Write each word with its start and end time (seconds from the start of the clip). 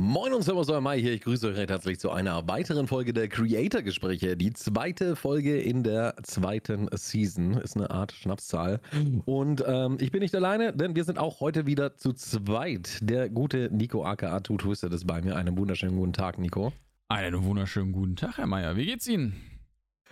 Moin 0.00 0.32
und 0.32 0.42
Servus, 0.42 0.70
euer 0.70 0.80
Mai 0.80 1.00
hier. 1.00 1.12
Ich 1.12 1.22
grüße 1.22 1.48
euch 1.48 1.56
recht 1.56 1.70
herzlich 1.70 1.98
zu 1.98 2.12
einer 2.12 2.46
weiteren 2.46 2.86
Folge 2.86 3.12
der 3.12 3.26
Creator-Gespräche. 3.26 4.36
Die 4.36 4.52
zweite 4.52 5.16
Folge 5.16 5.60
in 5.60 5.82
der 5.82 6.14
zweiten 6.22 6.88
Season 6.92 7.54
ist 7.54 7.76
eine 7.76 7.90
Art 7.90 8.12
Schnapszahl. 8.12 8.80
Und 9.24 9.64
ähm, 9.66 9.96
ich 9.98 10.12
bin 10.12 10.20
nicht 10.20 10.36
alleine, 10.36 10.72
denn 10.72 10.94
wir 10.94 11.02
sind 11.02 11.18
auch 11.18 11.40
heute 11.40 11.66
wieder 11.66 11.96
zu 11.96 12.12
zweit. 12.12 13.00
Der 13.02 13.28
gute 13.28 13.70
Nico 13.72 14.04
aka 14.04 14.38
Two 14.38 14.58
Twisted 14.58 14.92
ist 14.92 15.04
bei 15.04 15.20
mir. 15.20 15.34
Einen 15.34 15.58
wunderschönen 15.58 15.96
guten 15.96 16.12
Tag, 16.12 16.38
Nico. 16.38 16.72
Einen 17.08 17.42
wunderschönen 17.42 17.90
guten 17.90 18.14
Tag, 18.14 18.38
Herr 18.38 18.46
Meier. 18.46 18.76
Wie 18.76 18.86
geht's 18.86 19.08
Ihnen? 19.08 19.57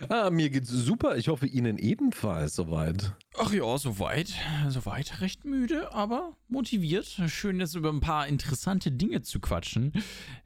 Ah, 0.09 0.29
mir 0.29 0.49
geht's 0.49 0.69
super. 0.69 1.17
Ich 1.17 1.27
hoffe 1.27 1.47
Ihnen 1.47 1.77
ebenfalls 1.77 2.55
soweit. 2.55 3.13
Ach 3.37 3.51
ja, 3.51 3.77
soweit. 3.77 4.33
Soweit 4.69 5.21
recht 5.21 5.45
müde, 5.45 5.93
aber 5.93 6.37
motiviert. 6.47 7.05
Schön, 7.27 7.59
jetzt 7.59 7.75
über 7.75 7.89
ein 7.89 7.99
paar 7.99 8.27
interessante 8.27 8.91
Dinge 8.91 9.21
zu 9.23 9.39
quatschen. 9.39 9.91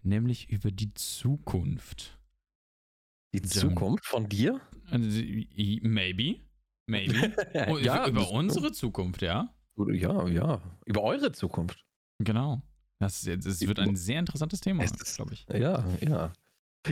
Nämlich 0.04 0.50
über 0.50 0.72
die 0.72 0.94
Zukunft. 0.94 2.18
Die 3.34 3.42
Zukunft 3.42 4.06
von 4.06 4.28
dir? 4.28 4.60
Maybe. 4.90 6.40
Maybe. 6.88 7.34
ja, 7.82 8.08
über 8.08 8.32
unsere 8.32 8.72
Zukunft, 8.72 9.22
ja. 9.22 9.54
Ja, 9.78 10.28
ja. 10.28 10.62
Über 10.86 11.04
eure 11.04 11.32
Zukunft. 11.32 11.86
Genau. 12.20 12.62
Das, 13.00 13.22
das 13.22 13.62
wird 13.62 13.80
ein 13.80 13.96
sehr 13.96 14.20
interessantes 14.20 14.62
Thema, 14.62 14.86
glaube 15.16 15.34
ich. 15.34 15.46
Ja, 15.52 15.84
ja. 16.02 16.32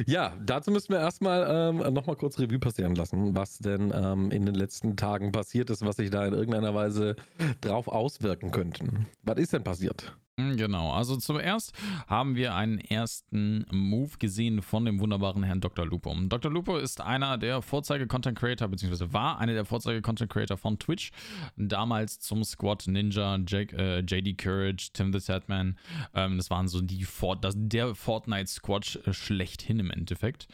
Ja, 0.05 0.33
dazu 0.45 0.71
müssen 0.71 0.93
wir 0.93 0.99
erstmal 0.99 1.47
ähm, 1.49 1.93
nochmal 1.93 2.15
kurz 2.15 2.37
Revue 2.37 2.59
passieren 2.59 2.95
lassen, 2.95 3.35
was 3.35 3.57
denn 3.57 3.91
ähm, 3.93 4.29
in 4.31 4.45
den 4.45 4.55
letzten 4.55 4.95
Tagen 4.95 5.31
passiert 5.31 5.69
ist, 5.69 5.83
was 5.83 5.95
sich 5.97 6.11
da 6.11 6.25
in 6.25 6.33
irgendeiner 6.33 6.75
Weise 6.75 7.15
drauf 7.61 7.87
auswirken 7.87 8.51
könnten. 8.51 9.07
Was 9.23 9.37
ist 9.37 9.53
denn 9.53 9.63
passiert? 9.63 10.15
Hm, 10.39 10.55
genau, 10.55 10.93
also 10.93 11.17
zuerst 11.17 11.73
haben 12.07 12.35
wir 12.37 12.55
einen 12.55 12.79
ersten 12.79 13.65
Move 13.71 14.11
gesehen 14.19 14.61
von 14.61 14.85
dem 14.85 15.01
wunderbaren 15.01 15.43
Herrn 15.43 15.59
Dr. 15.59 15.85
Lupo. 15.85 16.15
Dr. 16.27 16.49
Lupo 16.49 16.77
ist 16.77 17.01
einer 17.01 17.37
der 17.37 17.61
Vorzeige-Content-Creator, 17.61 18.69
beziehungsweise 18.69 19.11
war 19.11 19.39
einer 19.39 19.53
der 19.53 19.65
Vorzeige-Content-Creator 19.65 20.55
von 20.55 20.79
Twitch. 20.79 21.11
Damals 21.57 22.21
zum 22.21 22.45
Squad 22.45 22.87
Ninja, 22.87 23.37
Jake, 23.45 23.75
äh, 23.75 23.99
JD 23.99 24.37
Courage, 24.37 24.91
Tim 24.93 25.11
the 25.11 25.19
Sadman. 25.19 25.77
Ähm, 26.13 26.37
das 26.37 26.49
waren 26.49 26.69
so 26.69 26.79
die 26.79 27.03
Fort 27.03 27.43
das, 27.43 27.55
der 27.57 27.93
Fortnite-Squad 27.93 29.01
schlechthin 29.11 29.79
im 29.79 29.91
Endeffekt. 29.91 30.47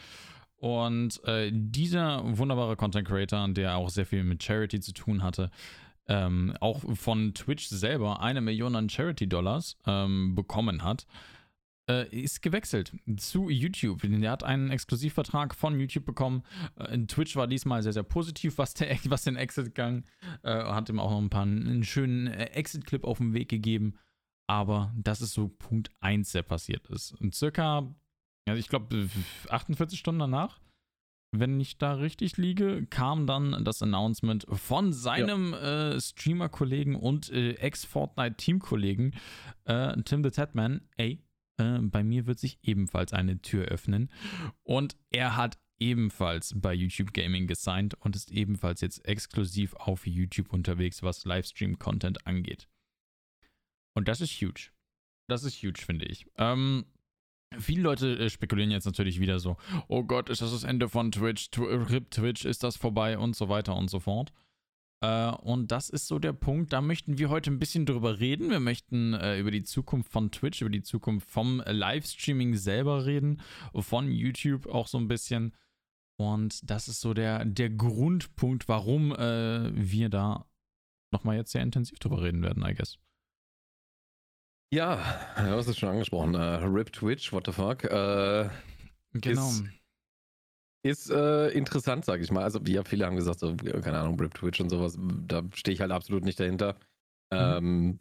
Und 0.57 1.23
äh, 1.25 1.51
dieser 1.53 2.23
wunderbare 2.39 2.75
Content 2.75 3.07
Creator, 3.07 3.47
der 3.49 3.75
auch 3.77 3.89
sehr 3.89 4.07
viel 4.07 4.23
mit 4.23 4.41
Charity 4.41 4.79
zu 4.79 4.93
tun 4.93 5.21
hatte, 5.21 5.51
ähm, 6.07 6.55
auch 6.59 6.81
von 6.95 7.33
Twitch 7.33 7.67
selber 7.67 8.21
eine 8.21 8.41
Million 8.41 8.75
an 8.75 8.89
Charity-Dollars 8.89 9.77
ähm, 9.85 10.35
bekommen 10.35 10.83
hat, 10.83 11.07
äh, 11.89 12.07
ist 12.09 12.41
gewechselt 12.41 12.93
zu 13.17 13.49
YouTube. 13.49 14.03
Er 14.03 14.31
hat 14.31 14.43
einen 14.43 14.69
Exklusivvertrag 14.69 15.53
von 15.55 15.79
YouTube 15.79 16.05
bekommen. 16.05 16.43
Äh, 16.77 16.97
Twitch 17.05 17.35
war 17.35 17.47
diesmal 17.47 17.83
sehr, 17.83 17.93
sehr 17.93 18.03
positiv, 18.03 18.57
was, 18.57 18.73
der, 18.73 18.97
was 19.05 19.23
den 19.23 19.35
Exit 19.35 19.75
gang. 19.75 20.05
Äh, 20.43 20.51
hat 20.51 20.89
ihm 20.89 20.99
auch 20.99 21.11
noch 21.11 21.21
ein 21.21 21.29
paar 21.29 21.43
einen 21.43 21.83
schönen 21.83 22.27
äh, 22.27 22.45
Exit-Clip 22.45 23.03
auf 23.03 23.19
den 23.19 23.33
Weg 23.33 23.49
gegeben. 23.49 23.95
Aber 24.47 24.93
das 24.95 25.21
ist 25.21 25.33
so 25.33 25.47
Punkt 25.47 25.89
1, 26.01 26.31
der 26.31 26.43
passiert 26.43 26.87
ist. 26.87 27.13
Und 27.13 27.33
circa, 27.33 27.95
ja, 28.47 28.55
ich 28.55 28.67
glaube, 28.67 29.09
48 29.49 29.97
Stunden 29.97 30.19
danach 30.19 30.59
wenn 31.39 31.59
ich 31.59 31.77
da 31.77 31.93
richtig 31.93 32.37
liege, 32.37 32.85
kam 32.89 33.27
dann 33.27 33.63
das 33.63 33.81
Announcement 33.81 34.45
von 34.49 34.93
seinem 34.93 35.51
ja. 35.51 35.91
äh, 35.91 36.01
Streamer-Kollegen 36.01 36.95
und 36.95 37.31
äh, 37.31 37.53
Ex-Fortnite-Team-Kollegen 37.53 39.13
äh, 39.65 40.01
Tim 40.03 40.23
the 40.23 40.31
Tatman, 40.31 40.81
ey, 40.97 41.23
äh, 41.57 41.79
bei 41.79 42.03
mir 42.03 42.25
wird 42.25 42.39
sich 42.39 42.59
ebenfalls 42.63 43.13
eine 43.13 43.41
Tür 43.41 43.65
öffnen. 43.65 44.09
Und 44.63 44.95
er 45.11 45.35
hat 45.35 45.57
ebenfalls 45.79 46.53
bei 46.55 46.73
YouTube 46.73 47.13
Gaming 47.13 47.47
gesigned 47.47 47.95
und 47.95 48.15
ist 48.15 48.31
ebenfalls 48.31 48.81
jetzt 48.81 49.05
exklusiv 49.05 49.73
auf 49.75 50.07
YouTube 50.07 50.53
unterwegs, 50.53 51.03
was 51.03 51.25
Livestream-Content 51.25 52.25
angeht. 52.25 52.67
Und 53.93 54.07
das 54.07 54.21
ist 54.21 54.31
huge. 54.41 54.71
Das 55.27 55.43
ist 55.43 55.61
huge, 55.61 55.81
finde 55.81 56.05
ich. 56.05 56.25
Ähm, 56.37 56.85
Viele 57.57 57.83
Leute 57.83 58.17
äh, 58.17 58.29
spekulieren 58.29 58.71
jetzt 58.71 58.85
natürlich 58.85 59.19
wieder 59.19 59.39
so, 59.39 59.57
oh 59.87 60.03
Gott, 60.03 60.29
ist 60.29 60.41
das 60.41 60.51
das 60.51 60.63
Ende 60.63 60.89
von 60.89 61.11
Twitch, 61.11 61.49
RIP 61.57 62.11
Twitch, 62.11 62.45
ist 62.45 62.63
das 62.63 62.75
vorbei 62.75 63.17
und 63.17 63.35
so 63.35 63.49
weiter 63.49 63.75
und 63.75 63.89
so 63.89 63.99
fort. 63.99 64.33
Äh, 65.01 65.29
und 65.29 65.71
das 65.71 65.89
ist 65.89 66.07
so 66.07 66.19
der 66.19 66.33
Punkt, 66.33 66.73
da 66.73 66.81
möchten 66.81 67.17
wir 67.17 67.29
heute 67.29 67.51
ein 67.51 67.59
bisschen 67.59 67.85
drüber 67.85 68.19
reden. 68.19 68.49
Wir 68.49 68.59
möchten 68.59 69.13
äh, 69.13 69.39
über 69.39 69.51
die 69.51 69.63
Zukunft 69.63 70.11
von 70.11 70.31
Twitch, 70.31 70.61
über 70.61 70.69
die 70.69 70.83
Zukunft 70.83 71.29
vom 71.29 71.61
Livestreaming 71.65 72.55
selber 72.55 73.05
reden, 73.05 73.41
von 73.73 74.11
YouTube 74.11 74.67
auch 74.67 74.87
so 74.87 74.97
ein 74.97 75.07
bisschen. 75.07 75.53
Und 76.17 76.69
das 76.69 76.87
ist 76.87 77.01
so 77.01 77.13
der, 77.13 77.43
der 77.45 77.69
Grundpunkt, 77.69 78.67
warum 78.67 79.11
äh, 79.11 79.71
wir 79.73 80.09
da 80.09 80.45
nochmal 81.11 81.35
jetzt 81.35 81.51
sehr 81.51 81.61
intensiv 81.61 81.99
drüber 81.99 82.23
reden 82.23 82.41
werden, 82.41 82.63
I 82.65 82.73
guess. 82.73 82.97
Ja, 84.73 84.97
du 85.37 85.51
hast 85.51 85.67
es 85.67 85.77
schon 85.77 85.89
angesprochen. 85.89 86.35
Uh, 86.35 86.65
Rip 86.65 86.91
Twitch, 86.91 87.31
what 87.31 87.45
the 87.45 87.51
fuck. 87.51 87.83
Uh, 87.85 88.49
genau. 89.13 89.47
Ist, 89.47 89.63
ist 90.83 91.09
äh, 91.09 91.49
interessant, 91.49 92.05
sag 92.05 92.21
ich 92.21 92.31
mal. 92.31 92.43
Also, 92.43 92.59
ja, 92.65 92.83
viele 92.83 93.05
haben 93.05 93.15
gesagt, 93.15 93.39
so, 93.39 93.55
keine 93.55 93.99
Ahnung, 93.99 94.19
Rip 94.19 94.33
Twitch 94.33 94.59
und 94.61 94.69
sowas, 94.69 94.97
da 95.27 95.43
stehe 95.53 95.73
ich 95.73 95.81
halt 95.81 95.91
absolut 95.91 96.23
nicht 96.23 96.39
dahinter. 96.39 96.75
Mhm. 97.31 97.39
Ähm, 97.39 97.99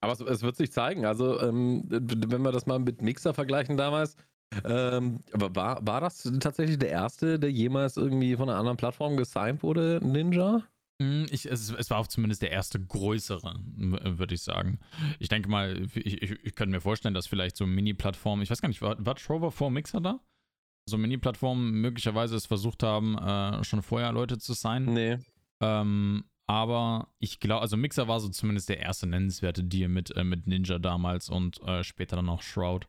aber 0.00 0.12
es, 0.12 0.20
es, 0.20 0.42
wird 0.42 0.56
sich 0.56 0.72
zeigen. 0.72 1.04
Also, 1.04 1.40
ähm, 1.40 1.84
wenn 1.88 2.42
wir 2.42 2.52
das 2.52 2.66
mal 2.66 2.78
mit 2.78 3.02
Mixer 3.02 3.34
vergleichen 3.34 3.76
damals, 3.76 4.16
ähm, 4.64 5.20
aber 5.32 5.54
war, 5.54 5.86
war 5.86 6.00
das 6.00 6.22
tatsächlich 6.40 6.78
der 6.78 6.90
erste, 6.90 7.38
der 7.38 7.52
jemals 7.52 7.96
irgendwie 7.96 8.36
von 8.36 8.48
einer 8.48 8.58
anderen 8.58 8.76
Plattform 8.76 9.16
gesigned 9.16 9.62
wurde, 9.62 10.00
Ninja? 10.02 10.62
Hm, 11.00 11.26
ich, 11.30 11.46
es, 11.46 11.70
es, 11.70 11.90
war 11.90 11.96
auch 11.96 12.08
zumindest 12.08 12.42
der 12.42 12.50
erste 12.50 12.78
größere, 12.78 13.58
würde 13.64 14.34
ich 14.34 14.42
sagen. 14.42 14.78
Ich 15.18 15.30
denke 15.30 15.48
mal, 15.48 15.82
ich, 15.94 16.22
ich, 16.22 16.30
ich 16.30 16.54
könnte 16.54 16.72
mir 16.72 16.82
vorstellen, 16.82 17.14
dass 17.14 17.26
vielleicht 17.26 17.56
so 17.56 17.66
Mini-Plattformen, 17.66 18.42
ich 18.42 18.50
weiß 18.50 18.60
gar 18.60 18.68
nicht, 18.68 18.82
war, 18.82 19.02
war 19.04 19.14
Trover 19.14 19.50
vor 19.50 19.70
Mixer 19.70 20.02
da? 20.02 20.20
So 20.84 20.98
Mini-Plattformen 20.98 21.70
möglicherweise 21.70 22.36
es 22.36 22.44
versucht 22.44 22.82
haben, 22.82 23.16
äh, 23.16 23.64
schon 23.64 23.80
vorher 23.80 24.12
Leute 24.12 24.36
zu 24.36 24.52
sein. 24.52 24.84
Nee. 24.84 25.16
Ähm, 25.60 26.24
aber 26.46 27.08
ich 27.18 27.40
glaube, 27.40 27.62
also 27.62 27.78
Mixer 27.78 28.06
war 28.06 28.20
so 28.20 28.28
zumindest 28.28 28.68
der 28.68 28.80
erste 28.80 29.06
nennenswerte 29.06 29.64
Deal 29.64 29.88
mit, 29.88 30.14
äh, 30.14 30.24
mit 30.24 30.46
Ninja 30.46 30.78
damals 30.78 31.30
und 31.30 31.62
äh, 31.62 31.82
später 31.82 32.16
dann 32.16 32.28
auch 32.28 32.42
Shroud. 32.42 32.86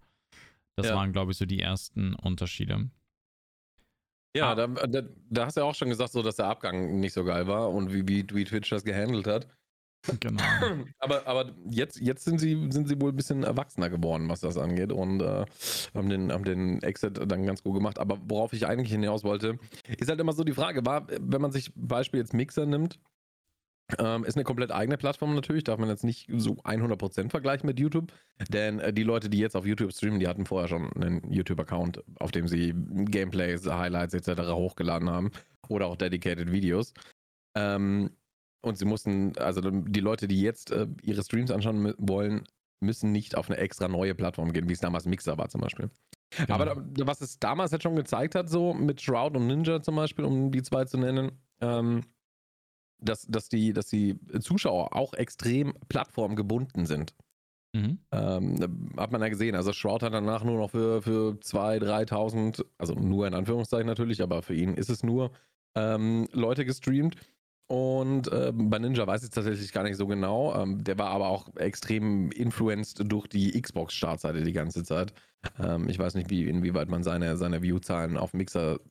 Das 0.76 0.88
ja. 0.88 0.96
waren, 0.96 1.14
glaube 1.14 1.32
ich, 1.32 1.38
so 1.38 1.46
die 1.46 1.62
ersten 1.62 2.14
Unterschiede. 2.16 2.90
Ja, 4.36 4.52
ah. 4.52 4.56
da, 4.56 4.68
da, 4.68 5.02
da, 5.30 5.46
hast 5.46 5.58
du 5.58 5.62
ja 5.62 5.68
auch 5.68 5.76
schon 5.76 5.90
gesagt, 5.90 6.14
so, 6.14 6.24
dass 6.24 6.38
der 6.38 6.46
Abgang 6.46 7.00
nicht 7.00 7.14
so 7.14 7.24
geil 7.24 7.48
war 7.48 7.70
und 7.70 7.94
wie, 7.94 8.08
wie, 8.08 8.26
wie 8.32 8.46
Twitch 8.46 8.70
das 8.70 8.84
gehandelt 8.84 9.28
hat. 9.28 9.48
Genau. 10.20 10.42
aber, 11.00 11.28
aber 11.28 11.52
jetzt, 11.70 12.00
jetzt 12.00 12.24
sind 12.24 12.40
sie, 12.40 12.70
sind 12.72 12.88
sie 12.88 13.00
wohl 13.00 13.12
ein 13.12 13.16
bisschen 13.16 13.44
erwachsener 13.44 13.90
geworden, 13.90 14.30
was 14.30 14.40
das 14.40 14.58
angeht 14.58 14.92
und 14.92 15.22
äh, 15.22 15.46
haben, 15.94 16.10
den, 16.10 16.32
haben 16.32 16.44
den 16.44 16.82
Exit 16.82 17.20
dann 17.30 17.46
ganz 17.46 17.62
gut 17.62 17.76
gemacht. 17.76 18.00
Aber 18.00 18.18
worauf 18.28 18.54
ich 18.54 18.66
eigentlich 18.66 18.92
hinaus 18.92 19.24
wollte, 19.24 19.60
ist 19.98 20.10
halt 20.10 20.20
immer 20.20 20.34
so 20.34 20.44
die 20.44 20.54
Frage, 20.54 20.86
war, 20.86 21.08
wenn 21.08 21.42
man 21.42 21.52
sich 21.52 21.72
Beispiel 21.76 22.20
jetzt 22.20 22.34
Mixer 22.34 22.66
nimmt, 22.66 23.00
ähm, 24.00 24.24
ist 24.24 24.36
eine 24.36 24.44
komplett 24.44 24.72
eigene 24.72 24.98
Plattform 24.98 25.36
natürlich, 25.36 25.64
darf 25.64 25.80
man 25.80 25.90
jetzt 25.90 26.04
nicht 26.04 26.30
so 26.36 26.54
100% 26.54 27.30
vergleichen 27.30 27.68
mit 27.68 27.80
YouTube, 27.80 28.12
denn 28.50 28.80
äh, 28.80 28.94
die 28.94 29.04
Leute, 29.04 29.30
die 29.30 29.40
jetzt 29.40 29.56
auf 29.56 29.66
YouTube 29.66 29.94
streamen, 29.94 30.20
die 30.20 30.28
hatten 30.28 30.46
vorher 30.46 30.68
schon 30.68 30.92
einen 30.94 31.32
YouTube-Account, 31.32 32.04
auf 32.20 32.32
dem 32.32 32.48
sie 32.48 32.74
Gameplays, 32.76 33.66
Highlights 33.66 34.14
etc. 34.14 34.42
hochgeladen 34.52 35.10
haben 35.10 35.32
oder 35.68 35.88
auch 35.88 35.96
dedicated 35.96 36.52
Videos. 36.52 36.94
Ähm, 37.56 38.12
und 38.64 38.78
sie 38.78 38.86
mussten, 38.86 39.38
also 39.38 39.62
die 39.62 40.00
Leute, 40.00 40.28
die 40.28 40.42
jetzt 40.42 40.72
äh, 40.72 40.88
ihre 41.02 41.24
Streams 41.24 41.52
anschauen 41.52 41.94
wollen, 41.98 42.44
müssen 42.80 43.12
nicht 43.12 43.36
auf 43.36 43.50
eine 43.50 43.60
extra 43.60 43.88
neue 43.88 44.16
Plattform 44.16 44.54
gehen, 44.54 44.68
wie 44.70 44.74
es 44.74 44.80
damals 44.80 45.06
Mixer 45.06 45.38
war 45.38 45.50
zum 45.50 45.62
Beispiel. 45.62 45.90
Genau. 46.38 46.54
Aber 46.54 46.66
da, 46.66 47.08
was 47.08 47.22
es 47.22 47.40
damals 47.40 47.72
halt 47.72 47.84
schon 47.84 47.96
gezeigt 47.96 48.36
hat, 48.36 48.50
so 48.50 48.74
mit 48.74 49.02
Shroud 49.02 49.36
und 49.36 49.48
Ninja 49.48 49.82
zum 49.82 49.96
Beispiel, 49.96 50.26
um 50.26 50.52
die 50.52 50.64
zwei 50.64 50.86
zu 50.86 50.98
nennen, 50.98 51.32
ähm, 51.62 52.02
dass, 53.02 53.26
dass, 53.28 53.50
die, 53.50 53.74
dass 53.74 53.88
die 53.88 54.20
Zuschauer 54.40 54.96
auch 54.96 55.14
extrem 55.14 55.74
plattformgebunden 55.90 56.86
sind. 56.86 57.14
Mhm. 57.74 58.00
Ähm, 58.12 58.92
hat 58.98 59.12
man 59.12 59.22
ja 59.22 59.30
gesehen. 59.30 59.56
Also 59.56 59.72
Shroud 59.74 60.04
hat 60.04 60.14
danach 60.14 60.44
nur 60.44 60.58
noch 60.58 60.72
für, 60.72 61.02
für 61.02 61.38
2.000, 61.42 62.10
3.000, 62.10 62.66
also 62.78 62.94
nur 62.96 63.28
in 63.28 63.34
Anführungszeichen 63.34 63.88
natürlich, 63.88 64.22
aber 64.22 64.42
für 64.42 64.56
ihn 64.56 64.74
ist 64.76 64.90
es 64.90 65.04
nur 65.04 65.32
ähm, 65.76 66.28
Leute 66.34 66.66
gestreamt. 66.66 67.16
Und 67.68 68.30
äh, 68.30 68.52
bei 68.54 68.80
Ninja 68.80 69.08
weiß 69.08 69.22
ich 69.22 69.30
es 69.30 69.34
tatsächlich 69.34 69.72
gar 69.72 69.84
nicht 69.84 69.96
so 69.96 70.06
genau. 70.06 70.54
Ähm, 70.62 70.84
der 70.84 70.98
war 70.98 71.12
aber 71.12 71.30
auch 71.30 71.56
extrem 71.56 72.30
influenced 72.32 73.02
durch 73.10 73.28
die 73.28 73.60
Xbox-Startseite 73.62 74.44
die 74.44 74.52
ganze 74.52 74.84
Zeit. 74.84 75.14
Ähm, 75.58 75.88
ich 75.88 75.98
weiß 75.98 76.16
nicht, 76.16 76.30
wie, 76.30 76.44
inwieweit 76.50 76.90
man 76.90 77.04
seine, 77.04 77.38
seine 77.38 77.62
View-Zahlen 77.62 78.18
auf 78.18 78.34
Mixer 78.34 78.82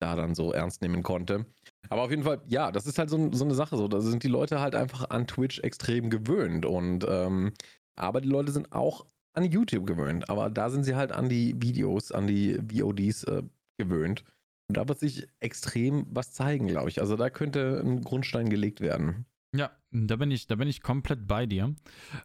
da 0.00 0.16
dann 0.16 0.34
so 0.34 0.52
ernst 0.52 0.82
nehmen 0.82 1.02
konnte. 1.02 1.46
Aber 1.88 2.02
auf 2.02 2.10
jeden 2.10 2.24
Fall, 2.24 2.40
ja, 2.46 2.72
das 2.72 2.86
ist 2.86 2.98
halt 2.98 3.10
so, 3.10 3.30
so 3.32 3.44
eine 3.44 3.54
Sache 3.54 3.76
so. 3.76 3.88
Da 3.88 4.00
sind 4.00 4.22
die 4.22 4.28
Leute 4.28 4.60
halt 4.60 4.74
einfach 4.74 5.10
an 5.10 5.26
Twitch 5.26 5.60
extrem 5.60 6.10
gewöhnt. 6.10 6.66
Und 6.66 7.06
ähm, 7.08 7.52
aber 7.96 8.20
die 8.20 8.28
Leute 8.28 8.52
sind 8.52 8.72
auch 8.72 9.06
an 9.34 9.44
YouTube 9.44 9.86
gewöhnt, 9.86 10.28
aber 10.28 10.50
da 10.50 10.70
sind 10.70 10.84
sie 10.84 10.96
halt 10.96 11.12
an 11.12 11.28
die 11.28 11.54
Videos, 11.60 12.12
an 12.12 12.26
die 12.26 12.58
VODs 12.58 13.24
äh, 13.24 13.42
gewöhnt. 13.78 14.24
Und 14.68 14.76
da 14.76 14.88
wird 14.88 14.98
sich 15.00 15.26
extrem 15.40 16.06
was 16.10 16.32
zeigen, 16.32 16.66
glaube 16.66 16.88
ich. 16.88 17.00
Also 17.00 17.16
da 17.16 17.30
könnte 17.30 17.80
ein 17.84 18.02
Grundstein 18.02 18.48
gelegt 18.48 18.80
werden. 18.80 19.26
Ja, 19.54 19.70
da 19.92 20.16
bin 20.16 20.30
ich, 20.30 20.46
da 20.46 20.54
bin 20.54 20.68
ich 20.68 20.82
komplett 20.82 21.26
bei 21.26 21.46
dir. 21.46 21.74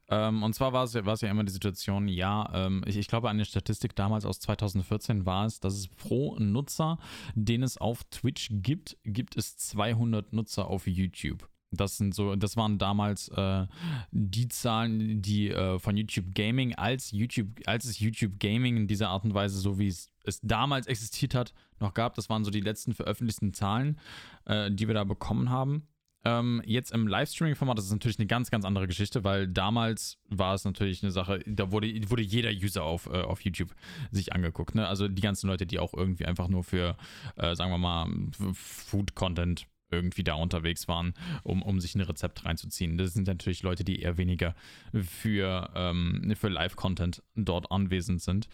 Ähm, 0.10 0.44
und 0.44 0.54
zwar 0.54 0.74
war 0.74 0.84
es, 0.84 0.94
war 0.94 1.14
es 1.14 1.22
ja 1.22 1.30
immer 1.30 1.44
die 1.44 1.52
Situation, 1.52 2.08
ja, 2.08 2.50
ähm, 2.54 2.84
ich, 2.86 2.98
ich 2.98 3.08
glaube, 3.08 3.30
eine 3.30 3.46
Statistik 3.46 3.96
damals 3.96 4.26
aus 4.26 4.40
2014 4.40 5.26
war 5.26 5.46
es, 5.46 5.60
dass 5.60 5.74
es 5.74 5.88
pro 5.88 6.38
Nutzer, 6.38 7.00
den 7.34 7.64
es 7.64 7.78
auf 7.78 8.04
Twitch 8.06 8.50
gibt, 8.52 8.98
gibt 9.04 9.36
es 9.36 9.58
200 9.58 10.34
Nutzer 10.34 10.68
auf 10.68 10.88
YouTube. 10.88 11.50
Das 11.72 11.98
sind 11.98 12.14
so, 12.14 12.36
das 12.36 12.56
waren 12.56 12.78
damals 12.78 13.28
äh, 13.30 13.66
die 14.12 14.48
Zahlen, 14.48 15.22
die 15.22 15.50
äh, 15.50 15.80
von 15.80 15.98
YouTube 15.98 16.34
Gaming 16.34 16.76
als 16.76 17.12
YouTube, 17.12 17.50
als 17.66 17.86
es 17.86 18.00
YouTube 18.00 18.40
Gaming 18.40 18.78
in 18.78 18.88
dieser 18.88 19.10
Art 19.10 19.26
und 19.26 19.34
Weise, 19.34 19.60
so 19.60 19.78
wie 19.80 19.88
es, 19.88 20.12
es 20.24 20.40
damals 20.42 20.88
existiert 20.88 21.36
hat, 21.36 21.54
noch 21.80 21.94
gab. 21.94 22.14
Das 22.14 22.30
waren 22.30 22.44
so 22.44 22.52
die 22.52 22.62
letzten 22.62 22.94
veröffentlichten 22.94 23.54
Zahlen, 23.54 24.00
äh, 24.46 24.72
die 24.72 24.88
wir 24.88 24.94
da 24.94 25.04
bekommen 25.04 25.50
haben. 25.50 25.88
Ähm, 26.26 26.62
jetzt 26.66 26.92
im 26.92 27.08
Livestreaming-Format, 27.08 27.78
das 27.78 27.86
ist 27.86 27.92
natürlich 27.92 28.18
eine 28.18 28.26
ganz, 28.26 28.50
ganz 28.50 28.66
andere 28.66 28.88
Geschichte, 28.88 29.24
weil 29.24 29.48
damals 29.48 30.18
war 30.28 30.56
es 30.56 30.66
natürlich 30.66 31.04
eine 31.04 31.12
Sache, 31.12 31.40
da 31.46 31.72
wurde, 31.72 31.88
wurde 32.10 32.24
jeder 32.24 32.50
User 32.50 32.84
auf, 32.84 33.06
äh, 33.06 33.22
auf 33.22 33.42
YouTube 33.42 33.76
sich 34.12 34.34
angeguckt. 34.34 34.74
Ne? 34.74 34.88
Also 34.88 35.08
die 35.08 35.22
ganzen 35.22 35.48
Leute, 35.48 35.68
die 35.68 35.78
auch 35.78 35.94
irgendwie 35.94 36.26
einfach 36.26 36.48
nur 36.48 36.64
für, 36.64 36.98
äh, 37.36 37.56
sagen 37.56 37.72
wir 37.72 37.78
mal, 37.78 38.10
Food-Content 38.54 39.68
irgendwie 39.92 40.24
da 40.24 40.34
unterwegs 40.34 40.88
waren, 40.88 41.14
um, 41.44 41.62
um 41.62 41.80
sich 41.80 41.94
ein 41.94 42.02
Rezept 42.02 42.44
reinzuziehen. 42.44 42.98
Das 42.98 43.14
sind 43.14 43.28
natürlich 43.28 43.62
Leute, 43.62 43.84
die 43.84 44.02
eher 44.02 44.18
weniger 44.18 44.56
für, 44.94 45.70
ähm, 45.76 46.34
für 46.36 46.50
Live-Content 46.50 47.22
dort 47.36 47.72
anwesend 47.72 48.22
sind. 48.22 48.50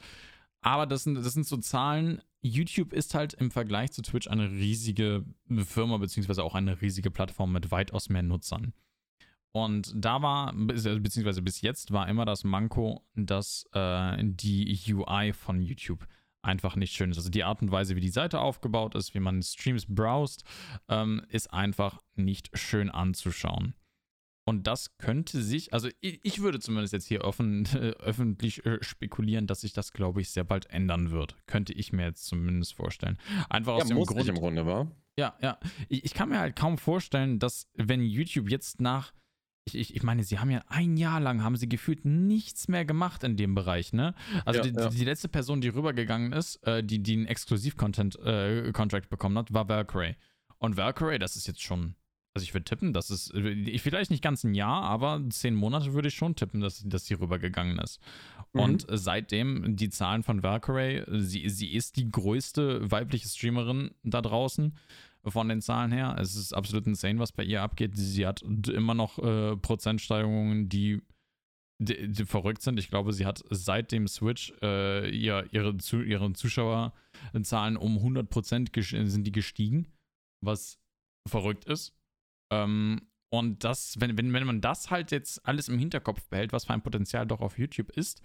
Aber 0.62 0.86
das 0.86 1.04
sind, 1.04 1.16
das 1.16 1.34
sind 1.34 1.48
so 1.48 1.58
Zahlen. 1.58 2.22
YouTube 2.42 2.94
ist 2.94 3.14
halt 3.14 3.34
im 3.34 3.52
Vergleich 3.52 3.92
zu 3.92 4.02
Twitch 4.02 4.28
eine 4.28 4.52
riesige 4.52 5.26
Firma, 5.66 5.98
beziehungsweise 5.98 6.44
auch 6.44 6.56
eine 6.56 6.82
riesige 6.82 7.12
Plattform 7.12 7.52
mit 7.52 7.72
weitaus 7.72 8.10
mehr 8.10 8.24
Nutzern. 8.24 8.74
Und 9.54 9.92
da 9.96 10.22
war, 10.22 10.54
beziehungsweise 10.54 11.42
bis 11.42 11.62
jetzt 11.62 11.92
war 11.92 12.08
immer 12.08 12.26
das 12.26 12.44
Manko, 12.44 13.06
dass 13.16 13.66
äh, 13.74 14.18
die 14.22 14.80
UI 14.88 15.34
von 15.34 15.62
YouTube 15.62 16.08
einfach 16.42 16.76
nicht 16.76 16.94
schön 16.94 17.12
ist. 17.12 17.18
Also 17.18 17.30
die 17.30 17.44
Art 17.44 17.62
und 17.62 17.72
Weise, 17.72 17.96
wie 17.96 18.02
die 18.02 18.10
Seite 18.10 18.40
aufgebaut 18.40 18.96
ist, 18.96 19.14
wie 19.14 19.20
man 19.20 19.44
Streams 19.44 19.86
browst, 19.88 20.44
ähm, 20.88 21.22
ist 21.28 21.54
einfach 21.54 22.00
nicht 22.16 22.50
schön 22.58 22.90
anzuschauen. 22.90 23.76
Und 24.44 24.66
das 24.66 24.98
könnte 24.98 25.42
sich, 25.42 25.74
also 25.74 25.90
ich, 26.00 26.20
ich 26.24 26.42
würde 26.42 26.60
zumindest 26.60 26.94
jetzt 26.94 27.08
hier 27.08 27.24
offen, 27.24 27.66
äh, 27.74 27.92
öffentlich 28.00 28.66
äh, 28.66 28.80
spekulieren, 28.82 29.48
dass 29.48 29.62
sich 29.62 29.74
das, 29.74 29.94
glaube 29.94 30.22
ich, 30.22 30.30
sehr 30.30 30.44
bald 30.44 30.66
ändern 30.70 31.12
wird. 31.12 31.36
Könnte 31.46 31.74
ich 31.74 31.94
mir 31.94 32.06
jetzt 32.06 32.26
zumindest 32.26 32.74
vorstellen. 32.74 33.18
Einfach 33.50 33.74
aus 33.74 33.90
ja, 33.90 33.96
dem 33.96 34.04
Grund. 34.04 34.28
im 34.28 34.36
Grunde, 34.36 34.66
war. 34.66 34.92
Ja, 35.18 35.36
ja. 35.42 35.60
Ich, 35.90 36.06
ich 36.06 36.14
kann 36.14 36.30
mir 36.30 36.40
halt 36.40 36.56
kaum 36.56 36.78
vorstellen, 36.78 37.38
dass, 37.38 37.68
wenn 37.76 38.02
YouTube 38.04 38.50
jetzt 38.50 38.82
nach 38.82 39.14
ich, 39.66 39.76
ich, 39.76 39.96
ich, 39.96 40.04
meine, 40.04 40.24
sie 40.24 40.40
haben 40.40 40.50
ja 40.50 40.64
ein 40.68 40.98
Jahr 40.98 41.20
lang, 41.20 41.44
haben 41.44 41.56
sie 41.56 41.70
gefühlt 41.70 42.04
nichts 42.04 42.68
mehr 42.68 42.84
gemacht 42.84 43.24
in 43.24 43.38
dem 43.38 43.54
Bereich, 43.54 43.94
ne? 43.94 44.16
Also 44.44 44.60
ja, 44.60 44.68
die, 44.68 44.76
ja. 44.76 44.90
die, 44.90 45.06
letzte 45.06 45.30
Person, 45.30 45.62
die 45.62 45.68
rübergegangen 45.68 46.34
ist, 46.34 46.56
äh, 46.66 46.84
die, 46.84 47.04
die 47.04 47.14
einen 47.14 47.28
Exklusiv-Content-Contract 47.28 49.06
äh, 49.06 49.10
bekommen 49.10 49.38
hat, 49.38 49.54
war 49.54 49.70
Valkyrie. 49.70 50.16
Und 50.58 50.78
Valkyrie, 50.78 51.20
das 51.20 51.36
ist 51.36 51.46
jetzt 51.46 51.62
schon, 51.62 51.96
also 52.34 52.44
ich 52.44 52.54
würde 52.54 52.64
tippen, 52.64 52.94
das 52.94 53.10
ist, 53.10 53.34
ich, 53.34 53.82
vielleicht 53.82 54.10
nicht 54.10 54.24
ganz 54.24 54.44
ein 54.44 54.54
Jahr, 54.54 54.84
aber 54.84 55.22
zehn 55.30 55.54
Monate 55.54 55.94
würde 55.94 56.08
ich 56.08 56.16
schon 56.16 56.36
tippen, 56.36 56.62
dass, 56.62 56.82
dass 56.86 57.06
sie 57.06 57.16
rübergegangen 57.16 57.78
ist. 57.80 58.00
Mhm. 58.54 58.62
Und 58.62 58.86
seitdem 58.90 59.76
die 59.76 59.90
Zahlen 59.90 60.24
von 60.24 60.42
Valkyrie, 60.42 61.04
sie, 61.08 61.50
sie 61.50 61.74
ist 61.74 61.98
die 61.98 62.10
größte 62.10 62.90
weibliche 62.90 63.28
Streamerin 63.28 63.92
da 64.04 64.22
draußen 64.22 64.78
von 65.26 65.50
den 65.50 65.62
Zahlen 65.62 65.92
her. 65.92 66.16
Es 66.20 66.36
ist 66.36 66.54
absolut 66.54 66.88
insane, 66.88 67.20
was 67.20 67.32
bei 67.32 67.44
ihr 67.44 67.62
abgeht. 67.62 67.92
Sie 67.96 68.26
hat 68.26 68.42
immer 68.42 68.94
noch 68.94 69.20
äh, 69.20 69.58
Prozentsteigerungen, 69.58 70.70
die, 70.70 71.02
die, 71.80 72.08
die, 72.08 72.26
verrückt 72.26 72.62
sind. 72.62 72.80
Ich 72.80 72.90
glaube, 72.90 73.12
sie 73.14 73.26
hat 73.26 73.44
seit 73.50 73.92
dem 73.92 74.08
Switch 74.08 74.54
äh, 74.62 75.10
ihr, 75.10 75.48
ihre, 75.52 75.78
zu, 75.78 76.02
ihre 76.02 76.32
Zuschauerzahlen 76.34 77.78
um 77.78 77.98
100% 77.98 79.06
sind 79.08 79.28
die 79.28 79.32
gestiegen, 79.32 79.88
was 80.42 80.80
verrückt 81.28 81.66
ist. 81.66 81.94
Ähm, 82.52 83.08
und 83.34 83.64
das, 83.64 84.00
wenn, 84.00 84.18
wenn, 84.18 84.34
wenn 84.34 84.46
man 84.46 84.62
das 84.62 84.92
halt 84.92 85.12
jetzt 85.12 85.46
alles 85.46 85.70
im 85.70 85.80
Hinterkopf 85.80 86.28
behält, 86.30 86.52
was 86.52 86.66
für 86.66 86.74
ein 86.74 86.84
Potenzial 86.84 87.26
doch 87.26 87.42
auf 87.42 87.58
YouTube 87.58 87.92
ist, 87.92 88.24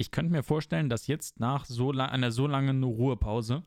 ich 0.00 0.10
könnte 0.10 0.32
mir 0.32 0.42
vorstellen, 0.42 0.88
dass 0.88 1.06
jetzt 1.06 1.38
nach 1.38 1.66
so 1.66 1.90
einer 1.92 2.32
so 2.32 2.46
langen 2.46 2.82
Ruhepause 2.82 3.64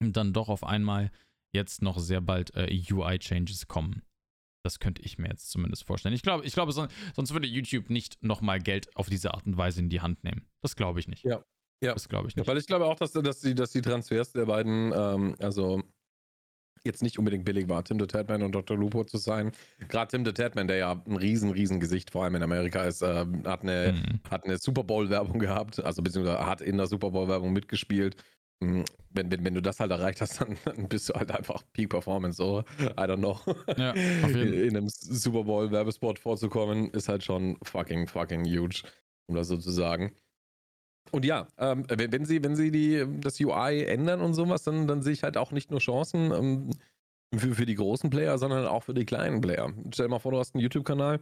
dann 0.00 0.32
doch 0.32 0.48
auf 0.48 0.64
einmal 0.64 1.10
jetzt 1.54 1.82
noch 1.82 1.98
sehr 1.98 2.20
bald 2.20 2.54
äh, 2.54 2.68
UI-Changes 2.90 3.66
kommen. 3.66 4.02
Das 4.64 4.78
könnte 4.78 5.02
ich 5.02 5.18
mir 5.18 5.28
jetzt 5.28 5.50
zumindest 5.50 5.84
vorstellen. 5.84 6.14
Ich 6.14 6.22
glaube, 6.22 6.44
ich 6.44 6.52
glaube 6.52 6.72
sonst 6.72 7.32
würde 7.32 7.46
YouTube 7.46 7.90
nicht 7.90 8.22
nochmal 8.22 8.60
Geld 8.60 8.94
auf 8.96 9.08
diese 9.08 9.34
Art 9.34 9.46
und 9.46 9.56
Weise 9.56 9.80
in 9.80 9.88
die 9.88 10.00
Hand 10.00 10.24
nehmen. 10.24 10.46
Das 10.62 10.76
glaube 10.76 11.00
ich 11.00 11.08
nicht. 11.08 11.24
Ja. 11.24 11.44
Ja. 11.82 11.94
Das 11.94 12.08
glaube 12.08 12.28
ich 12.28 12.36
nicht. 12.36 12.46
Ja, 12.46 12.50
weil 12.50 12.58
ich 12.58 12.66
glaube 12.66 12.86
auch, 12.86 12.96
dass, 12.96 13.12
dass, 13.12 13.40
die, 13.40 13.54
dass 13.54 13.70
die 13.70 13.82
Transfers 13.82 14.32
der 14.32 14.46
beiden, 14.46 14.92
ähm, 14.94 15.36
also 15.38 15.82
jetzt 16.88 17.02
nicht 17.02 17.18
unbedingt 17.18 17.44
billig 17.44 17.68
war, 17.68 17.84
Tim 17.84 18.00
the 18.00 18.06
Tatman 18.06 18.42
und 18.42 18.52
Dr. 18.52 18.76
Lupo 18.76 19.04
zu 19.04 19.18
sein. 19.18 19.52
Gerade 19.88 20.10
Tim 20.10 20.24
the 20.24 20.32
Tatman, 20.32 20.66
der 20.66 20.76
ja 20.78 21.02
ein 21.06 21.16
riesen, 21.16 21.50
riesen 21.50 21.78
Gesicht 21.78 22.10
vor 22.10 22.24
allem 22.24 22.34
in 22.34 22.42
Amerika 22.42 22.82
ist, 22.82 23.02
äh, 23.02 23.24
hat 23.44 23.62
eine, 23.62 23.92
mhm. 23.92 24.30
hat 24.30 24.44
eine 24.44 24.58
Super 24.58 24.82
Bowl-Werbung 24.82 25.38
gehabt, 25.38 25.82
also 25.84 26.02
beziehungsweise 26.02 26.44
hat 26.44 26.60
in 26.60 26.76
der 26.76 26.86
Super 26.86 27.10
Bowl-Werbung 27.10 27.52
mitgespielt 27.52 28.16
hm, 28.60 28.84
wenn, 29.10 29.30
wenn, 29.30 29.44
wenn 29.44 29.54
du 29.54 29.62
das 29.62 29.78
halt 29.78 29.90
erreicht 29.90 30.20
hast, 30.20 30.40
dann, 30.40 30.56
dann 30.64 30.88
bist 30.88 31.08
du 31.08 31.14
halt 31.14 31.30
einfach 31.30 31.62
Peak 31.72 31.90
Performance, 31.90 32.36
so, 32.36 32.64
I 32.80 33.02
don't 33.02 33.18
know. 33.18 33.38
Ja. 33.76 33.92
In, 33.92 34.52
in 34.52 34.76
einem 34.76 34.88
Super 34.88 35.44
Bowl 35.44 35.70
Werbespot 35.70 36.18
vorzukommen, 36.18 36.90
ist 36.90 37.08
halt 37.08 37.22
schon 37.22 37.56
fucking, 37.62 38.08
fucking 38.08 38.44
huge, 38.44 38.82
um 39.26 39.36
das 39.36 39.48
so 39.48 39.56
zu 39.56 39.70
sagen. 39.70 40.12
Und 41.10 41.24
ja, 41.24 41.48
ähm, 41.58 41.84
wenn, 41.88 42.24
sie, 42.24 42.42
wenn 42.42 42.56
sie 42.56 42.70
die, 42.70 43.04
das 43.20 43.40
UI 43.40 43.84
ändern 43.84 44.20
und 44.20 44.34
sowas, 44.34 44.62
dann, 44.62 44.86
dann 44.86 45.02
sehe 45.02 45.12
ich 45.12 45.22
halt 45.22 45.36
auch 45.36 45.52
nicht 45.52 45.70
nur 45.70 45.80
Chancen 45.80 46.32
ähm, 46.32 46.70
für, 47.36 47.54
für 47.54 47.66
die 47.66 47.74
großen 47.74 48.10
Player, 48.10 48.38
sondern 48.38 48.66
auch 48.66 48.82
für 48.84 48.94
die 48.94 49.04
kleinen 49.04 49.40
Player. 49.40 49.72
Stell 49.92 50.06
dir 50.06 50.10
mal 50.10 50.18
vor, 50.18 50.32
du 50.32 50.38
hast 50.38 50.54
einen 50.54 50.62
YouTube-Kanal, 50.62 51.20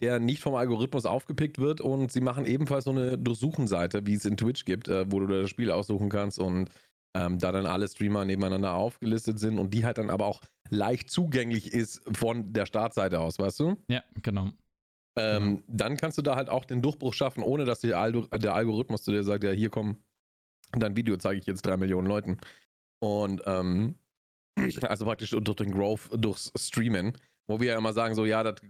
der 0.00 0.18
nicht 0.18 0.40
vom 0.40 0.54
Algorithmus 0.54 1.06
aufgepickt 1.06 1.58
wird 1.58 1.80
und 1.80 2.10
sie 2.10 2.20
machen 2.20 2.46
ebenfalls 2.46 2.84
so 2.84 2.90
eine 2.90 3.18
Durchsuchenseite, 3.18 4.06
wie 4.06 4.14
es 4.14 4.24
in 4.24 4.36
Twitch 4.36 4.64
gibt, 4.64 4.88
äh, 4.88 5.10
wo 5.10 5.20
du 5.20 5.26
das 5.26 5.50
Spiel 5.50 5.70
aussuchen 5.70 6.08
kannst 6.08 6.38
und 6.38 6.70
ähm, 7.14 7.38
da 7.38 7.52
dann 7.52 7.66
alle 7.66 7.88
Streamer 7.88 8.24
nebeneinander 8.24 8.74
aufgelistet 8.74 9.38
sind 9.38 9.58
und 9.58 9.74
die 9.74 9.84
halt 9.84 9.98
dann 9.98 10.10
aber 10.10 10.26
auch 10.26 10.40
leicht 10.70 11.10
zugänglich 11.10 11.72
ist 11.72 12.02
von 12.16 12.52
der 12.52 12.66
Startseite 12.66 13.20
aus, 13.20 13.38
weißt 13.38 13.60
du? 13.60 13.76
Ja, 13.88 14.02
genau. 14.22 14.50
Ähm, 15.16 15.44
mhm. 15.44 15.62
Dann 15.66 15.96
kannst 15.96 16.18
du 16.18 16.22
da 16.22 16.36
halt 16.36 16.48
auch 16.48 16.64
den 16.64 16.82
Durchbruch 16.82 17.14
schaffen, 17.14 17.42
ohne 17.42 17.64
dass 17.64 17.80
der, 17.80 17.98
Algorithmus 17.98 19.02
zu 19.02 19.10
dir 19.10 19.24
sagt, 19.24 19.44
ja, 19.44 19.50
hier 19.50 19.70
komm, 19.70 19.96
dein 20.72 20.96
Video 20.96 21.16
zeige 21.16 21.40
ich 21.40 21.46
jetzt 21.46 21.66
drei 21.66 21.76
Millionen 21.76 22.06
Leuten. 22.06 22.38
Und 23.00 23.42
ähm, 23.46 23.96
also 24.82 25.04
praktisch 25.04 25.30
durch 25.30 25.56
den 25.56 25.72
Growth, 25.72 26.10
durchs 26.12 26.52
Streamen, 26.56 27.16
wo 27.48 27.60
wir 27.60 27.72
ja 27.72 27.78
immer 27.78 27.92
sagen, 27.92 28.14
so, 28.14 28.24
ja, 28.24 28.42
das 28.42 28.60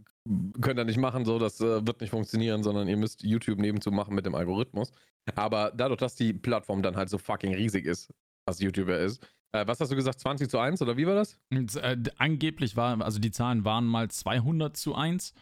könnt 0.61 0.79
ihr 0.79 0.85
nicht 0.85 0.99
machen, 0.99 1.25
so, 1.25 1.39
das 1.39 1.61
äh, 1.61 1.87
wird 1.87 2.01
nicht 2.01 2.11
funktionieren, 2.11 2.63
sondern 2.63 2.89
ihr 2.89 2.97
müsst 2.97 3.23
YouTube 3.23 3.59
nebenzu 3.59 3.91
machen 3.91 4.15
mit 4.15 4.27
dem 4.27 4.35
Algorithmus. 4.35 4.93
Aber 5.35 5.73
dadurch, 5.75 5.99
dass 5.99 6.15
die 6.15 6.33
Plattform 6.33 6.83
dann 6.83 6.97
halt 6.97 7.11
so 7.11 7.19
fucking 7.19 7.55
riesig 7.55 7.85
ist, 7.85 8.13
was 8.47 8.61
YouTuber 8.61 8.99
ist, 8.99 9.23
äh, 9.53 9.67
was 9.67 9.81
hast 9.81 9.91
du 9.91 9.97
gesagt, 9.97 10.21
20 10.21 10.49
zu 10.49 10.59
1 10.59 10.81
oder 10.83 10.97
wie 10.97 11.07
war 11.07 11.15
das? 11.15 11.39
Und, 11.51 11.77
äh, 11.77 11.97
angeblich 12.17 12.77
war, 12.77 13.01
also 13.03 13.19
die 13.19 13.31
Zahlen 13.31 13.65
waren 13.65 13.87
mal 13.87 14.09
200 14.09 14.77
zu 14.77 14.95
1. 14.95 15.35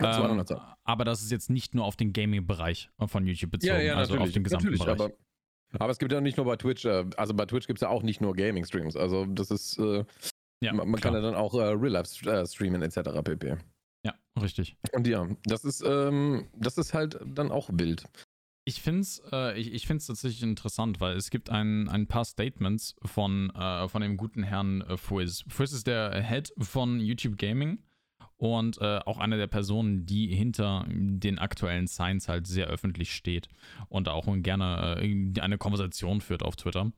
Ja, 0.00 0.12
200 0.12 0.50
ähm, 0.50 0.58
aber 0.84 1.04
das 1.04 1.22
ist 1.22 1.30
jetzt 1.30 1.50
nicht 1.50 1.74
nur 1.74 1.84
auf 1.84 1.96
den 1.96 2.12
Gaming-Bereich 2.12 2.90
von 3.06 3.26
YouTube 3.26 3.52
bezogen, 3.52 3.74
ja, 3.74 3.80
ja, 3.80 3.94
also 3.94 4.16
auf 4.16 4.32
den 4.32 4.42
gesamten 4.42 4.72
Bereich. 4.72 4.88
Aber, 4.88 5.12
aber, 5.78 5.90
es 5.90 5.98
gibt 5.98 6.12
ja 6.12 6.20
nicht 6.20 6.36
nur 6.36 6.46
bei 6.46 6.56
Twitch, 6.56 6.84
äh, 6.84 7.04
also 7.16 7.32
bei 7.32 7.46
Twitch 7.46 7.66
gibt 7.66 7.78
es 7.78 7.82
ja 7.82 7.88
auch 7.88 8.02
nicht 8.02 8.20
nur 8.20 8.34
Gaming-Streams. 8.34 8.96
Also 8.96 9.24
das 9.26 9.50
ist, 9.50 9.78
äh, 9.78 10.04
ja, 10.60 10.72
man, 10.72 10.88
man 10.88 11.00
kann 11.00 11.14
ja 11.14 11.20
dann 11.20 11.34
auch 11.34 11.54
äh, 11.54 11.62
Real-Life 11.62 12.28
äh, 12.28 12.46
streamen 12.46 12.82
etc. 12.82 13.22
pp. 13.22 13.56
Ja, 14.04 14.14
richtig. 14.40 14.76
Und 14.92 15.06
ja, 15.06 15.28
das 15.44 15.64
ist, 15.64 15.82
ähm, 15.86 16.48
das 16.56 16.76
ist 16.76 16.92
halt 16.92 17.18
dann 17.24 17.52
auch 17.52 17.70
wild. 17.72 18.04
Ich 18.66 18.80
finde 18.80 19.02
es 19.02 19.22
äh, 19.30 19.58
ich, 19.58 19.72
ich 19.74 19.86
find's 19.86 20.06
tatsächlich 20.06 20.42
interessant, 20.42 20.98
weil 21.00 21.16
es 21.16 21.30
gibt 21.30 21.50
ein, 21.50 21.88
ein 21.88 22.06
paar 22.06 22.24
Statements 22.24 22.96
von, 23.04 23.50
äh, 23.50 23.88
von 23.88 24.00
dem 24.00 24.16
guten 24.16 24.42
Herrn 24.42 24.80
äh, 24.80 24.96
Frizz. 24.96 25.44
Frizz 25.48 25.72
ist 25.72 25.86
der 25.86 26.22
Head 26.22 26.52
von 26.58 26.98
YouTube 26.98 27.36
Gaming 27.36 27.78
und 28.52 28.80
äh, 28.80 29.00
auch 29.04 29.18
eine 29.18 29.36
der 29.36 29.46
Personen, 29.46 30.06
die 30.06 30.34
hinter 30.34 30.84
den 30.88 31.38
aktuellen 31.38 31.86
Signs 31.86 32.28
halt 32.28 32.46
sehr 32.46 32.66
öffentlich 32.66 33.14
steht 33.14 33.48
und 33.88 34.08
auch 34.08 34.26
gerne 34.38 34.96
äh, 35.00 35.40
eine 35.40 35.58
Konversation 35.58 36.20
führt 36.20 36.42
auf 36.42 36.56
Twitter. 36.56 36.92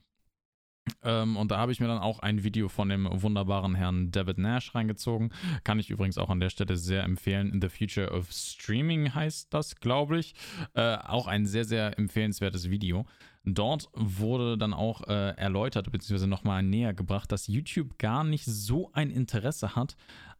Ähm, 1.02 1.36
und 1.36 1.50
da 1.50 1.58
habe 1.58 1.72
ich 1.72 1.80
mir 1.80 1.88
dann 1.88 1.98
auch 1.98 2.20
ein 2.20 2.44
Video 2.44 2.68
von 2.68 2.88
dem 2.88 3.08
wunderbaren 3.10 3.74
Herrn 3.74 4.10
David 4.10 4.38
Nash 4.38 4.74
reingezogen. 4.74 5.32
Kann 5.64 5.78
ich 5.78 5.90
übrigens 5.90 6.18
auch 6.18 6.30
an 6.30 6.40
der 6.40 6.50
Stelle 6.50 6.76
sehr 6.76 7.02
empfehlen. 7.02 7.52
In 7.52 7.60
the 7.60 7.68
Future 7.68 8.12
of 8.12 8.30
Streaming 8.30 9.14
heißt 9.14 9.52
das, 9.52 9.76
glaube 9.76 10.18
ich. 10.18 10.34
Äh, 10.74 10.96
auch 10.96 11.26
ein 11.26 11.46
sehr, 11.46 11.64
sehr 11.64 11.98
empfehlenswertes 11.98 12.70
Video. 12.70 13.04
Dort 13.48 13.88
wurde 13.94 14.58
dann 14.58 14.74
auch 14.74 15.06
äh, 15.06 15.36
erläutert, 15.36 15.92
beziehungsweise 15.92 16.26
nochmal 16.26 16.64
näher 16.64 16.94
gebracht, 16.94 17.30
dass 17.30 17.46
YouTube 17.46 17.96
gar 17.96 18.24
nicht 18.24 18.44
so 18.44 18.90
ein 18.92 19.08
Interesse 19.08 19.76
hat, 19.76 19.96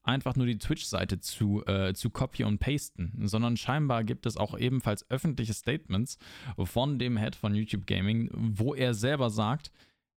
einfach 0.06 0.36
nur 0.36 0.46
die 0.46 0.58
Twitch-Seite 0.58 1.20
zu, 1.20 1.64
äh, 1.66 1.94
zu 1.94 2.10
copy 2.10 2.44
und 2.44 2.58
pasten, 2.58 3.12
sondern 3.22 3.56
scheinbar 3.56 4.04
gibt 4.04 4.26
es 4.26 4.36
auch 4.36 4.58
ebenfalls 4.58 5.10
öffentliche 5.10 5.54
Statements 5.54 6.18
von 6.58 6.98
dem 6.98 7.16
Head 7.16 7.36
von 7.36 7.54
YouTube 7.54 7.86
Gaming, 7.86 8.30
wo 8.32 8.74
er 8.74 8.94
selber 8.94 9.30
sagt, 9.30 9.70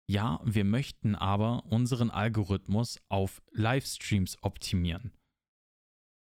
ja, 0.09 0.41
wir 0.45 0.65
möchten 0.65 1.15
aber 1.15 1.65
unseren 1.67 2.11
Algorithmus 2.11 3.01
auf 3.09 3.43
Livestreams 3.53 4.39
optimieren. 4.43 5.13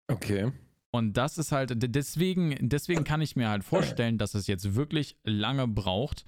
Okay. 0.08 0.51
Und 0.91 1.15
das 1.15 1.38
ist 1.38 1.51
halt, 1.51 1.72
deswegen, 1.75 2.58
deswegen 2.60 3.03
kann 3.03 3.22
ich 3.22 3.36
mir 3.36 3.50
halt 3.50 3.63
vorstellen, 3.63 4.18
dass 4.18 4.36
es 4.36 4.48
jetzt 4.48 4.75
wirklich 4.75 5.15
lange 5.24 5.68
braucht, 5.68 6.25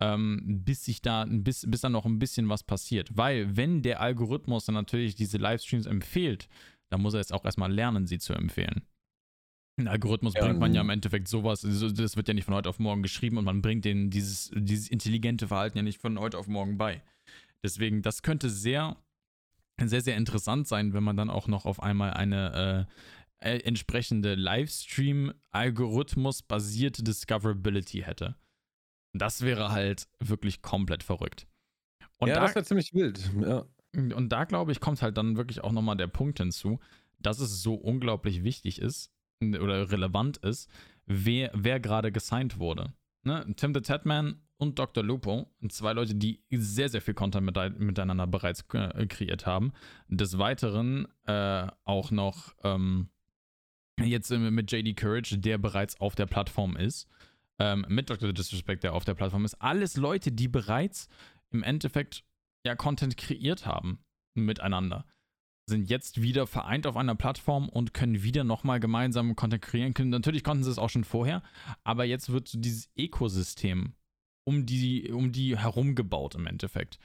ähm, 0.00 0.62
bis 0.64 0.84
sich 0.84 1.02
da, 1.02 1.26
bis, 1.28 1.66
bis 1.68 1.82
dann 1.82 1.92
noch 1.92 2.06
ein 2.06 2.18
bisschen 2.18 2.48
was 2.48 2.62
passiert. 2.62 3.16
Weil, 3.16 3.56
wenn 3.56 3.82
der 3.82 4.00
Algorithmus 4.00 4.64
dann 4.64 4.74
natürlich 4.74 5.14
diese 5.14 5.38
Livestreams 5.38 5.86
empfiehlt, 5.86 6.48
dann 6.90 7.02
muss 7.02 7.14
er 7.14 7.20
jetzt 7.20 7.32
auch 7.32 7.44
erstmal 7.44 7.72
lernen, 7.72 8.06
sie 8.06 8.18
zu 8.18 8.32
empfehlen. 8.32 8.82
Ein 9.78 9.88
Algorithmus 9.88 10.32
ja, 10.34 10.44
bringt 10.44 10.58
man 10.58 10.74
ja 10.74 10.80
im 10.80 10.88
Endeffekt 10.88 11.28
sowas, 11.28 11.60
das 11.60 12.16
wird 12.16 12.28
ja 12.28 12.34
nicht 12.34 12.46
von 12.46 12.54
heute 12.54 12.70
auf 12.70 12.78
morgen 12.78 13.02
geschrieben 13.02 13.36
und 13.36 13.44
man 13.44 13.60
bringt 13.60 13.84
denen 13.84 14.08
dieses, 14.08 14.50
dieses 14.54 14.88
intelligente 14.88 15.48
Verhalten 15.48 15.76
ja 15.76 15.82
nicht 15.82 16.00
von 16.00 16.18
heute 16.18 16.38
auf 16.38 16.46
morgen 16.46 16.78
bei. 16.78 17.02
Deswegen, 17.62 18.00
das 18.00 18.22
könnte 18.22 18.48
sehr, 18.48 18.96
sehr, 19.82 20.00
sehr 20.00 20.16
interessant 20.16 20.66
sein, 20.66 20.94
wenn 20.94 21.04
man 21.04 21.18
dann 21.18 21.28
auch 21.28 21.46
noch 21.46 21.66
auf 21.66 21.82
einmal 21.82 22.14
eine 22.14 22.88
äh, 23.42 23.56
äh 23.56 23.58
entsprechende 23.64 24.34
Livestream-Algorithmus-basierte 24.34 27.02
Discoverability 27.02 28.00
hätte. 28.00 28.34
Das 29.12 29.42
wäre 29.42 29.72
halt 29.72 30.08
wirklich 30.20 30.62
komplett 30.62 31.02
verrückt. 31.02 31.46
Und 32.18 32.28
ja, 32.28 32.36
da, 32.36 32.42
das 32.42 32.54
wäre 32.54 32.64
ziemlich 32.64 32.94
wild, 32.94 33.30
ja. 33.42 33.66
Und 33.96 34.28
da, 34.30 34.44
glaube 34.44 34.72
ich, 34.72 34.80
kommt 34.80 35.02
halt 35.02 35.16
dann 35.16 35.36
wirklich 35.36 35.62
auch 35.62 35.72
nochmal 35.72 35.96
der 35.96 36.06
Punkt 36.06 36.38
hinzu, 36.38 36.80
dass 37.18 37.40
es 37.40 37.62
so 37.62 37.74
unglaublich 37.74 38.44
wichtig 38.44 38.80
ist 38.80 39.10
oder 39.40 39.90
relevant 39.90 40.38
ist, 40.38 40.70
wer, 41.06 41.50
wer 41.54 41.80
gerade 41.80 42.12
gesigned 42.12 42.58
wurde. 42.58 42.92
Ne? 43.22 43.46
Tim 43.56 43.74
the 43.74 43.80
Tatman 43.80 44.40
und 44.58 44.78
Dr. 44.78 45.04
Lupo, 45.04 45.50
zwei 45.68 45.92
Leute, 45.92 46.14
die 46.14 46.42
sehr, 46.50 46.88
sehr 46.88 47.02
viel 47.02 47.14
Content 47.14 47.44
mit, 47.44 47.78
miteinander 47.78 48.26
bereits 48.26 48.64
äh, 48.72 49.06
kreiert 49.06 49.46
haben. 49.46 49.72
Des 50.08 50.38
Weiteren 50.38 51.08
äh, 51.26 51.66
auch 51.84 52.10
noch 52.10 52.54
ähm, 52.62 53.08
jetzt 54.00 54.30
mit 54.30 54.70
JD 54.70 54.96
Courage, 54.96 55.38
der 55.38 55.58
bereits 55.58 56.00
auf 56.00 56.14
der 56.14 56.26
Plattform 56.26 56.76
ist. 56.76 57.08
Ähm, 57.58 57.86
mit 57.88 58.10
Dr. 58.10 58.32
Disrespect, 58.32 58.84
der 58.84 58.92
auf 58.92 59.04
der 59.04 59.14
Plattform 59.14 59.44
ist. 59.44 59.54
Alles 59.54 59.96
Leute, 59.96 60.30
die 60.30 60.48
bereits 60.48 61.08
im 61.50 61.62
Endeffekt 61.62 62.24
ja 62.66 62.76
Content 62.76 63.16
kreiert 63.16 63.66
haben 63.66 64.00
miteinander. 64.34 65.06
Sind 65.68 65.88
jetzt 65.88 66.22
wieder 66.22 66.46
vereint 66.46 66.86
auf 66.86 66.96
einer 66.96 67.14
Plattform 67.14 67.68
und 67.68 67.94
können 67.94 68.22
wieder 68.22 68.44
nochmal 68.44 68.78
gemeinsam 68.78 69.34
Content 69.34 69.62
kreieren. 69.62 69.94
Natürlich 70.10 70.44
konnten 70.44 70.62
sie 70.62 70.70
es 70.70 70.78
auch 70.78 70.90
schon 70.90 71.04
vorher, 71.04 71.42
aber 71.82 72.04
jetzt 72.04 72.30
wird 72.30 72.46
so 72.48 72.58
dieses 72.58 72.88
Ökosystem 72.96 73.94
um 74.44 74.64
die, 74.64 75.10
um 75.10 75.32
die 75.32 75.58
herum 75.58 75.94
gebaut 75.94 76.36
im 76.36 76.46
Endeffekt. 76.46 76.98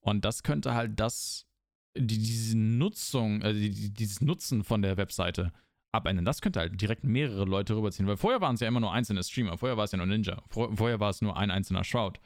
Und 0.00 0.24
das 0.24 0.42
könnte 0.42 0.74
halt 0.74 1.00
das, 1.00 1.46
die, 1.96 2.18
diese 2.18 2.58
Nutzung, 2.58 3.42
also 3.42 3.58
die, 3.58 3.94
dieses 3.94 4.20
Nutzen 4.20 4.62
von 4.62 4.82
der 4.82 4.98
Webseite 4.98 5.52
abändern. 5.92 6.24
Das 6.24 6.40
könnte 6.40 6.60
halt 6.60 6.80
direkt 6.80 7.04
mehrere 7.04 7.44
Leute 7.44 7.76
rüberziehen, 7.76 8.06
weil 8.06 8.16
vorher 8.16 8.40
waren 8.40 8.54
es 8.54 8.60
ja 8.60 8.68
immer 8.68 8.80
nur 8.80 8.92
einzelne 8.92 9.22
Streamer, 9.22 9.56
vorher 9.58 9.76
war 9.76 9.84
es 9.84 9.92
ja 9.92 9.98
nur 9.98 10.06
Ninja, 10.06 10.42
vorher 10.48 11.00
war 11.00 11.10
es 11.10 11.22
nur 11.22 11.36
ein 11.36 11.50
einzelner 11.50 11.84
Shroud. 11.84 12.18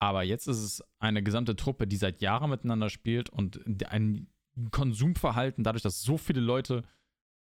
Aber 0.00 0.22
jetzt 0.22 0.48
ist 0.48 0.58
es 0.58 0.84
eine 0.98 1.22
gesamte 1.22 1.56
Truppe, 1.56 1.86
die 1.86 1.96
seit 1.96 2.20
Jahren 2.20 2.50
miteinander 2.50 2.90
spielt 2.90 3.30
und 3.30 3.60
ein 3.90 4.28
Konsumverhalten, 4.70 5.64
dadurch, 5.64 5.82
dass 5.82 6.02
so 6.02 6.16
viele 6.16 6.40
Leute 6.40 6.82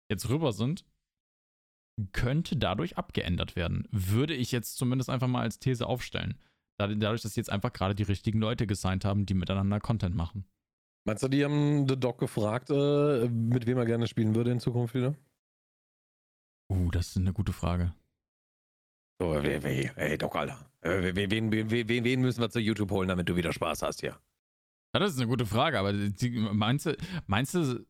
jetzt 0.10 0.30
rüber 0.30 0.52
sind, 0.52 0.86
könnte 2.12 2.56
dadurch 2.56 2.98
abgeändert 2.98 3.56
werden. 3.56 3.88
Würde 3.92 4.34
ich 4.34 4.52
jetzt 4.52 4.78
zumindest 4.78 5.10
einfach 5.10 5.28
mal 5.28 5.42
als 5.42 5.60
These 5.60 5.86
aufstellen. 5.86 6.38
Dadurch, 6.78 7.22
dass 7.22 7.36
jetzt 7.36 7.52
einfach 7.52 7.74
gerade 7.74 7.94
die 7.94 8.04
richtigen 8.04 8.40
Leute 8.40 8.66
gesigned 8.66 9.04
haben, 9.04 9.26
die 9.26 9.34
miteinander 9.34 9.80
Content 9.80 10.16
machen. 10.16 10.46
Meinst 11.06 11.24
du, 11.24 11.28
die 11.28 11.44
haben 11.44 11.88
The 11.88 12.00
Doc 12.00 12.20
gefragt, 12.20 12.70
äh, 12.70 13.28
mit 13.28 13.66
wem 13.66 13.78
er 13.78 13.86
gerne 13.86 14.08
spielen 14.08 14.36
würde 14.36 14.52
in 14.52 14.60
Zukunft 14.60 14.94
wieder? 14.94 15.16
Uh, 16.72 16.90
das 16.92 17.10
ist 17.10 17.18
eine 17.18 17.34
gute 17.34 17.52
Frage. 17.52 17.94
So, 19.20 19.34
ey, 19.34 20.18
Doc, 20.18 20.36
Alter. 20.36 20.69
Äh, 20.82 21.14
wen, 21.16 21.52
wen, 21.52 21.70
wen, 21.70 22.22
müssen 22.22 22.42
wir 22.42 22.50
zu 22.50 22.60
YouTube 22.60 22.92
holen, 22.92 23.10
damit 23.10 23.28
du 23.28 23.36
wieder 23.36 23.52
Spaß 23.52 23.82
hast 23.82 24.00
hier? 24.02 24.18
Ja, 24.94 25.00
das 25.00 25.12
ist 25.12 25.20
eine 25.20 25.28
gute 25.28 25.46
Frage, 25.46 25.78
aber 25.78 25.94
die, 25.94 26.30
meinst 26.30 26.86
du, 26.86 26.98
meinst 27.28 27.54
du, 27.54 27.86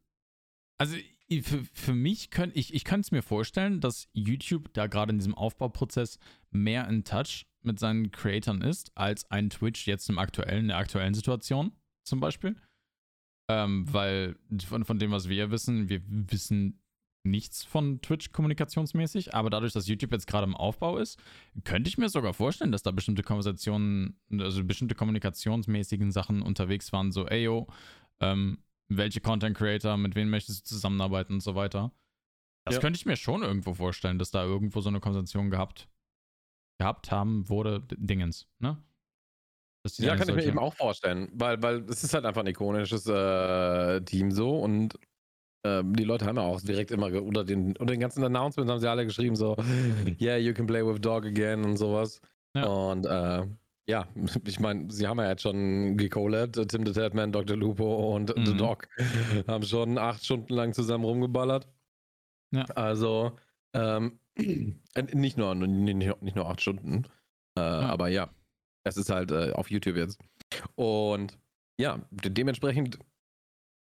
also 0.78 0.98
für, 1.44 1.64
für 1.74 1.94
mich 1.94 2.32
könnte 2.32 2.58
ich, 2.58 2.74
ich 2.74 2.84
könnte 2.84 3.02
es 3.02 3.12
mir 3.12 3.22
vorstellen, 3.22 3.80
dass 3.80 4.10
YouTube 4.14 4.74
da 4.74 4.88
gerade 4.88 5.12
in 5.12 5.20
diesem 5.20 5.36
Aufbauprozess 5.36 6.18
mehr 6.50 6.88
in 6.88 7.04
Touch 7.04 7.46
mit 7.62 7.80
seinen 7.80 8.12
Creatoren 8.12 8.62
ist, 8.62 8.92
als 8.96 9.30
ein 9.30 9.50
Twitch 9.50 9.86
jetzt 9.86 10.10
im 10.10 10.18
aktuellen, 10.18 10.62
in 10.62 10.68
der 10.70 10.78
aktuellen 10.78 11.14
Situation 11.14 11.72
zum 12.04 12.20
Beispiel. 12.20 12.56
Ähm, 13.50 13.92
weil 13.92 14.36
von, 14.66 14.86
von 14.86 15.00
dem, 15.00 15.12
was 15.12 15.30
wir 15.30 15.52
wissen, 15.52 15.90
wir 15.90 16.02
wissen 16.06 16.82
nichts 17.30 17.64
von 17.64 18.02
Twitch 18.02 18.32
kommunikationsmäßig, 18.32 19.34
aber 19.34 19.50
dadurch, 19.50 19.74
dass 19.74 19.88
YouTube 19.88 20.12
jetzt 20.12 20.28
gerade 20.28 20.46
im 20.46 20.56
Aufbau 20.56 20.98
ist, 20.98 21.20
könnte 21.64 21.90
ich 21.90 21.98
mir 21.98 22.10
sogar 22.10 22.34
vorstellen, 22.34 22.72
dass 22.72 22.84
da 22.84 22.92
bestimmte 22.92 23.24
Konversationen, 23.24 24.20
also 24.32 24.64
bestimmte 24.64 24.96
kommunikationsmäßigen 24.96 26.12
Sachen 26.12 26.42
unterwegs 26.42 26.92
waren, 26.92 27.12
so, 27.12 27.28
ey 27.28 27.44
yo, 27.44 27.68
ähm, 28.20 28.60
welche 28.90 29.22
Content 29.22 29.56
Creator, 29.56 29.98
mit 29.98 30.16
wem 30.16 30.30
möchtest 30.30 30.62
du 30.62 30.76
zusammenarbeiten 30.76 31.34
und 31.34 31.44
so 31.44 31.56
weiter. 31.56 31.92
Das 32.66 32.76
ja. 32.76 32.82
könnte 32.82 32.98
ich 32.98 33.06
mir 33.06 33.16
schon 33.16 33.44
irgendwo 33.44 33.74
vorstellen, 33.74 34.20
dass 34.20 34.32
da 34.32 34.44
irgendwo 34.44 34.82
so 34.82 34.90
eine 34.90 35.00
Konversation 35.00 35.50
gehabt, 35.50 35.88
gehabt 36.80 37.12
haben 37.12 37.48
wurde, 37.50 37.82
Dingens, 37.98 38.48
ne? 38.60 38.78
Ja, 39.98 40.18
kann 40.18 40.28
ich 40.28 40.36
mir 40.36 40.46
eben 40.46 40.60
auch 40.60 40.74
vorstellen, 40.74 41.30
weil, 41.34 41.62
weil 41.64 41.78
es 41.90 42.04
ist 42.04 42.14
halt 42.14 42.26
einfach 42.26 42.42
ein 42.42 42.48
ikonisches 42.48 43.08
äh, 43.08 44.02
Team 44.02 44.30
so 44.30 44.60
und 44.60 45.00
ähm, 45.66 45.96
die 45.96 46.04
Leute 46.04 46.26
haben 46.26 46.38
ja 46.38 46.44
auch 46.44 46.62
direkt 46.62 46.92
immer 46.92 47.12
unter 47.22 47.44
den, 47.44 47.76
unter 47.78 47.94
den 47.94 48.00
ganzen 48.00 48.24
Announcements 48.24 48.72
haben 48.72 48.80
sie 48.80 48.90
alle 48.90 49.06
geschrieben, 49.06 49.36
so, 49.36 49.56
yeah, 50.22 50.38
you 50.38 50.54
can 50.54 50.66
play 50.66 50.86
with 50.86 51.02
Dog 51.02 51.26
again 51.26 51.64
und 51.66 51.78
sowas. 51.78 52.22
Ja. 52.56 52.66
Und 52.66 53.06
äh, 53.06 53.46
ja, 53.90 54.08
ich 54.46 54.60
meine, 54.60 54.92
sie 54.92 55.08
haben 55.08 55.20
ja 55.20 55.30
jetzt 55.30 55.42
schon 55.42 55.98
gecollabt, 55.98 56.58
äh, 56.58 56.66
Tim 56.66 56.86
the 56.86 56.94
Tatman, 56.94 57.32
Dr. 57.32 57.58
Lupo 57.58 58.16
und 58.16 58.36
mhm. 58.36 58.46
The 58.46 58.56
Dog 58.56 58.88
haben 59.48 59.64
schon 59.64 59.98
acht 59.98 60.24
Stunden 60.24 60.54
lang 60.54 60.74
zusammen 60.74 61.04
rumgeballert. 61.04 61.68
Ja. 62.52 62.64
Also, 62.76 63.38
ähm, 63.74 64.20
äh, 64.36 65.04
nicht, 65.14 65.38
nur, 65.38 65.56
nicht 65.56 66.36
nur 66.36 66.50
acht 66.50 66.62
Stunden, 66.62 67.06
äh, 67.58 67.62
ja. 67.62 67.82
aber 67.82 68.08
ja, 68.08 68.30
es 68.86 68.96
ist 68.96 69.10
halt 69.10 69.32
äh, 69.32 69.52
auf 69.52 69.70
YouTube 69.70 69.98
jetzt. 69.98 70.20
Und 70.76 71.38
ja, 71.80 72.00
dementsprechend 72.12 73.00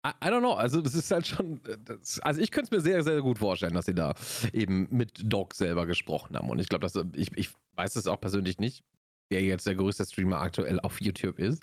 I 0.05 0.27
don't 0.29 0.41
know, 0.41 0.55
also 0.55 0.81
das 0.81 0.95
ist 0.95 1.11
halt 1.13 1.29
schon, 1.29 1.61
das, 1.85 2.19
also 2.21 2.41
ich 2.41 2.51
könnte 2.51 2.67
es 2.67 2.71
mir 2.73 2.81
sehr, 2.81 3.05
sehr 3.05 3.23
gut 3.23 3.39
vorstellen, 3.39 3.75
dass 3.75 3.87
sie 3.87 3.95
da 3.95 4.15
eben 4.53 4.89
mit 4.91 5.13
Doc 5.23 5.55
selber 5.55 5.87
gesprochen 5.87 6.37
haben. 6.37 6.51
Und 6.51 6.59
ich 6.59 6.69
glaube, 6.69 6.83
dass 6.83 6.97
ich, 7.15 7.31
ich 7.37 7.51
weiß 7.77 7.95
es 7.95 8.09
auch 8.09 8.21
persönlich 8.21 8.59
nicht, 8.59 8.83
wer 9.31 9.43
jetzt 9.43 9.67
der 9.67 9.77
größte 9.77 10.05
Streamer 10.05 10.41
aktuell 10.41 10.81
auf 10.81 11.01
YouTube 11.01 11.39
ist. 11.39 11.63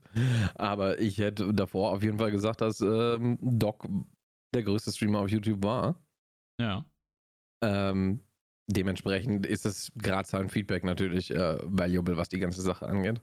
Aber 0.55 0.99
ich 0.99 1.17
hätte 1.17 1.53
davor 1.53 1.91
auf 1.91 2.01
jeden 2.01 2.17
Fall 2.17 2.31
gesagt, 2.31 2.61
dass 2.61 2.79
ähm, 2.79 3.37
Doc 3.41 3.85
der 4.53 4.63
größte 4.63 4.91
Streamer 4.93 5.19
auf 5.19 5.29
YouTube 5.29 5.61
war. 5.61 6.01
Ja. 6.61 6.85
Ähm, 7.61 8.21
dementsprechend 8.67 9.45
ist 9.45 9.65
es 9.65 9.91
gerade 9.95 10.27
sein 10.27 10.49
Feedback 10.49 10.85
natürlich 10.85 11.31
äh, 11.31 11.57
valuable, 11.63 12.15
was 12.15 12.29
die 12.29 12.39
ganze 12.39 12.61
Sache 12.61 12.87
angeht. 12.87 13.21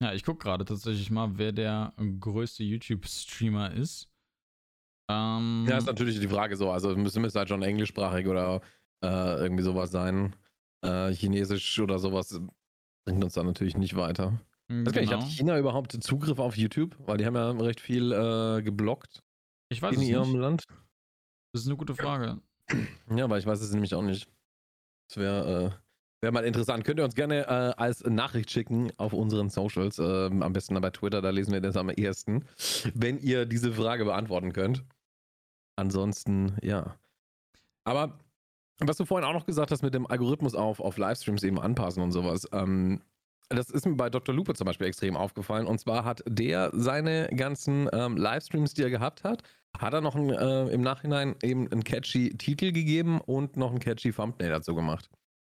Ja, 0.00 0.12
ich 0.12 0.24
gucke 0.24 0.44
gerade 0.44 0.64
tatsächlich 0.64 1.10
mal, 1.10 1.38
wer 1.38 1.52
der 1.52 1.92
größte 2.20 2.62
YouTube-Streamer 2.62 3.72
ist. 3.72 4.08
Ähm, 5.10 5.66
ja, 5.68 5.78
ist 5.78 5.86
natürlich 5.86 6.20
die 6.20 6.28
Frage 6.28 6.56
so. 6.56 6.70
Also 6.70 6.94
müsste 6.96 7.20
es 7.20 7.34
halt 7.34 7.48
schon 7.48 7.62
englischsprachig 7.62 8.26
oder 8.28 8.60
äh, 9.02 9.42
irgendwie 9.42 9.62
sowas 9.62 9.90
sein. 9.90 10.36
Äh, 10.84 11.12
Chinesisch 11.12 11.80
oder 11.80 11.98
sowas 11.98 12.40
bringt 13.04 13.24
uns 13.24 13.34
dann 13.34 13.46
natürlich 13.46 13.76
nicht 13.76 13.96
weiter. 13.96 14.38
Genau. 14.68 14.90
Nicht, 14.90 15.12
hat 15.12 15.22
China 15.24 15.58
überhaupt 15.58 15.92
Zugriff 16.04 16.38
auf 16.38 16.56
YouTube? 16.56 16.94
Weil 17.06 17.16
die 17.16 17.24
haben 17.26 17.34
ja 17.34 17.50
recht 17.52 17.80
viel 17.80 18.12
äh, 18.12 18.62
geblockt. 18.62 19.22
Ich 19.70 19.80
weiß 19.80 19.96
in 19.96 20.02
es 20.02 20.08
ihrem 20.08 20.32
nicht. 20.32 20.40
Land. 20.40 20.66
Das 21.52 21.62
ist 21.62 21.68
eine 21.68 21.76
gute 21.76 21.94
Frage. 21.94 22.40
Ja, 23.14 23.24
aber 23.24 23.38
ich 23.38 23.46
weiß 23.46 23.62
es 23.62 23.72
nämlich 23.72 23.94
auch 23.94 24.02
nicht. 24.02 24.28
Das 25.08 25.16
wäre 25.16 25.80
Wäre 26.20 26.32
mal 26.32 26.44
interessant. 26.44 26.84
Könnt 26.84 26.98
ihr 26.98 27.04
uns 27.04 27.14
gerne 27.14 27.46
äh, 27.46 27.80
als 27.80 28.04
Nachricht 28.04 28.50
schicken 28.50 28.90
auf 28.96 29.12
unseren 29.12 29.50
Socials. 29.50 29.98
Ähm, 29.98 30.42
am 30.42 30.52
besten 30.52 30.80
bei 30.80 30.90
Twitter, 30.90 31.22
da 31.22 31.30
lesen 31.30 31.52
wir 31.52 31.60
das 31.60 31.76
am 31.76 31.90
ehesten. 31.90 32.44
Wenn 32.94 33.18
ihr 33.18 33.46
diese 33.46 33.72
Frage 33.72 34.04
beantworten 34.04 34.52
könnt. 34.52 34.84
Ansonsten, 35.76 36.56
ja. 36.60 36.96
Aber 37.84 38.18
was 38.80 38.96
du 38.96 39.04
vorhin 39.04 39.28
auch 39.28 39.32
noch 39.32 39.46
gesagt 39.46 39.70
hast 39.70 39.82
mit 39.82 39.94
dem 39.94 40.06
Algorithmus 40.06 40.54
auf, 40.54 40.80
auf 40.80 40.98
Livestreams 40.98 41.42
eben 41.44 41.60
anpassen 41.60 42.02
und 42.02 42.12
sowas. 42.12 42.48
Ähm, 42.52 43.00
das 43.48 43.70
ist 43.70 43.86
mir 43.86 43.96
bei 43.96 44.10
Dr. 44.10 44.34
Lupe 44.34 44.54
zum 44.54 44.66
Beispiel 44.66 44.88
extrem 44.88 45.16
aufgefallen. 45.16 45.66
Und 45.66 45.78
zwar 45.78 46.04
hat 46.04 46.22
der 46.28 46.70
seine 46.74 47.28
ganzen 47.28 47.88
ähm, 47.92 48.16
Livestreams, 48.16 48.74
die 48.74 48.82
er 48.82 48.90
gehabt 48.90 49.24
hat, 49.24 49.42
hat 49.78 49.94
er 49.94 50.00
noch 50.00 50.16
ein, 50.16 50.30
äh, 50.30 50.66
im 50.68 50.82
Nachhinein 50.82 51.36
eben 51.42 51.70
einen 51.70 51.84
catchy 51.84 52.36
Titel 52.36 52.72
gegeben 52.72 53.20
und 53.20 53.56
noch 53.56 53.72
ein 53.72 53.78
catchy 53.78 54.12
Thumbnail 54.12 54.50
dazu 54.50 54.74
gemacht. 54.74 55.08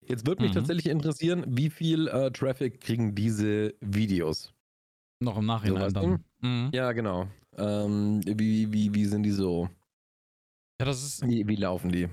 Jetzt 0.08 0.28
würde 0.28 0.42
mich 0.42 0.52
mhm. 0.52 0.56
tatsächlich 0.56 0.88
interessieren, 0.88 1.46
wie 1.48 1.70
viel 1.70 2.08
äh, 2.08 2.32
Traffic 2.32 2.82
kriegen 2.82 3.16
diese 3.16 3.74
Videos? 3.82 4.54
Noch 5.20 5.38
im 5.38 5.46
Nachhinein 5.46 5.90
so, 5.90 6.00
dann. 6.00 6.24
Mhm. 6.42 6.70
Ja, 6.74 6.92
genau. 6.92 7.28
Ähm, 7.58 8.22
wie, 8.26 8.72
wie, 8.72 8.94
wie 8.94 9.06
sind 9.06 9.24
die 9.24 9.32
so? 9.32 9.70
Ja, 10.80 10.86
das 10.86 11.04
ist. 11.04 11.28
Wie, 11.28 11.48
wie 11.48 11.56
laufen 11.56 11.92
die? 11.92 12.10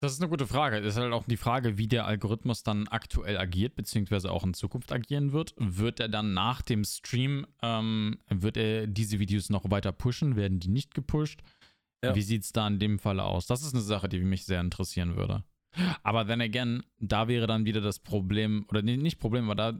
Das 0.00 0.12
ist 0.12 0.20
eine 0.20 0.28
gute 0.28 0.46
Frage. 0.46 0.82
Das 0.82 0.96
ist 0.96 1.00
halt 1.00 1.14
auch 1.14 1.24
die 1.24 1.38
Frage, 1.38 1.78
wie 1.78 1.88
der 1.88 2.04
Algorithmus 2.04 2.62
dann 2.62 2.88
aktuell 2.88 3.38
agiert, 3.38 3.74
beziehungsweise 3.74 4.30
auch 4.30 4.44
in 4.44 4.52
Zukunft 4.52 4.92
agieren 4.92 5.32
wird. 5.32 5.54
Wird 5.56 5.98
er 5.98 6.08
dann 6.08 6.34
nach 6.34 6.60
dem 6.60 6.84
Stream, 6.84 7.46
ähm, 7.62 8.18
wird 8.28 8.58
er 8.58 8.86
diese 8.86 9.18
Videos 9.18 9.48
noch 9.48 9.70
weiter 9.70 9.92
pushen? 9.92 10.36
Werden 10.36 10.60
die 10.60 10.68
nicht 10.68 10.94
gepusht? 10.94 11.40
Ja. 12.04 12.14
Wie 12.14 12.20
sieht 12.20 12.42
es 12.42 12.52
da 12.52 12.66
in 12.66 12.78
dem 12.78 12.98
Fall 12.98 13.18
aus? 13.18 13.46
Das 13.46 13.62
ist 13.62 13.72
eine 13.72 13.82
Sache, 13.82 14.10
die 14.10 14.20
mich 14.20 14.44
sehr 14.44 14.60
interessieren 14.60 15.16
würde. 15.16 15.42
Aber 16.02 16.26
then 16.26 16.40
again, 16.40 16.82
da 16.98 17.28
wäre 17.28 17.46
dann 17.46 17.64
wieder 17.64 17.80
das 17.80 17.98
Problem, 17.98 18.66
oder 18.68 18.82
nicht 18.82 19.18
Problem, 19.18 19.44
aber 19.50 19.54
da 19.54 19.78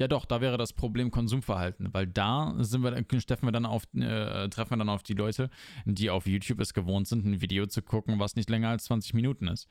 ja, 0.00 0.06
doch, 0.06 0.26
da 0.26 0.40
wäre 0.40 0.56
das 0.56 0.72
Problem 0.72 1.10
Konsumverhalten, 1.10 1.92
weil 1.92 2.06
da 2.06 2.54
sind 2.58 2.84
wir, 2.84 3.02
wir 3.46 3.52
dann 3.52 3.66
auf, 3.66 3.82
äh, 3.94 4.48
treffen 4.48 4.70
wir 4.70 4.76
dann 4.76 4.88
auf 4.88 5.02
die 5.02 5.14
Leute, 5.14 5.50
die 5.86 6.08
auf 6.08 6.28
YouTube 6.28 6.60
es 6.60 6.72
gewohnt 6.72 7.08
sind, 7.08 7.26
ein 7.26 7.40
Video 7.40 7.66
zu 7.66 7.82
gucken, 7.82 8.20
was 8.20 8.36
nicht 8.36 8.48
länger 8.48 8.68
als 8.68 8.84
20 8.84 9.14
Minuten 9.14 9.48
ist. 9.48 9.68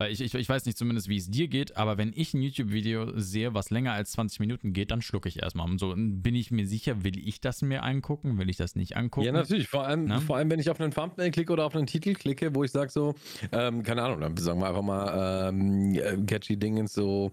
Weil 0.00 0.12
ich, 0.12 0.22
ich, 0.22 0.32
ich 0.32 0.48
weiß 0.48 0.64
nicht 0.64 0.78
zumindest, 0.78 1.08
wie 1.10 1.18
es 1.18 1.30
dir 1.30 1.46
geht, 1.46 1.76
aber 1.76 1.98
wenn 1.98 2.14
ich 2.16 2.32
ein 2.32 2.40
YouTube-Video 2.40 3.18
sehe, 3.18 3.52
was 3.52 3.68
länger 3.68 3.92
als 3.92 4.12
20 4.12 4.40
Minuten 4.40 4.72
geht, 4.72 4.90
dann 4.90 5.02
schlucke 5.02 5.28
ich 5.28 5.42
erstmal. 5.42 5.68
Und 5.68 5.78
so 5.78 5.94
bin 5.94 6.34
ich 6.34 6.50
mir 6.50 6.66
sicher, 6.66 7.04
will 7.04 7.18
ich 7.18 7.42
das 7.42 7.60
mir 7.60 7.82
angucken, 7.82 8.38
will 8.38 8.48
ich 8.48 8.56
das 8.56 8.76
nicht 8.76 8.96
angucken? 8.96 9.26
Ja, 9.26 9.32
natürlich. 9.32 9.68
Vor 9.68 9.86
allem, 9.86 10.06
Na? 10.06 10.20
vor 10.20 10.38
allem 10.38 10.50
wenn 10.50 10.58
ich 10.58 10.70
auf 10.70 10.80
einen 10.80 10.90
Thumbnail 10.90 11.30
klicke 11.30 11.52
oder 11.52 11.66
auf 11.66 11.76
einen 11.76 11.86
Titel 11.86 12.14
klicke, 12.14 12.54
wo 12.54 12.64
ich 12.64 12.70
sage 12.70 12.90
so, 12.90 13.14
ähm, 13.52 13.82
keine 13.82 14.02
Ahnung, 14.02 14.22
dann 14.22 14.34
sagen 14.38 14.60
wir 14.60 14.68
einfach 14.68 14.80
mal 14.80 15.50
ähm, 15.50 15.94
äh, 15.94 16.16
catchy 16.24 16.56
Dingens 16.56 16.94
so 16.94 17.30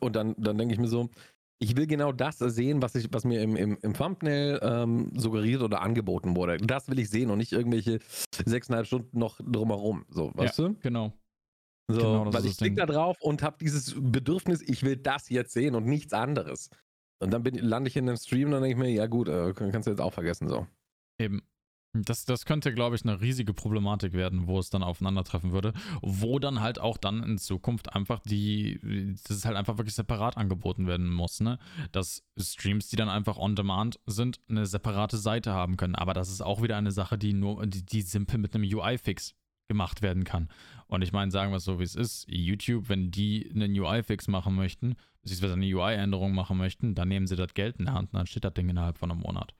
und 0.00 0.14
dann, 0.14 0.34
dann 0.36 0.58
denke 0.58 0.74
ich 0.74 0.80
mir 0.80 0.88
so, 0.88 1.08
ich 1.58 1.74
will 1.74 1.86
genau 1.86 2.12
das 2.12 2.36
sehen, 2.36 2.82
was, 2.82 2.94
ich, 2.96 3.08
was 3.12 3.24
mir 3.24 3.40
im, 3.40 3.56
im, 3.56 3.78
im 3.80 3.94
Thumbnail 3.94 4.60
ähm, 4.62 5.10
suggeriert 5.16 5.62
oder 5.62 5.80
angeboten 5.80 6.36
wurde. 6.36 6.58
Das 6.58 6.90
will 6.90 6.98
ich 6.98 7.08
sehen 7.08 7.30
und 7.30 7.38
nicht 7.38 7.52
irgendwelche 7.52 8.00
sechseinhalb 8.44 8.86
Stunden 8.86 9.18
noch 9.18 9.40
drumherum. 9.42 10.04
So, 10.10 10.32
weißt 10.34 10.58
ja, 10.58 10.68
du? 10.68 10.76
Genau. 10.82 11.14
So, 11.88 11.98
genau, 11.98 12.32
weil 12.32 12.46
ich 12.46 12.56
klicke 12.56 12.76
da 12.76 12.86
drauf 12.86 13.16
und 13.20 13.42
habe 13.42 13.58
dieses 13.60 13.94
Bedürfnis, 13.96 14.60
ich 14.62 14.82
will 14.82 14.96
das 14.96 15.28
jetzt 15.28 15.52
sehen 15.52 15.74
und 15.74 15.86
nichts 15.86 16.12
anderes. 16.12 16.68
Und 17.20 17.32
dann 17.32 17.42
bin, 17.42 17.54
lande 17.54 17.88
ich 17.88 17.96
in 17.96 18.08
einem 18.08 18.18
Stream 18.18 18.48
und 18.48 18.52
dann 18.52 18.62
denke 18.62 18.76
ich 18.76 18.82
mir, 18.82 18.92
ja 18.92 19.06
gut, 19.06 19.28
äh, 19.28 19.52
kannst 19.54 19.86
du 19.86 19.90
jetzt 19.90 20.00
auch 20.00 20.12
vergessen 20.12 20.48
so. 20.48 20.66
Eben. 21.18 21.42
Das, 22.04 22.26
das 22.26 22.44
könnte, 22.44 22.74
glaube 22.74 22.96
ich, 22.96 23.04
eine 23.04 23.22
riesige 23.22 23.54
Problematik 23.54 24.12
werden, 24.12 24.46
wo 24.46 24.58
es 24.58 24.68
dann 24.68 24.82
aufeinandertreffen 24.82 25.52
würde, 25.52 25.72
wo 26.02 26.38
dann 26.38 26.60
halt 26.60 26.78
auch 26.78 26.98
dann 26.98 27.22
in 27.22 27.38
Zukunft 27.38 27.94
einfach 27.94 28.20
die, 28.20 29.14
das 29.26 29.38
ist 29.38 29.44
halt 29.46 29.56
einfach 29.56 29.78
wirklich 29.78 29.94
separat 29.94 30.36
angeboten 30.36 30.86
werden 30.86 31.10
muss, 31.10 31.40
ne? 31.40 31.58
Dass 31.92 32.22
Streams, 32.38 32.88
die 32.88 32.96
dann 32.96 33.08
einfach 33.08 33.38
on 33.38 33.56
demand 33.56 33.98
sind, 34.04 34.40
eine 34.50 34.66
separate 34.66 35.16
Seite 35.16 35.52
haben 35.52 35.78
können. 35.78 35.94
Aber 35.94 36.12
das 36.12 36.28
ist 36.28 36.42
auch 36.42 36.62
wieder 36.62 36.76
eine 36.76 36.92
Sache, 36.92 37.16
die 37.16 37.32
nur, 37.32 37.66
die, 37.66 37.82
die 37.82 38.02
simpel 38.02 38.38
mit 38.38 38.54
einem 38.54 38.64
UI-Fix 38.64 39.34
gemacht 39.68 40.02
werden 40.02 40.24
kann. 40.24 40.48
Und 40.86 41.02
ich 41.02 41.12
meine, 41.12 41.30
sagen 41.30 41.52
wir 41.52 41.56
es 41.56 41.64
so, 41.64 41.78
wie 41.78 41.84
es 41.84 41.94
ist, 41.94 42.26
YouTube, 42.28 42.88
wenn 42.88 43.10
die 43.10 43.50
einen 43.54 43.78
UI-Fix 43.78 44.28
machen 44.28 44.54
möchten, 44.54 44.94
beziehungsweise 45.22 45.54
eine 45.54 45.66
UI-Änderung 45.66 46.34
machen 46.34 46.56
möchten, 46.56 46.94
dann 46.94 47.08
nehmen 47.08 47.26
sie 47.26 47.36
das 47.36 47.54
Geld 47.54 47.76
in 47.78 47.86
der 47.86 47.94
Hand 47.94 48.12
und 48.12 48.18
dann 48.18 48.26
steht 48.26 48.44
das 48.44 48.54
Ding 48.54 48.68
innerhalb 48.68 48.98
von 48.98 49.10
einem 49.10 49.20
Monat. 49.20 49.54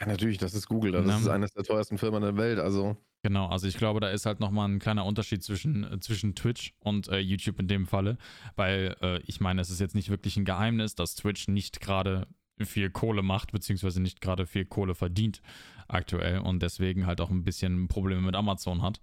Ja, 0.00 0.06
natürlich, 0.06 0.38
das 0.38 0.54
ist 0.54 0.68
Google. 0.68 0.92
Das 0.92 1.06
ja. 1.06 1.18
ist 1.18 1.28
eines 1.28 1.52
der 1.52 1.64
teuersten 1.64 1.98
Firmen 1.98 2.22
der 2.22 2.36
Welt. 2.36 2.58
Also. 2.58 2.96
Genau, 3.22 3.48
also 3.48 3.66
ich 3.66 3.76
glaube, 3.76 4.00
da 4.00 4.10
ist 4.10 4.26
halt 4.26 4.38
nochmal 4.38 4.68
ein 4.68 4.78
kleiner 4.78 5.04
Unterschied 5.04 5.42
zwischen, 5.42 5.84
äh, 5.84 6.00
zwischen 6.00 6.34
Twitch 6.34 6.74
und 6.78 7.08
äh, 7.08 7.18
YouTube 7.18 7.58
in 7.58 7.66
dem 7.66 7.86
Falle. 7.86 8.16
Weil 8.54 8.96
äh, 9.02 9.20
ich 9.22 9.40
meine, 9.40 9.60
es 9.60 9.70
ist 9.70 9.80
jetzt 9.80 9.94
nicht 9.94 10.08
wirklich 10.08 10.36
ein 10.36 10.44
Geheimnis, 10.44 10.94
dass 10.94 11.16
Twitch 11.16 11.48
nicht 11.48 11.80
gerade 11.80 12.28
viel 12.66 12.90
Kohle 12.90 13.22
macht, 13.22 13.52
beziehungsweise 13.52 14.00
nicht 14.00 14.20
gerade 14.20 14.46
viel 14.46 14.64
Kohle 14.64 14.94
verdient 14.94 15.42
aktuell 15.88 16.38
und 16.38 16.62
deswegen 16.62 17.06
halt 17.06 17.20
auch 17.20 17.30
ein 17.30 17.44
bisschen 17.44 17.88
Probleme 17.88 18.20
mit 18.22 18.34
Amazon 18.34 18.82
hat, 18.82 19.00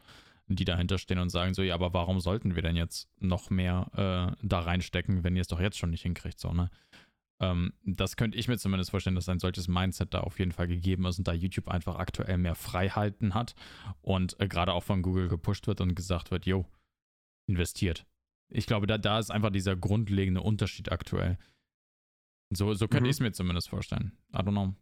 die 0.48 0.66
dahinter 0.66 0.98
stehen 0.98 1.20
und 1.20 1.30
sagen 1.30 1.54
so, 1.54 1.64
ja, 1.64 1.74
aber 1.74 1.94
warum 1.94 2.20
sollten 2.20 2.56
wir 2.56 2.62
denn 2.62 2.76
jetzt 2.76 3.10
noch 3.20 3.50
mehr 3.50 4.36
äh, 4.42 4.46
da 4.46 4.60
reinstecken, 4.60 5.24
wenn 5.24 5.36
ihr 5.36 5.42
es 5.42 5.48
doch 5.48 5.60
jetzt 5.60 5.78
schon 5.78 5.90
nicht 5.90 6.04
hinkriegt, 6.04 6.40
so, 6.40 6.54
ne? 6.54 6.70
Ähm, 7.42 7.74
das 7.84 8.16
könnte 8.16 8.38
ich 8.38 8.48
mir 8.48 8.58
zumindest 8.58 8.92
vorstellen, 8.92 9.16
dass 9.16 9.28
ein 9.28 9.40
solches 9.40 9.68
Mindset 9.68 10.14
da 10.14 10.22
auf 10.22 10.40
jeden 10.40 10.54
Fall 10.54 10.68
gegeben 10.68 11.06
ist 11.06 11.18
und 11.18 11.28
da 11.28 11.34
YouTube 11.34 11.68
einfach 11.68 11.98
aktuell 11.98 12.38
mehr 12.38 12.56
Freiheiten 12.56 13.34
hat 13.34 13.56
und 14.02 14.40
äh, 14.40 14.48
gerade 14.48 14.72
auch 14.74 14.84
von 14.84 15.02
Google 15.02 15.28
gepusht 15.28 15.68
wird 15.68 15.82
und 15.82 15.96
gesagt 15.96 16.32
wird, 16.32 16.46
yo, 16.46 16.66
investiert. 17.48 18.06
Ich 18.50 18.68
glaube, 18.68 18.88
da, 18.88 18.98
da 18.98 19.20
ist 19.20 19.32
einfach 19.32 19.50
dieser 19.50 19.76
grundlegende 19.76 20.42
Unterschied 20.42 20.92
aktuell. 20.92 21.38
So, 22.52 22.74
so 22.74 22.88
könnte 22.88 23.06
mhm. 23.06 23.10
ich 23.10 23.16
es 23.18 23.20
mir 23.20 23.32
zumindest 23.32 23.70
vorstellen. 23.70 24.12
I 24.34 24.38
don't 24.38 24.52
know. 24.52 24.74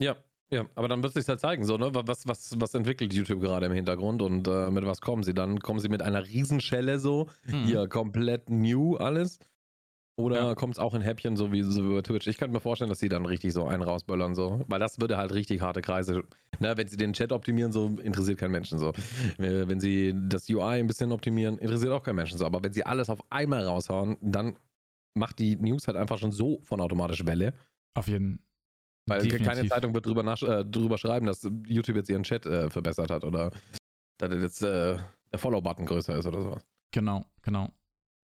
Ja, 0.00 0.16
ja, 0.50 0.64
aber 0.74 0.88
dann 0.88 1.02
wird 1.02 1.14
es 1.14 1.24
sich 1.24 1.28
halt 1.28 1.40
zeigen, 1.40 1.64
so, 1.64 1.76
ne? 1.76 1.90
Was, 1.92 2.26
was, 2.26 2.58
was 2.58 2.74
entwickelt 2.74 3.12
YouTube 3.12 3.40
gerade 3.40 3.66
im 3.66 3.72
Hintergrund 3.72 4.22
und 4.22 4.48
äh, 4.48 4.70
mit 4.70 4.86
was 4.86 5.00
kommen 5.00 5.22
sie? 5.22 5.34
Dann 5.34 5.60
kommen 5.60 5.78
sie 5.78 5.90
mit 5.90 6.00
einer 6.00 6.26
Riesenschelle 6.26 6.98
so, 6.98 7.28
mhm. 7.44 7.64
hier 7.64 7.88
komplett 7.88 8.48
new 8.48 8.96
alles. 8.96 9.38
Oder 10.16 10.48
ja. 10.48 10.54
kommt 10.56 10.74
es 10.74 10.78
auch 10.80 10.94
in 10.94 11.00
Häppchen, 11.00 11.36
so 11.36 11.52
wie, 11.52 11.62
so 11.62 11.94
bei 11.94 12.02
Twitch? 12.02 12.26
Ich 12.26 12.38
könnte 12.38 12.52
mir 12.52 12.60
vorstellen, 12.60 12.88
dass 12.88 12.98
sie 12.98 13.08
dann 13.08 13.24
richtig 13.24 13.52
so 13.52 13.66
einen 13.66 13.82
rausböllern, 13.82 14.34
so. 14.34 14.64
Weil 14.66 14.80
das 14.80 15.00
würde 15.00 15.16
halt 15.16 15.32
richtig 15.32 15.60
harte 15.60 15.80
Kreise. 15.80 16.24
Ne, 16.58 16.76
wenn 16.76 16.88
sie 16.88 16.96
den 16.96 17.12
Chat 17.12 17.30
optimieren, 17.30 17.70
so 17.70 17.86
interessiert 18.02 18.38
kein 18.38 18.50
Menschen 18.50 18.80
so. 18.80 18.92
Wenn 19.36 19.78
sie 19.78 20.12
das 20.28 20.50
UI 20.50 20.80
ein 20.80 20.88
bisschen 20.88 21.12
optimieren, 21.12 21.56
interessiert 21.58 21.92
auch 21.92 22.02
kein 22.02 22.16
Menschen 22.16 22.36
so. 22.36 22.46
Aber 22.46 22.64
wenn 22.64 22.72
sie 22.72 22.84
alles 22.84 23.10
auf 23.10 23.20
einmal 23.30 23.62
raushauen, 23.62 24.16
dann 24.20 24.56
macht 25.14 25.38
die 25.38 25.56
News 25.56 25.86
halt 25.86 25.96
einfach 25.96 26.18
schon 26.18 26.32
so 26.32 26.60
von 26.62 26.80
automatisch 26.80 27.24
Welle. 27.26 27.54
Auf 27.94 28.08
jeden 28.08 28.38
Fall. 28.38 28.44
Weil 29.08 29.22
Definitiv. 29.22 29.46
keine 29.46 29.68
Zeitung 29.68 29.94
wird 29.94 30.04
drüber, 30.04 30.22
nach, 30.22 30.42
äh, 30.42 30.64
drüber 30.64 30.98
schreiben, 30.98 31.26
dass 31.26 31.48
YouTube 31.66 31.96
jetzt 31.96 32.10
ihren 32.10 32.24
Chat 32.24 32.44
äh, 32.44 32.68
verbessert 32.68 33.10
hat 33.10 33.24
oder 33.24 33.50
dass 34.18 34.30
jetzt 34.34 34.62
äh, 34.62 34.98
der 35.32 35.38
Follow-Button 35.38 35.86
größer 35.86 36.18
ist 36.18 36.26
oder 36.26 36.42
sowas. 36.42 36.66
Genau, 36.92 37.24
genau. 37.42 37.72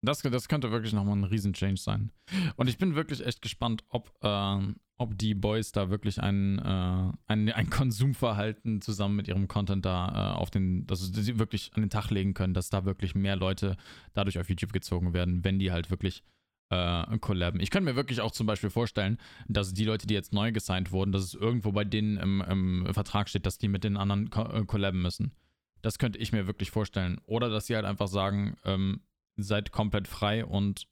Das, 0.01 0.21
das 0.21 0.49
könnte 0.49 0.71
wirklich 0.71 0.91
nochmal 0.91 1.15
ein 1.15 1.23
Riesen-Change 1.23 1.79
sein. 1.79 2.11
Und 2.57 2.67
ich 2.67 2.77
bin 2.77 2.95
wirklich 2.95 3.25
echt 3.25 3.41
gespannt, 3.41 3.85
ob, 3.87 4.11
äh, 4.21 4.57
ob 4.97 5.17
die 5.17 5.33
Boys 5.33 5.71
da 5.71 5.89
wirklich 5.89 6.21
ein, 6.21 6.59
äh, 6.59 7.11
ein, 7.27 7.49
ein 7.49 7.69
Konsumverhalten 7.69 8.81
zusammen 8.81 9.15
mit 9.15 9.29
ihrem 9.29 9.47
Content 9.47 9.85
da 9.85 10.33
äh, 10.33 10.37
auf 10.37 10.51
den, 10.51 10.85
dass 10.87 10.99
sie 10.99 11.39
wirklich 11.39 11.71
an 11.75 11.81
den 11.83 11.89
Tag 11.89 12.09
legen 12.09 12.33
können, 12.33 12.53
dass 12.53 12.69
da 12.69 12.83
wirklich 12.83 13.15
mehr 13.15 13.37
Leute 13.37 13.77
dadurch 14.13 14.39
auf 14.39 14.49
YouTube 14.49 14.73
gezogen 14.73 15.13
werden, 15.13 15.45
wenn 15.45 15.57
die 15.57 15.71
halt 15.71 15.89
wirklich 15.89 16.23
äh, 16.73 17.17
collaben. 17.19 17.59
Ich 17.59 17.69
könnte 17.69 17.89
mir 17.89 17.95
wirklich 17.95 18.21
auch 18.21 18.31
zum 18.31 18.47
Beispiel 18.47 18.69
vorstellen, 18.69 19.17
dass 19.47 19.73
die 19.73 19.85
Leute, 19.85 20.07
die 20.07 20.13
jetzt 20.13 20.33
neu 20.33 20.51
gesigned 20.51 20.91
wurden, 20.91 21.11
dass 21.11 21.23
es 21.23 21.33
irgendwo 21.33 21.71
bei 21.71 21.83
denen 21.83 22.17
im, 22.17 22.41
im 22.41 22.93
Vertrag 22.93 23.29
steht, 23.29 23.45
dass 23.45 23.57
die 23.57 23.67
mit 23.67 23.83
den 23.83 23.97
anderen 23.97 24.29
co 24.29 24.43
äh, 24.43 24.65
collaben 24.65 25.01
müssen. 25.01 25.33
Das 25.81 25.99
könnte 25.99 26.19
ich 26.19 26.31
mir 26.31 26.47
wirklich 26.47 26.71
vorstellen. 26.71 27.19
Oder 27.25 27.49
dass 27.49 27.67
sie 27.67 27.75
halt 27.75 27.85
einfach 27.85 28.07
sagen, 28.07 28.55
ähm, 28.63 29.01
seid 29.35 29.71
komplett 29.71 30.07
frei 30.07 30.45
und 30.45 30.87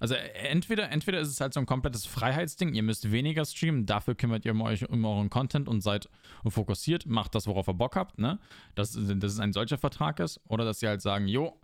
also 0.00 0.14
entweder, 0.14 0.90
entweder 0.90 1.20
ist 1.20 1.28
es 1.28 1.40
halt 1.40 1.54
so 1.54 1.60
ein 1.60 1.66
komplettes 1.66 2.06
Freiheitsding, 2.06 2.74
ihr 2.74 2.82
müsst 2.82 3.12
weniger 3.12 3.44
streamen, 3.44 3.86
dafür 3.86 4.14
kümmert 4.14 4.44
ihr 4.44 4.58
euch 4.60 4.88
um 4.88 5.04
euren 5.04 5.30
Content 5.30 5.68
und 5.68 5.80
seid 5.80 6.08
fokussiert, 6.44 7.06
macht 7.06 7.34
das, 7.34 7.46
worauf 7.46 7.68
ihr 7.68 7.74
Bock 7.74 7.94
habt, 7.94 8.18
ne? 8.18 8.40
Dass, 8.74 8.92
dass 8.94 9.32
es 9.32 9.38
ein 9.38 9.52
solcher 9.52 9.78
Vertrag 9.78 10.18
ist. 10.18 10.40
Oder 10.48 10.64
dass 10.64 10.80
sie 10.80 10.88
halt 10.88 11.02
sagen, 11.02 11.28
jo, 11.28 11.60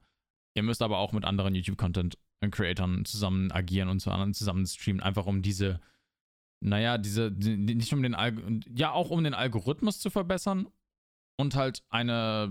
ihr 0.54 0.62
müsst 0.62 0.82
aber 0.82 0.98
auch 0.98 1.12
mit 1.12 1.24
anderen 1.24 1.54
YouTube-Content-Creatoren 2.40 3.05
zusammen 3.05 3.53
agieren 3.53 3.88
und 3.88 4.01
zusammen 4.01 4.66
streamen, 4.66 5.03
einfach 5.03 5.27
um 5.27 5.42
diese, 5.42 5.81
naja, 6.61 6.98
diese, 6.98 7.31
nicht 7.31 7.92
um 7.92 8.03
den, 8.03 8.14
Alg 8.14 8.40
ja, 8.74 8.92
auch 8.92 9.11
um 9.11 9.24
den 9.24 9.35
Algorithmus 9.35 10.01
zu 10.01 10.11
verbessern 10.11 10.68
und 11.37 11.55
halt 11.55 11.83
eine, 11.88 12.51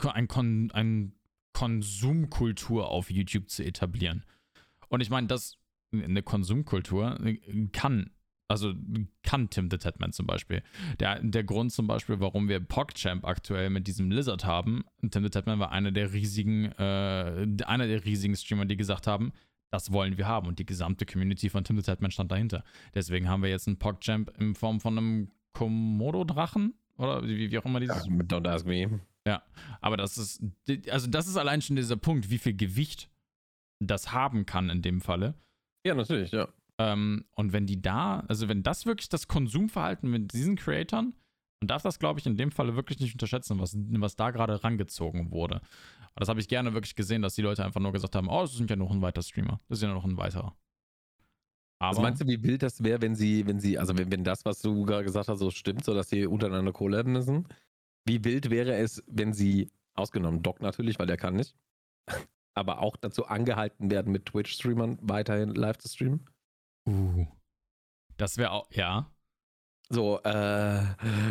ein, 0.00 0.70
ein 0.72 1.12
Konsumkultur 1.52 2.88
auf 2.88 3.10
YouTube 3.10 3.48
zu 3.48 3.64
etablieren. 3.64 4.24
Und 4.88 5.00
ich 5.00 5.10
meine, 5.10 5.26
das 5.26 5.58
eine 5.92 6.22
Konsumkultur 6.22 7.18
kann 7.72 8.10
Also 8.46 8.74
kann 9.22 9.48
Tim 9.48 9.70
the 9.70 9.78
Tatman 9.78 10.12
zum 10.12 10.26
Beispiel. 10.26 10.62
Der, 11.00 11.20
der 11.22 11.44
Grund 11.44 11.72
zum 11.72 11.86
Beispiel, 11.86 12.20
warum 12.20 12.48
wir 12.48 12.60
PogChamp 12.60 13.24
aktuell 13.24 13.70
mit 13.70 13.86
diesem 13.86 14.10
Lizard 14.10 14.44
haben, 14.44 14.84
Tim 15.10 15.22
the 15.22 15.30
Tatman 15.30 15.58
war 15.58 15.72
einer 15.72 15.92
der 15.92 16.12
riesigen, 16.12 16.66
äh, 16.72 17.46
einer 17.64 17.86
der 17.86 18.04
riesigen 18.04 18.36
Streamer, 18.36 18.66
die 18.66 18.76
gesagt 18.76 19.06
haben, 19.06 19.32
das 19.70 19.92
wollen 19.92 20.18
wir 20.18 20.28
haben. 20.28 20.46
Und 20.46 20.58
die 20.58 20.66
gesamte 20.66 21.06
Community 21.06 21.48
von 21.48 21.64
Tim 21.64 21.76
the 21.76 21.82
Tatman 21.82 22.10
stand 22.10 22.30
dahinter. 22.30 22.64
Deswegen 22.94 23.28
haben 23.28 23.42
wir 23.42 23.50
jetzt 23.50 23.66
einen 23.66 23.78
PogChamp 23.78 24.30
in 24.38 24.54
Form 24.54 24.78
von 24.80 24.98
einem 24.98 25.30
Komodo-Drachen. 25.52 26.74
Oder 26.96 27.24
wie, 27.26 27.50
wie 27.50 27.58
auch 27.58 27.64
immer 27.64 27.80
dieses. 27.80 28.06
Ja, 28.06 28.12
don't 28.12 28.48
ask 28.48 28.66
me. 28.66 29.00
Ja, 29.26 29.42
aber 29.80 29.96
das 29.96 30.18
ist, 30.18 30.42
also 30.90 31.08
das 31.08 31.26
ist 31.26 31.36
allein 31.36 31.62
schon 31.62 31.76
dieser 31.76 31.96
Punkt, 31.96 32.30
wie 32.30 32.38
viel 32.38 32.54
Gewicht 32.54 33.10
das 33.80 34.12
haben 34.12 34.46
kann 34.46 34.70
in 34.70 34.82
dem 34.82 35.00
Falle. 35.00 35.34
Ja, 35.84 35.94
natürlich, 35.94 36.30
ja. 36.30 36.48
Ähm, 36.78 37.24
und 37.32 37.52
wenn 37.52 37.66
die 37.66 37.80
da, 37.80 38.20
also 38.28 38.48
wenn 38.48 38.62
das 38.62 38.86
wirklich 38.86 39.08
das 39.08 39.28
Konsumverhalten 39.28 40.10
mit 40.10 40.32
diesen 40.32 40.56
Creatoren, 40.56 41.14
man 41.60 41.68
darf 41.68 41.82
das, 41.82 41.98
glaube 41.98 42.20
ich, 42.20 42.26
in 42.26 42.36
dem 42.36 42.50
Falle 42.50 42.76
wirklich 42.76 43.00
nicht 43.00 43.14
unterschätzen, 43.14 43.58
was, 43.58 43.76
was 43.76 44.16
da 44.16 44.30
gerade 44.30 44.62
rangezogen 44.62 45.30
wurde. 45.30 45.56
Aber 45.56 46.20
das 46.20 46.28
habe 46.28 46.40
ich 46.40 46.48
gerne 46.48 46.74
wirklich 46.74 46.94
gesehen, 46.94 47.22
dass 47.22 47.34
die 47.34 47.42
Leute 47.42 47.64
einfach 47.64 47.80
nur 47.80 47.92
gesagt 47.92 48.14
haben, 48.16 48.28
oh, 48.28 48.42
das 48.42 48.54
ist 48.54 48.68
ja 48.68 48.76
noch 48.76 48.90
ein 48.90 49.02
weiterer 49.02 49.22
Streamer. 49.22 49.60
Das 49.68 49.78
ist 49.78 49.82
ja 49.82 49.92
noch 49.92 50.04
ein 50.04 50.16
weiterer. 50.16 50.56
Aber 51.78 51.96
was 51.96 52.02
meinst 52.02 52.22
du, 52.22 52.26
wie 52.26 52.42
wild 52.42 52.62
das 52.62 52.82
wäre, 52.82 53.02
wenn 53.02 53.14
sie, 53.14 53.46
wenn 53.46 53.60
sie, 53.60 53.78
also 53.78 53.96
wenn, 53.96 54.10
wenn 54.10 54.24
das, 54.24 54.44
was 54.44 54.60
du 54.60 54.84
gerade 54.84 55.04
gesagt 55.04 55.28
hast, 55.28 55.38
so 55.38 55.50
stimmt, 55.50 55.84
so 55.84 55.94
dass 55.94 56.08
sie 56.08 56.26
untereinander 56.26 56.72
collaben 56.72 57.12
müssen? 57.12 57.48
Wie 58.04 58.24
wild 58.24 58.50
wäre 58.50 58.74
es, 58.76 59.02
wenn 59.06 59.32
sie, 59.32 59.70
ausgenommen 59.94 60.42
Doc 60.42 60.60
natürlich, 60.60 60.98
weil 60.98 61.06
der 61.06 61.16
kann 61.16 61.34
nicht, 61.34 61.54
aber 62.54 62.80
auch 62.80 62.96
dazu 62.96 63.26
angehalten 63.26 63.90
werden, 63.90 64.12
mit 64.12 64.26
Twitch-Streamern 64.26 64.98
weiterhin 65.02 65.54
live 65.54 65.78
zu 65.78 65.88
streamen? 65.88 66.26
Uh. 66.88 67.26
Das 68.16 68.36
wäre 68.36 68.52
auch, 68.52 68.70
ja. 68.72 69.10
So, 69.90 70.20
äh, 70.22 70.82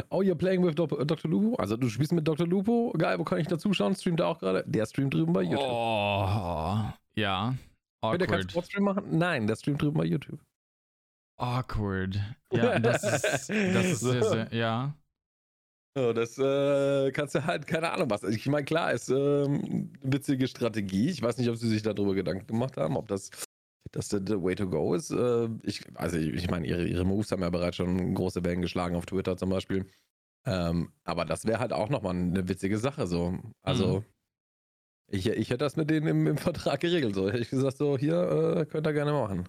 oh, 0.10 0.22
you're 0.22 0.36
playing 0.36 0.64
with 0.64 0.76
Dr. 0.76 1.30
Lupo? 1.30 1.56
Also 1.56 1.76
du 1.76 1.90
spielst 1.90 2.12
mit 2.12 2.28
Dr. 2.28 2.48
Lupo? 2.48 2.94
Geil, 2.98 3.18
wo 3.18 3.24
kann 3.24 3.40
ich 3.40 3.48
dazu 3.48 3.74
schauen? 3.74 3.96
Streamt 3.96 4.20
er 4.20 4.28
auch 4.28 4.40
gerade? 4.40 4.64
Der 4.68 4.86
streamt 4.86 5.14
drüben 5.14 5.34
bei 5.34 5.42
YouTube. 5.42 5.60
Oh, 5.62 6.84
ja. 7.16 7.56
Awkward. 8.02 8.20
Könnte 8.20 8.26
er 8.26 8.28
keinen 8.28 8.50
Sportstream 8.50 8.84
machen? 8.84 9.18
Nein, 9.18 9.48
der 9.48 9.56
streamt 9.56 9.82
drüben 9.82 9.98
bei 9.98 10.06
YouTube. 10.06 10.40
Awkward. 11.38 12.20
Ja, 12.52 12.78
das 12.80 13.04
ist, 13.04 13.50
das 13.50 13.86
ist 13.86 14.00
sehr, 14.02 14.24
sehr, 14.24 14.54
ja. 14.54 14.96
So, 15.96 16.12
das 16.12 16.38
äh, 16.40 17.12
kannst 17.12 17.36
du 17.36 17.46
halt, 17.46 17.68
keine 17.68 17.92
Ahnung 17.92 18.10
was. 18.10 18.24
Ich 18.24 18.48
meine, 18.48 18.66
klar, 18.66 18.94
ist 18.94 19.10
ähm, 19.10 19.90
eine 20.04 20.14
witzige 20.14 20.48
Strategie. 20.48 21.10
Ich 21.10 21.22
weiß 21.22 21.38
nicht, 21.38 21.50
ob 21.50 21.56
sie 21.58 21.70
sich 21.70 21.84
darüber 21.84 22.16
Gedanken 22.16 22.48
gemacht 22.48 22.78
haben, 22.78 22.98
ob 22.98 23.08
das, 23.08 23.30
das 23.92 24.10
der, 24.10 24.20
der 24.22 24.42
Way 24.42 24.56
to 24.56 24.70
go 24.70 24.94
ist. 24.94 25.12
Äh, 25.12 25.50
ich, 25.64 25.84
also, 25.96 26.18
ich, 26.18 26.34
ich 26.34 26.50
meine, 26.50 26.66
ihre, 26.68 26.86
ihre 26.86 27.06
Moves 27.06 27.32
haben 27.32 27.42
ja 27.42 27.50
bereits 27.50 27.78
schon 27.78 28.14
große 28.16 28.44
Wellen 28.44 28.62
geschlagen 28.62 28.96
auf 28.96 29.06
Twitter 29.06 29.38
zum 29.38 29.50
Beispiel. 29.50 29.86
Ähm, 30.46 30.92
aber 31.04 31.26
das 31.26 31.46
wäre 31.46 31.60
halt 31.60 31.74
auch 31.74 31.90
nochmal 31.90 32.16
eine 32.16 32.48
witzige 32.48 32.78
Sache. 32.78 33.08
So. 33.08 33.38
Also, 33.62 34.00
mhm. 34.00 34.06
ich, 35.08 35.28
ich 35.28 35.50
hätte 35.50 35.60
das 35.60 35.76
mit 35.76 35.90
denen 35.90 36.08
im, 36.08 36.28
im 36.28 36.38
Vertrag 36.38 36.80
geregelt. 36.80 37.16
So. 37.16 37.28
Hätte 37.28 37.40
ich 37.40 37.50
gesagt, 37.50 37.78
so, 37.78 37.98
hier 37.98 38.58
äh, 38.58 38.66
könnt 38.66 38.88
ihr 38.88 38.94
gerne 38.94 39.14
machen. 39.14 39.48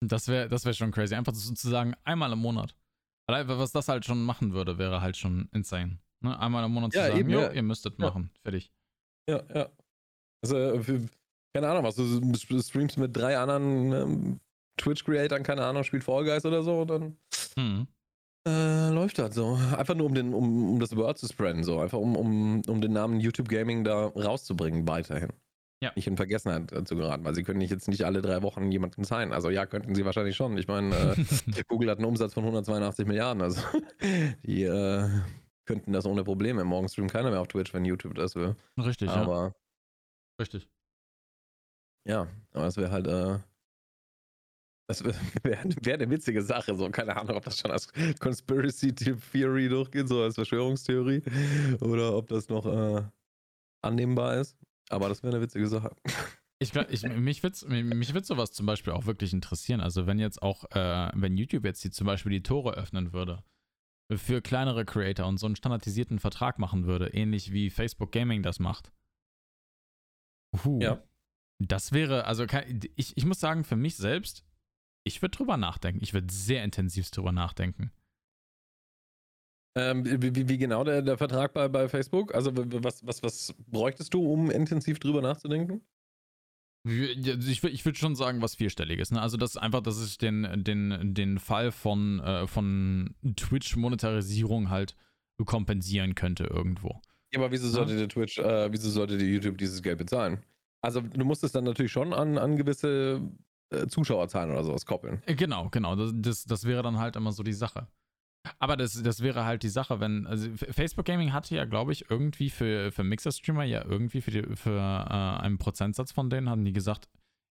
Das 0.00 0.28
wäre 0.28 0.48
das 0.48 0.64
wär 0.64 0.72
schon 0.72 0.90
crazy. 0.90 1.14
Einfach 1.14 1.34
sozusagen 1.34 1.94
einmal 2.04 2.32
im 2.32 2.40
Monat. 2.40 2.74
Was 3.28 3.72
das 3.72 3.88
halt 3.88 4.04
schon 4.04 4.22
machen 4.22 4.52
würde, 4.52 4.76
wäre 4.78 5.00
halt 5.00 5.16
schon 5.16 5.48
insane. 5.52 5.98
Ne? 6.20 6.38
Einmal 6.38 6.64
im 6.64 6.72
Monat 6.72 6.92
zu 6.92 6.98
ja, 6.98 7.06
sagen, 7.06 7.18
eben, 7.18 7.30
jo, 7.30 7.40
ja. 7.40 7.52
ihr 7.52 7.62
müsstet 7.62 7.98
ja. 7.98 8.06
machen. 8.06 8.30
Fertig. 8.42 8.72
Ja, 9.28 9.42
ja. 9.54 9.70
Also, 10.42 10.56
äh, 10.56 10.82
für, 10.82 11.08
keine 11.54 11.68
Ahnung, 11.68 11.84
was 11.84 11.96
du 11.96 12.62
streamst 12.62 12.98
mit 12.98 13.16
drei 13.16 13.38
anderen 13.38 13.92
ähm, 13.92 14.40
Twitch-Creatoren, 14.78 15.42
keine 15.42 15.64
Ahnung, 15.64 15.84
spielt 15.84 16.04
Fall 16.04 16.24
Guys 16.24 16.44
oder 16.46 16.62
so, 16.62 16.84
dann 16.84 17.16
mhm. 17.56 17.86
äh, 18.48 18.88
läuft 18.90 19.18
das 19.18 19.34
so. 19.34 19.58
Einfach 19.76 19.94
nur, 19.94 20.06
um, 20.06 20.14
den, 20.14 20.34
um, 20.34 20.72
um 20.72 20.80
das 20.80 20.96
Word 20.96 21.18
zu 21.18 21.26
spreaden, 21.26 21.64
so. 21.64 21.78
Einfach 21.78 21.98
um, 21.98 22.16
um, 22.16 22.62
um 22.66 22.80
den 22.80 22.92
Namen 22.92 23.20
YouTube 23.20 23.48
Gaming 23.48 23.84
da 23.84 24.06
rauszubringen, 24.06 24.88
weiterhin 24.88 25.30
ja. 25.82 25.92
nicht 25.96 26.06
in 26.06 26.16
Vergessenheit 26.16 26.72
äh, 26.72 26.84
zu 26.84 26.96
geraten, 26.96 27.24
weil 27.24 27.34
sie 27.34 27.42
können 27.42 27.58
nicht 27.58 27.70
jetzt 27.70 27.88
nicht 27.88 28.04
alle 28.04 28.22
drei 28.22 28.42
Wochen 28.42 28.70
jemanden 28.70 29.04
sein. 29.04 29.32
Also 29.32 29.50
ja, 29.50 29.66
könnten 29.66 29.94
sie 29.94 30.04
wahrscheinlich 30.04 30.36
schon. 30.36 30.56
Ich 30.56 30.68
meine, 30.68 30.94
äh, 30.94 31.62
Google 31.68 31.90
hat 31.90 31.98
einen 31.98 32.06
Umsatz 32.06 32.34
von 32.34 32.44
182 32.44 33.06
Milliarden, 33.06 33.42
also 33.42 33.60
die 34.46 34.62
äh, 34.62 35.08
könnten 35.66 35.92
das 35.92 36.06
ohne 36.06 36.24
Probleme. 36.24 36.64
Morgen 36.64 36.88
streamt 36.88 37.12
keiner 37.12 37.30
mehr 37.30 37.40
auf 37.40 37.48
Twitch, 37.48 37.74
wenn 37.74 37.84
YouTube 37.84 38.14
das 38.14 38.36
will. 38.36 38.54
Richtig, 38.78 39.10
aber, 39.10 39.36
ja. 39.36 39.54
Richtig. 40.40 40.68
Ja, 42.06 42.28
aber 42.52 42.64
das 42.64 42.76
wäre 42.76 42.90
halt, 42.90 43.06
äh, 43.06 43.38
das 44.88 45.04
wäre 45.04 45.14
wär 45.82 45.94
eine 45.94 46.10
witzige 46.10 46.42
Sache, 46.42 46.74
so, 46.74 46.88
keine 46.90 47.16
Ahnung, 47.16 47.36
ob 47.36 47.44
das 47.44 47.58
schon 47.58 47.70
als 47.70 47.92
Conspiracy 48.18 48.94
Theory 48.94 49.68
durchgeht, 49.68 50.08
so 50.08 50.22
als 50.22 50.34
Verschwörungstheorie, 50.34 51.22
oder 51.80 52.16
ob 52.16 52.28
das 52.28 52.48
noch 52.48 52.66
äh, 52.66 53.02
annehmbar 53.82 54.36
ist. 54.36 54.56
Aber 54.88 55.08
das 55.08 55.22
wäre 55.22 55.34
eine 55.34 55.42
witzige 55.42 55.66
Sache. 55.68 55.94
Ich, 56.58 56.74
ich, 56.74 57.02
mich 57.02 57.42
würde 57.42 57.82
mich 57.82 58.14
würd 58.14 58.24
sowas 58.24 58.52
zum 58.52 58.66
Beispiel 58.66 58.92
auch 58.92 59.06
wirklich 59.06 59.32
interessieren. 59.32 59.80
Also 59.80 60.06
wenn 60.06 60.20
jetzt 60.20 60.42
auch, 60.42 60.64
äh, 60.70 61.10
wenn 61.14 61.36
YouTube 61.36 61.64
jetzt 61.64 61.82
die, 61.82 61.90
zum 61.90 62.06
Beispiel 62.06 62.30
die 62.30 62.42
Tore 62.42 62.74
öffnen 62.74 63.12
würde 63.12 63.42
für 64.14 64.42
kleinere 64.42 64.84
Creator 64.84 65.26
und 65.26 65.38
so 65.38 65.46
einen 65.46 65.56
standardisierten 65.56 66.20
Vertrag 66.20 66.58
machen 66.58 66.86
würde, 66.86 67.08
ähnlich 67.08 67.52
wie 67.52 67.70
Facebook 67.70 68.12
Gaming 68.12 68.42
das 68.42 68.60
macht. 68.60 68.92
Uh, 70.64 70.80
ja. 70.80 71.02
Das 71.68 71.92
wäre, 71.92 72.24
also 72.24 72.46
ich, 72.96 73.16
ich 73.16 73.24
muss 73.24 73.40
sagen, 73.40 73.64
für 73.64 73.76
mich 73.76 73.96
selbst, 73.96 74.44
ich 75.04 75.22
würde 75.22 75.36
drüber 75.36 75.56
nachdenken. 75.56 76.00
Ich 76.02 76.14
würde 76.14 76.32
sehr 76.32 76.64
intensiv 76.64 77.10
drüber 77.10 77.32
nachdenken. 77.32 77.92
Ähm, 79.74 80.04
wie, 80.04 80.48
wie, 80.48 80.58
genau 80.58 80.84
der, 80.84 81.00
der 81.00 81.16
Vertrag 81.16 81.54
bei, 81.54 81.66
bei 81.68 81.88
Facebook? 81.88 82.34
Also 82.34 82.52
was, 82.54 83.06
was, 83.06 83.22
was 83.22 83.54
bräuchtest 83.68 84.12
du, 84.12 84.22
um 84.22 84.50
intensiv 84.50 84.98
drüber 84.98 85.22
nachzudenken? 85.22 85.82
Ich, 86.84 87.62
ich 87.64 87.84
würde 87.84 87.98
schon 87.98 88.16
sagen, 88.16 88.42
was 88.42 88.56
vierstelliges. 88.56 89.12
Ne? 89.12 89.22
Also 89.22 89.36
das 89.36 89.52
ist 89.52 89.56
einfach, 89.56 89.82
dass 89.82 90.04
ich 90.04 90.18
den, 90.18 90.64
den, 90.64 91.14
den 91.14 91.38
Fall 91.38 91.70
von, 91.70 92.20
äh, 92.20 92.46
von 92.46 93.14
Twitch-Monetarisierung 93.36 94.68
halt 94.68 94.96
kompensieren 95.44 96.14
könnte 96.14 96.44
irgendwo. 96.44 97.00
Ja, 97.32 97.40
aber 97.40 97.50
wieso 97.50 97.68
sollte 97.68 97.92
ja? 97.92 98.00
der 98.00 98.08
Twitch, 98.08 98.38
äh, 98.38 98.70
wieso 98.70 98.90
sollte 98.90 99.16
die 99.16 99.26
YouTube 99.26 99.58
dieses 99.58 99.82
Geld 99.82 99.98
bezahlen? 99.98 100.42
Also 100.82 101.00
du 101.00 101.24
musst 101.24 101.44
es 101.44 101.52
dann 101.52 101.64
natürlich 101.64 101.92
schon 101.92 102.12
an, 102.12 102.38
an 102.38 102.56
gewisse 102.56 103.20
äh, 103.70 103.86
Zuschauerzahlen 103.86 104.50
oder 104.50 104.64
sowas 104.64 104.84
koppeln. 104.84 105.22
Äh, 105.26 105.34
genau, 105.34 105.68
genau. 105.70 105.96
Das, 105.96 106.12
das, 106.14 106.44
das 106.44 106.64
wäre 106.64 106.82
dann 106.82 106.98
halt 106.98 107.16
immer 107.16 107.32
so 107.32 107.42
die 107.42 107.52
Sache. 107.52 107.86
Aber 108.58 108.76
das, 108.76 109.00
das 109.00 109.22
wäre 109.22 109.44
halt 109.44 109.62
die 109.62 109.68
Sache, 109.68 110.00
wenn, 110.00 110.26
also 110.26 110.48
Facebook 110.56 111.04
Gaming 111.04 111.32
hatte 111.32 111.54
ja, 111.54 111.64
glaube 111.64 111.92
ich, 111.92 112.10
irgendwie 112.10 112.50
für, 112.50 112.90
für 112.90 113.04
Mixer-Streamer 113.04 113.62
ja 113.64 113.84
irgendwie 113.84 114.20
für, 114.20 114.32
die, 114.32 114.56
für 114.56 114.78
äh, 114.78 115.42
einen 115.42 115.58
Prozentsatz 115.58 116.10
von 116.10 116.28
denen 116.28 116.50
haben 116.50 116.64
die 116.64 116.72
gesagt, 116.72 117.08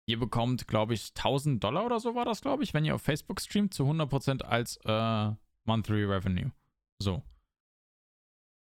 ihr 0.05 0.19
bekommt, 0.19 0.67
glaube 0.67 0.93
ich, 0.93 1.13
1000 1.15 1.63
Dollar 1.63 1.85
oder 1.85 2.01
so 2.01 2.15
war 2.15 2.25
das, 2.25 2.41
glaube 2.41 2.63
ich, 2.63 2.73
wenn 2.73 2.83
ihr 2.83 2.95
auf 2.95 3.01
Facebook 3.01 3.39
streamt, 3.39 3.73
zu 3.73 3.83
100% 3.83 4.41
als 4.41 4.77
äh, 4.83 5.31
Monthly 5.65 6.03
Revenue. 6.03 6.51
So. 7.01 7.23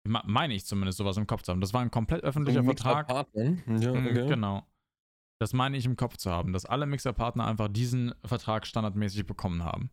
Meine 0.08 0.54
ich 0.54 0.66
zumindest 0.66 0.98
sowas 0.98 1.18
im 1.18 1.28
Kopf 1.28 1.44
zu 1.44 1.52
haben. 1.52 1.62
Das 1.62 1.74
war 1.74 1.82
ein 1.82 1.92
komplett 1.92 2.24
öffentlicher 2.24 2.64
Vertrag. 2.64 3.10
Ja, 3.10 3.26
mhm, 3.34 3.78
okay. 3.78 4.28
Genau. 4.28 4.66
Das 5.40 5.54
meine 5.54 5.78
ich 5.78 5.86
im 5.86 5.96
Kopf 5.96 6.18
zu 6.18 6.32
haben, 6.32 6.54
dass 6.54 6.66
alle 6.66 6.86
Mixer-Partner 6.86 7.46
einfach 7.46 7.68
diesen 7.68 8.14
Vertrag 8.26 8.66
standardmäßig 8.66 9.26
bekommen 9.26 9.64
haben. 9.64 9.92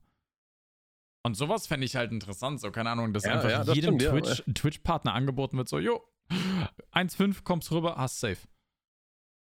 Und 1.27 1.37
sowas 1.37 1.67
fände 1.67 1.87
ich 1.87 1.97
halt 1.97 2.13
interessant, 2.13 2.61
so 2.61 2.71
keine 2.71 2.91
Ahnung, 2.91 3.13
dass 3.13 3.25
ja, 3.25 3.33
einfach 3.33 3.51
ja, 3.51 3.65
das 3.65 3.75
jedem 3.75 3.99
Twitch, 3.99 4.43
ja. 4.47 4.53
Twitch-Partner 4.53 5.15
angeboten 5.15 5.57
wird, 5.57 5.69
so, 5.69 5.79
jo, 5.79 6.03
1,5 6.93 7.45
kommst 7.45 7.71
rüber, 7.73 7.97
hast 7.97 8.21
safe. 8.21 8.47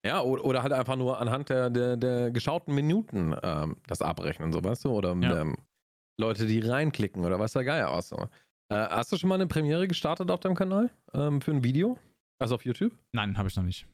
Ja, 0.06 0.22
oder, 0.22 0.64
halt 0.64 0.72
einfach 0.72 0.96
nur 0.96 1.20
anhand 1.20 1.50
der, 1.50 1.70
der, 1.70 1.98
der 1.98 2.32
geschauten 2.32 2.74
Minuten 2.74 3.36
ähm, 3.44 3.78
das 3.88 4.02
abrechnen, 4.02 4.54
so 4.54 4.64
weißt 4.64 4.86
du? 4.86 4.92
Oder 4.92 5.12
ähm, 5.12 5.58
Leute, 6.18 6.46
die 6.46 6.60
reinklicken 6.60 7.26
oder 7.26 7.40
was 7.40 7.54
der 7.54 7.66
Geier 7.66 7.92
aus. 7.92 8.10
So. 8.10 8.30
Äh, 8.70 8.76
hast 8.76 9.12
du 9.12 9.18
schon 9.18 9.30
mal 9.30 9.36
eine 9.36 9.48
Premiere 9.48 9.88
gestartet 9.88 10.30
auf 10.30 10.40
deinem 10.40 10.56
Kanal 10.56 10.90
ähm, 11.14 11.42
für 11.42 11.52
ein 11.52 11.64
Video? 11.64 11.98
Also 12.40 12.56
auf 12.56 12.66
YouTube? 12.66 12.94
Nein, 13.14 13.38
habe 13.38 13.48
ich 13.48 13.56
noch 13.56 13.64
nicht. 13.64 13.88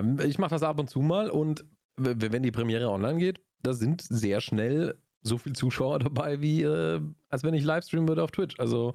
Ähm, 0.00 0.18
ich 0.20 0.38
mache 0.38 0.50
das 0.50 0.62
ab 0.62 0.78
und 0.78 0.88
zu 0.88 1.00
mal 1.00 1.30
und 1.30 1.64
wenn 1.98 2.42
die 2.42 2.50
Premiere 2.50 2.90
online 2.90 3.18
geht, 3.18 3.40
da 3.62 3.72
sind 3.72 4.02
sehr 4.02 4.42
schnell 4.42 4.98
so 5.22 5.38
viel 5.38 5.54
Zuschauer 5.54 5.98
dabei, 5.98 6.40
wie 6.40 6.62
äh, 6.62 7.00
als 7.28 7.42
wenn 7.42 7.54
ich 7.54 7.64
Livestreamen 7.64 8.08
würde 8.08 8.22
auf 8.22 8.30
Twitch. 8.30 8.58
Also 8.58 8.94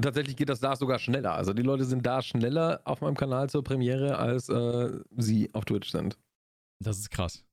tatsächlich 0.00 0.36
geht 0.36 0.48
das 0.48 0.60
da 0.60 0.76
sogar 0.76 0.98
schneller. 0.98 1.34
Also 1.34 1.52
die 1.52 1.62
Leute 1.62 1.84
sind 1.84 2.06
da 2.06 2.22
schneller 2.22 2.80
auf 2.84 3.00
meinem 3.00 3.16
Kanal 3.16 3.50
zur 3.50 3.62
Premiere, 3.62 4.18
als 4.18 4.48
äh, 4.48 5.00
sie 5.16 5.52
auf 5.54 5.64
Twitch 5.64 5.90
sind. 5.90 6.18
Das 6.82 6.98
ist 6.98 7.10
krass. 7.10 7.44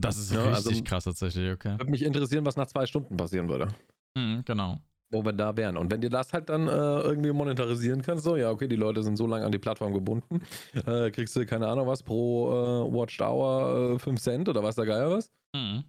Das 0.00 0.16
ist 0.16 0.32
ja, 0.32 0.42
richtig 0.42 0.66
also, 0.66 0.84
krass 0.84 1.04
tatsächlich, 1.04 1.52
okay. 1.52 1.78
Würde 1.78 1.90
mich 1.90 2.02
interessieren, 2.02 2.44
was 2.44 2.56
nach 2.56 2.66
zwei 2.66 2.86
Stunden 2.86 3.16
passieren 3.16 3.48
würde. 3.48 3.68
Mhm, 4.16 4.42
genau. 4.44 4.80
Wo 5.10 5.24
wir 5.24 5.32
da 5.32 5.56
wären. 5.56 5.76
Und 5.76 5.92
wenn 5.92 6.00
dir 6.00 6.10
das 6.10 6.32
halt 6.32 6.48
dann 6.48 6.66
äh, 6.66 6.70
irgendwie 6.70 7.30
monetarisieren 7.30 8.02
kannst, 8.02 8.24
so, 8.24 8.36
ja, 8.36 8.50
okay, 8.50 8.66
die 8.66 8.76
Leute 8.76 9.02
sind 9.02 9.16
so 9.16 9.26
lange 9.26 9.44
an 9.44 9.52
die 9.52 9.58
Plattform 9.58 9.92
gebunden, 9.92 10.42
äh, 10.86 11.10
kriegst 11.10 11.36
du, 11.36 11.46
keine 11.46 11.68
Ahnung 11.68 11.86
was, 11.86 12.02
pro 12.02 12.50
äh, 12.50 12.92
Watched 12.92 13.20
Hour 13.20 13.98
5 13.98 14.06
äh, 14.06 14.20
Cent 14.20 14.48
oder 14.48 14.62
was 14.62 14.76
da 14.76 14.84
geil 14.84 15.10
was. 15.10 15.30
Mhm 15.54 15.84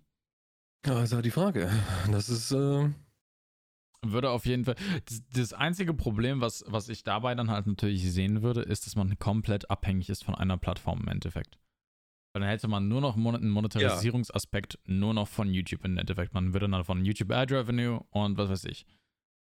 Ja, 0.86 1.02
ist 1.02 1.14
halt 1.14 1.26
die 1.26 1.32
Frage. 1.32 1.70
Das 2.12 2.30
ist. 2.30 2.52
Äh 2.52 2.90
würde 4.08 4.30
auf 4.30 4.46
jeden 4.46 4.66
Fall. 4.66 4.76
Das, 5.06 5.24
das, 5.34 5.54
einzige 5.54 5.96
Problem, 5.96 6.40
was, 6.40 6.64
was 6.68 6.90
ich 6.90 7.04
dabei 7.04 7.34
dann 7.34 7.50
halt 7.50 7.66
natürlich 7.66 8.12
sehen 8.12 8.44
würde, 8.44 8.62
ist, 8.62 8.86
dass 8.86 8.96
man 8.96 9.18
komplett 9.18 9.72
abhängig 9.72 10.10
ist 10.10 10.24
von 10.24 10.36
einer 10.36 10.58
Plattform 10.58 11.02
im 11.02 11.08
Endeffekt. 11.08 11.58
Weil 12.32 12.42
dann 12.42 12.50
hätte 12.50 12.68
man 12.68 12.88
nur 12.88 13.02
noch 13.02 13.16
einen 13.16 13.50
Monetarisierungsaspekt 13.50 14.76
ja. 14.76 14.94
nur 14.94 15.16
noch 15.16 15.28
von 15.28 15.52
YouTube 15.52 15.84
im 15.86 15.98
Endeffekt. 15.98 16.36
Man 16.36 16.54
würde 16.54 16.70
dann 16.70 16.84
von 16.84 17.04
YouTube 17.04 17.32
Ad 17.32 17.52
Revenue 17.52 18.04
und 18.12 18.38
was 18.38 18.50
weiß 18.50 18.66
ich. 18.66 18.86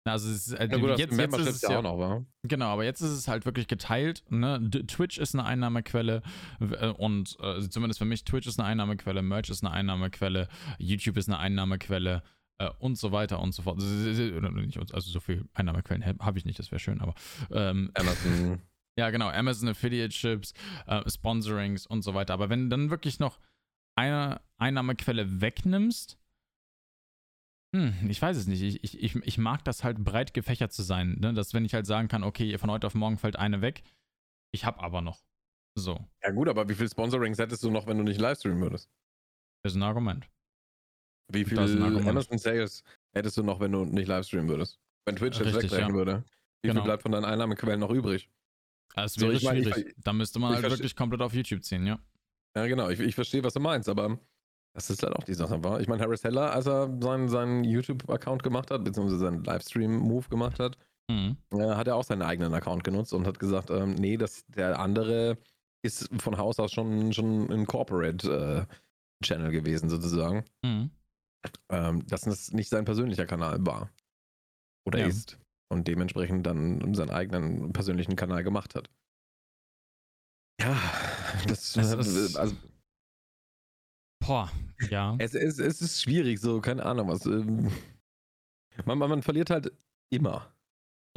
Also 0.06 0.30
es 0.30 0.48
ist, 0.48 0.60
halt, 0.60 0.72
ja, 0.72 0.78
gut, 0.78 0.98
jetzt, 0.98 1.18
jetzt 1.18 1.38
ist 1.38 1.48
es 1.48 1.62
ja 1.62 1.80
auch 1.80 1.84
noch, 1.84 2.00
wa? 2.00 2.26
Genau, 2.44 2.68
aber 2.68 2.84
jetzt 2.86 3.02
ist 3.02 3.12
es 3.12 3.28
halt 3.28 3.46
wirklich 3.46 3.68
geteilt. 3.68 4.24
Ne? 4.30 4.70
Twitch 4.88 5.18
ist 5.18 5.36
eine 5.36 5.46
Einnahmequelle 5.46 6.22
äh, 6.60 6.88
und 6.88 7.38
äh, 7.42 7.68
zumindest 7.70 8.00
für 8.00 8.06
mich, 8.06 8.24
Twitch 8.24 8.48
ist 8.48 8.60
eine 8.60 8.68
Einnahmequelle, 8.68 9.22
Merch 9.22 9.50
ist 9.50 9.64
eine 9.64 9.74
Einnahmequelle, 9.74 10.48
YouTube 10.78 11.18
ist 11.18 11.28
eine 11.28 11.38
Einnahmequelle 11.38 12.24
äh, 12.60 12.70
und 12.80 12.98
so 12.98 13.12
weiter 13.12 13.40
und 13.40 13.54
so 13.54 13.64
fort. 13.64 13.78
Also 13.80 15.00
so 15.00 15.20
viele 15.20 15.46
Einnahmequellen 15.54 16.06
habe 16.20 16.38
ich 16.38 16.46
nicht, 16.46 16.60
das 16.60 16.72
wäre 16.72 16.80
schön, 16.80 17.02
aber 17.02 17.14
ähm, 17.52 17.92
Amazon. 17.94 18.62
Ja, 18.98 19.12
genau, 19.12 19.30
Amazon 19.30 19.70
Affiliate 19.70 20.10
Chips, 20.10 20.54
äh, 20.86 21.10
Sponsorings 21.10 21.88
und 21.88 22.02
so 22.02 22.16
weiter. 22.16 22.34
Aber 22.34 22.50
wenn 22.50 22.64
du 22.64 22.76
dann 22.76 22.90
wirklich 22.90 23.18
noch 23.18 23.40
eine 23.96 24.42
Einnahmequelle 24.58 25.40
wegnimmst, 25.40 26.18
hm, 27.76 28.10
ich 28.10 28.22
weiß 28.22 28.36
es 28.36 28.48
nicht. 28.48 28.62
Ich, 28.62 28.84
ich, 28.84 29.16
ich 29.16 29.38
mag 29.38 29.64
das 29.64 29.84
halt 29.84 30.04
breit 30.04 30.34
gefächert 30.34 30.74
zu 30.74 30.82
sein. 30.82 31.18
Ne? 31.20 31.34
Dass, 31.34 31.54
wenn 31.54 31.66
ich 31.66 31.74
halt 31.74 31.86
sagen 31.86 32.08
kann, 32.08 32.24
okay, 32.24 32.58
von 32.58 32.72
heute 32.72 32.88
auf 32.88 32.96
morgen 32.96 33.18
fällt 33.18 33.36
eine 33.36 33.62
weg, 33.62 33.84
ich 34.52 34.66
habe 34.66 34.80
aber 34.80 35.02
noch. 35.02 35.24
So. 35.76 36.06
Ja, 36.24 36.32
gut, 36.32 36.50
aber 36.50 36.68
wie 36.68 36.74
viel 36.74 36.90
Sponsorings 36.90 37.38
hättest 37.38 37.64
du 37.64 37.70
noch, 37.70 37.86
wenn 37.86 37.98
du 37.98 38.04
nicht 38.04 38.20
livestreamen 38.20 38.62
würdest? 38.62 38.90
Das 39.64 39.74
ist 39.74 39.78
ein 39.78 39.84
Argument. 39.84 40.28
Wie 41.32 41.46
viel 41.46 41.60
Amazon 41.60 42.40
Sales 42.40 42.84
hättest 43.14 43.38
du 43.38 43.44
noch, 43.44 43.60
wenn 43.60 43.72
du 43.72 43.86
nicht 43.86 44.08
livestreamen 44.08 44.50
würdest? 44.50 44.80
Wenn 45.06 45.16
Twitch 45.16 45.40
jetzt 45.40 45.54
wegbrechen 45.54 45.90
ja. 45.90 45.94
würde. 45.94 46.24
Wie 46.62 46.70
genau. 46.70 46.82
viel 46.82 46.86
bleibt 46.86 47.04
von 47.04 47.12
deinen 47.12 47.26
Einnahmequellen 47.26 47.80
noch 47.80 47.92
übrig? 47.92 48.30
Das 48.96 49.20
wäre 49.20 49.34
so, 49.34 49.48
schwierig. 49.48 49.70
Mein, 49.70 49.88
ich, 49.88 49.96
da 49.98 50.12
müsste 50.12 50.40
man 50.40 50.56
halt 50.56 50.64
wirklich 50.64 50.96
komplett 50.96 51.22
auf 51.22 51.34
YouTube 51.34 51.64
ziehen, 51.64 51.86
ja. 51.86 52.00
Ja, 52.56 52.66
genau. 52.66 52.90
Ich, 52.90 53.00
ich 53.00 53.14
verstehe, 53.14 53.44
was 53.44 53.54
du 53.54 53.60
meinst, 53.60 53.88
aber 53.88 54.20
das 54.74 54.90
ist 54.90 55.04
halt 55.04 55.16
auch 55.16 55.24
die 55.24 55.34
Sache, 55.34 55.64
war. 55.64 55.82
Ich 55.82 55.88
meine, 55.88 56.02
Harris 56.02 56.24
Heller, 56.24 56.54
als 56.54 56.68
er 56.68 56.90
seinen, 57.02 57.30
seinen 57.30 57.64
YouTube-Account 57.64 58.44
gemacht 58.44 58.72
hat, 58.72 58.84
beziehungsweise 58.84 59.20
seinen 59.20 59.44
Livestream-Move 59.44 60.30
gemacht 60.30 60.60
hat, 60.60 60.78
mhm. 61.10 61.38
äh, 61.54 61.76
hat 61.76 61.88
er 61.88 61.96
auch 61.96 62.04
seinen 62.04 62.22
eigenen 62.22 62.54
Account 62.54 62.84
genutzt 62.84 63.14
und 63.14 63.28
hat 63.28 63.40
gesagt, 63.40 63.70
ähm, 63.72 63.96
nee, 63.96 64.18
das, 64.18 64.46
der 64.48 64.80
andere 64.80 65.38
ist 65.84 66.10
von 66.22 66.38
Haus 66.38 66.60
aus 66.60 66.72
schon, 66.72 67.14
schon 67.14 67.52
ein 67.52 67.66
Corporate-Channel 67.66 69.50
äh, 69.50 69.52
gewesen, 69.52 69.90
sozusagen. 69.90 70.46
Mhm. 70.64 70.92
Ähm, 71.70 72.06
dass 72.08 72.22
das 72.22 72.52
nicht 72.52 72.70
sein 72.70 72.86
persönlicher 72.86 73.26
Kanal 73.26 73.66
war. 73.66 73.90
Oder 74.86 75.00
ja. 75.00 75.08
ist 75.08 75.40
und 75.72 75.88
dementsprechend 75.88 76.46
dann 76.46 76.94
seinen 76.94 77.12
eigenen 77.12 77.72
persönlichen 77.74 78.16
Kanal 78.16 78.44
gemacht 78.44 78.76
hat. 78.76 78.90
Ja, 80.60 80.78
das, 81.48 81.74
das 81.74 81.94
ist, 81.94 82.36
also, 82.36 82.56
boah, 84.20 84.52
ja. 84.90 85.16
Es, 85.20 85.34
es, 85.34 85.60
es 85.60 85.82
ist 85.82 86.02
schwierig, 86.02 86.40
so, 86.40 86.62
keine 86.62 86.86
Ahnung 86.86 87.08
was. 87.08 87.26
Ähm, 87.26 87.72
man, 88.86 88.98
man, 88.98 89.10
man 89.10 89.22
verliert 89.22 89.50
halt 89.50 89.72
immer. 90.10 90.54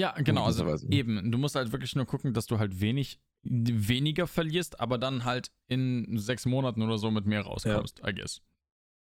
Ja, 0.00 0.12
genau, 0.12 0.44
also 0.44 0.66
eben. 0.88 1.30
Du 1.30 1.38
musst 1.38 1.54
halt 1.54 1.70
wirklich 1.72 1.94
nur 1.94 2.06
gucken, 2.06 2.32
dass 2.32 2.46
du 2.46 2.58
halt 2.58 2.80
wenig, 2.80 3.20
weniger 3.42 4.26
verlierst, 4.26 4.80
aber 4.80 4.98
dann 4.98 5.24
halt 5.24 5.52
in 5.68 6.18
sechs 6.18 6.46
Monaten 6.46 6.82
oder 6.82 6.98
so 6.98 7.10
mit 7.10 7.26
mehr 7.26 7.42
rauskommst, 7.42 8.00
ja. 8.00 8.08
I 8.08 8.14
guess. 8.14 8.42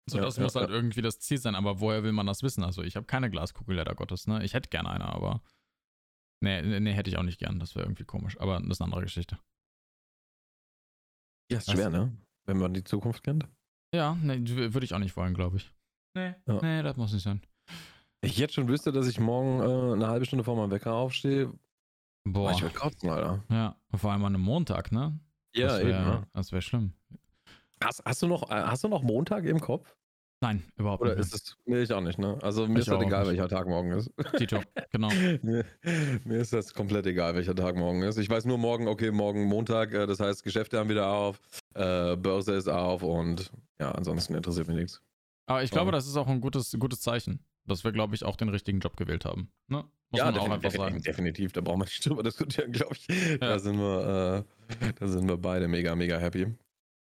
So, 0.06 0.18
ja, 0.18 0.24
das 0.24 0.36
ja, 0.36 0.42
muss 0.42 0.54
halt 0.54 0.70
irgendwie 0.70 1.00
das 1.00 1.18
Ziel 1.20 1.38
sein, 1.38 1.54
aber 1.54 1.80
woher 1.80 2.02
will 2.02 2.12
man 2.12 2.26
das 2.26 2.42
wissen? 2.42 2.62
Also, 2.62 2.82
ich 2.82 2.96
habe 2.96 3.06
keine 3.06 3.30
Glaskugel, 3.30 3.76
leider 3.76 3.94
Gottes, 3.94 4.26
ne? 4.26 4.44
Ich 4.44 4.52
hätte 4.52 4.68
gerne 4.68 4.90
eine, 4.90 5.06
aber. 5.06 5.42
Nee, 6.40 6.80
nee, 6.80 6.92
hätte 6.92 7.08
ich 7.08 7.16
auch 7.16 7.22
nicht 7.22 7.38
gern. 7.38 7.58
Das 7.58 7.74
wäre 7.74 7.86
irgendwie 7.86 8.04
komisch. 8.04 8.38
Aber 8.38 8.60
das 8.60 8.68
ist 8.68 8.80
eine 8.82 8.86
andere 8.86 9.02
Geschichte. 9.02 9.38
Ja, 11.50 11.58
ist 11.58 11.70
schwer, 11.70 11.88
ne? 11.88 12.14
Wenn 12.44 12.58
man 12.58 12.74
die 12.74 12.84
Zukunft 12.84 13.22
kennt. 13.22 13.48
Ja, 13.94 14.16
nee, 14.20 14.40
würde 14.44 14.84
ich 14.84 14.92
auch 14.92 14.98
nicht 14.98 15.16
wollen, 15.16 15.34
glaube 15.34 15.58
ich. 15.58 15.72
Nee, 16.14 16.34
nee, 16.46 16.82
das 16.82 16.96
muss 16.96 17.12
nicht 17.12 17.22
sein. 17.22 17.40
Ich 18.22 18.38
jetzt 18.38 18.54
schon 18.54 18.68
wüsste, 18.68 18.90
dass 18.90 19.06
ich 19.06 19.20
morgen 19.20 19.60
äh, 19.60 19.92
eine 19.94 20.08
halbe 20.08 20.24
Stunde 20.24 20.44
vor 20.44 20.56
meinem 20.56 20.70
Wecker 20.70 20.94
aufstehe. 20.94 21.52
Boah. 22.24 22.52
Ich 22.52 22.62
würde 22.62 22.74
kotzen, 22.74 23.10
Alter. 23.10 23.44
Ja, 23.50 23.76
vor 23.94 24.12
allem 24.12 24.24
an 24.24 24.34
einem 24.34 24.44
Montag, 24.44 24.90
ne? 24.92 25.18
Ja, 25.54 25.68
das 25.68 25.78
wär, 25.78 25.82
eben. 25.82 25.92
Ja. 25.92 26.22
Das 26.32 26.50
wäre 26.50 26.62
schlimm. 26.62 26.92
Hast, 27.82 28.02
hast, 28.04 28.22
du 28.22 28.26
noch, 28.26 28.50
äh, 28.50 28.54
hast 28.54 28.82
du 28.82 28.88
noch 28.88 29.02
Montag 29.02 29.44
im 29.44 29.60
Kopf? 29.60 29.94
Nein, 30.40 30.62
überhaupt 30.76 31.02
Oder 31.02 31.16
nicht. 31.16 31.26
Oder 31.26 31.26
ist 31.26 31.34
es. 31.34 31.56
Nee, 31.64 31.82
ich 31.82 31.92
auch 31.92 32.00
nicht, 32.00 32.18
ne? 32.18 32.38
Also 32.42 32.66
mir 32.66 32.74
ich 32.74 32.78
ist 32.80 32.88
das 32.88 33.00
egal, 33.02 33.20
nicht. 33.20 33.30
welcher 33.30 33.48
Tag 33.48 33.66
morgen 33.66 33.92
ist. 33.92 34.10
Tito, 34.36 34.60
genau. 34.90 35.08
mir, 35.42 35.64
mir, 36.24 36.38
ist 36.38 36.52
das 36.52 36.74
komplett 36.74 37.06
egal, 37.06 37.34
welcher 37.34 37.54
Tag 37.54 37.76
morgen 37.76 38.02
ist. 38.02 38.18
Ich 38.18 38.28
weiß 38.28 38.44
nur 38.46 38.58
morgen, 38.58 38.88
okay, 38.88 39.10
morgen 39.10 39.44
Montag, 39.44 39.92
äh, 39.92 40.06
das 40.06 40.20
heißt, 40.20 40.42
Geschäfte 40.44 40.78
haben 40.78 40.88
wieder 40.88 41.08
auf, 41.08 41.40
äh, 41.74 42.16
Börse 42.16 42.54
ist 42.54 42.68
auf 42.68 43.02
und 43.02 43.50
ja, 43.80 43.92
ansonsten 43.92 44.34
interessiert 44.34 44.68
mich 44.68 44.76
nichts. 44.76 45.02
Aber 45.46 45.62
ich 45.62 45.70
glaube, 45.70 45.92
das 45.92 46.06
ist 46.06 46.16
auch 46.16 46.28
ein 46.28 46.40
gutes, 46.40 46.74
gutes 46.78 47.00
Zeichen, 47.00 47.44
dass 47.66 47.84
wir, 47.84 47.92
glaube 47.92 48.14
ich, 48.14 48.24
auch 48.24 48.36
den 48.36 48.48
richtigen 48.48 48.80
Job 48.80 48.96
gewählt 48.96 49.24
haben. 49.24 49.50
Ne? 49.68 49.84
Muss 50.10 50.18
ja, 50.18 50.30
man 50.30 50.38
auch 50.38 50.50
einfach 50.50 50.70
sagen. 50.70 51.02
definitiv. 51.02 51.52
Da 51.52 51.60
brauchen 51.60 51.80
wir 51.80 51.84
nicht 51.84 52.06
drüber 52.08 52.22
diskutieren, 52.22 52.72
glaube 52.72 52.94
ich. 52.94 53.08
Ja. 53.08 53.38
Da, 53.38 53.58
sind 53.58 53.78
wir, 53.78 54.44
äh, 54.80 54.92
da 54.98 55.08
sind 55.08 55.28
wir 55.28 55.36
beide 55.36 55.68
mega, 55.68 55.94
mega 55.94 56.18
happy. 56.18 56.46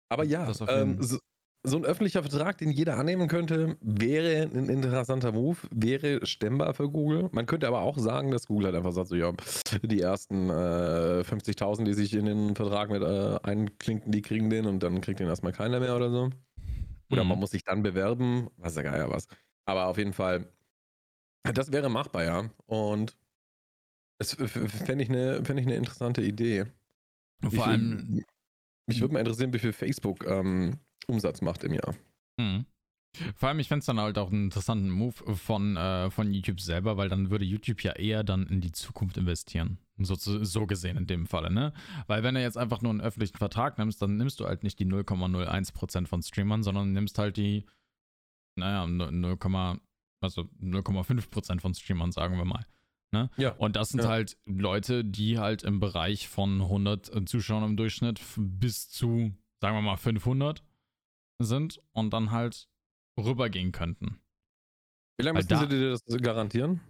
Aber 0.09 0.24
ja, 0.24 0.50
ähm, 0.68 1.00
so, 1.00 1.18
so, 1.62 1.76
ein 1.76 1.85
öffentlicher 1.85 2.22
Vertrag, 2.22 2.59
den 2.59 2.70
jeder 2.70 2.96
annehmen 2.96 3.28
könnte, 3.28 3.76
wäre 3.80 4.42
ein 4.42 4.68
interessanter 4.68 5.33
Move, 5.33 5.59
wäre 5.70 6.26
stemmbar 6.26 6.74
für 6.74 6.88
Google. 6.88 7.28
Man 7.33 7.46
könnte 7.46 7.68
aber 7.68 7.83
auch 7.83 7.96
sagen, 7.96 8.30
dass 8.30 8.46
Google 8.46 8.66
halt 8.66 8.76
einfach 8.76 8.92
sagt, 8.92 9.09
so 9.09 9.14
ja, 9.14 9.33
die 9.83 10.00
ersten 10.00 10.50
äh, 10.50 11.22
50.000, 11.22 11.85
die 11.85 11.94
sich 11.94 12.14
in 12.14 12.24
den 12.24 12.56
Vertrag 12.56 12.90
mit 12.90 13.02
äh, 13.02 13.38
einklinken, 13.42 14.11
die 14.11 14.22
kriegen 14.22 14.50
den 14.50 14.66
und 14.66 14.83
dann 14.83 15.00
kriegt 15.00 15.20
den 15.20 15.28
erstmal 15.28 15.52
keiner 15.52 15.78
mehr 15.78 15.94
oder 15.94 16.11
so. 16.11 16.30
Oder 17.11 17.25
mhm. 17.25 17.31
man 17.31 17.38
muss 17.40 17.51
sich 17.51 17.64
dann 17.64 17.83
bewerben, 17.83 18.49
was 18.57 18.77
ja 18.77 18.83
geil 18.83 19.05
was. 19.09 19.27
Aber 19.64 19.87
auf 19.87 19.99
jeden 19.99 20.12
Fall, 20.12 20.53
das 21.42 21.73
wäre 21.73 21.88
machbar, 21.88 22.25
ja. 22.25 22.51
Und 22.66 23.16
das 24.18 24.35
fände 24.35 25.03
ich, 25.03 25.11
eine, 25.11 25.44
fänd 25.44 25.61
ich 25.61 25.66
eine 25.66 25.77
interessante 25.77 26.23
Idee. 26.23 26.66
Vor 27.42 27.66
allem, 27.66 28.25
mich 28.87 29.01
würde 29.01 29.14
mal 29.14 29.20
interessieren, 29.20 29.53
wie 29.53 29.59
viel 29.59 29.73
Facebook 29.73 30.27
ähm, 30.27 30.79
Umsatz 31.07 31.40
macht 31.40 31.64
im 31.64 31.75
Jahr. 31.75 31.94
Mhm. 32.38 32.66
Vor 33.35 33.49
allem, 33.49 33.59
ich 33.59 33.68
fände 33.68 33.81
es 33.81 33.87
dann 33.87 33.99
halt 33.99 34.18
auch 34.18 34.31
einen 34.31 34.44
interessanten 34.44 34.88
Move 34.88 35.37
von, 35.37 35.77
äh, 35.77 36.11
von 36.11 36.33
YouTube 36.33 36.61
selber, 36.61 36.96
weil 36.96 37.09
dann 37.09 37.31
würde 37.31 37.44
YouTube 37.44 37.83
ja 37.83 37.92
eher 37.92 38.23
dann 38.23 38.46
in 38.46 38.61
die 38.61 38.73
Zukunft 38.73 39.16
investieren. 39.16 39.79
So, 39.99 40.14
so 40.14 40.66
gesehen 40.66 40.96
in 40.96 41.07
dem 41.07 41.27
Falle, 41.27 41.51
ne? 41.51 41.75
Weil 42.07 42.23
wenn 42.23 42.35
du 42.35 42.40
jetzt 42.40 42.57
einfach 42.57 42.81
nur 42.81 42.90
einen 42.90 43.03
öffentlichen 43.03 43.37
Vertrag 43.37 43.77
nimmst, 43.79 44.01
dann 44.01 44.16
nimmst 44.16 44.40
du 44.40 44.46
halt 44.46 44.62
nicht 44.62 44.79
die 44.79 44.87
0,01% 44.87 46.07
von 46.07 46.23
Streamern, 46.23 46.62
sondern 46.62 46.92
nimmst 46.92 47.18
halt 47.18 47.37
die, 47.37 47.66
naja, 48.57 48.87
0, 48.87 49.81
also 50.23 50.42
0,5% 50.62 51.61
von 51.61 51.75
Streamern, 51.75 52.12
sagen 52.12 52.38
wir 52.38 52.44
mal. 52.44 52.64
Ne? 53.12 53.29
Ja. 53.37 53.53
Und 53.57 53.77
das 53.77 53.90
sind 53.90 54.05
ja. 54.05 54.09
halt 54.09 54.38
Leute, 54.46 55.05
die 55.05 55.38
halt 55.38 55.64
im 55.64 55.81
Bereich 55.81 56.29
von 56.29 56.62
100 56.62 57.14
äh, 57.14 57.25
Zuschauern 57.25 57.64
im 57.64 57.77
Durchschnitt 57.77 58.20
bis 58.37 58.88
zu, 58.88 59.35
sagen 59.61 59.77
wir 59.77 59.83
mal, 59.83 59.96
500 59.96 60.62
sind 61.42 61.83
und 61.92 62.12
dann 62.12 62.31
halt 62.31 62.69
rübergehen 63.24 63.72
könnten. 63.72 64.20
Wie 65.18 65.24
lange 65.24 65.38
müssen 65.38 65.48
da, 65.48 65.59
sie 65.61 65.68
dir 65.68 65.90
das 65.90 66.04
garantieren? 66.22 66.80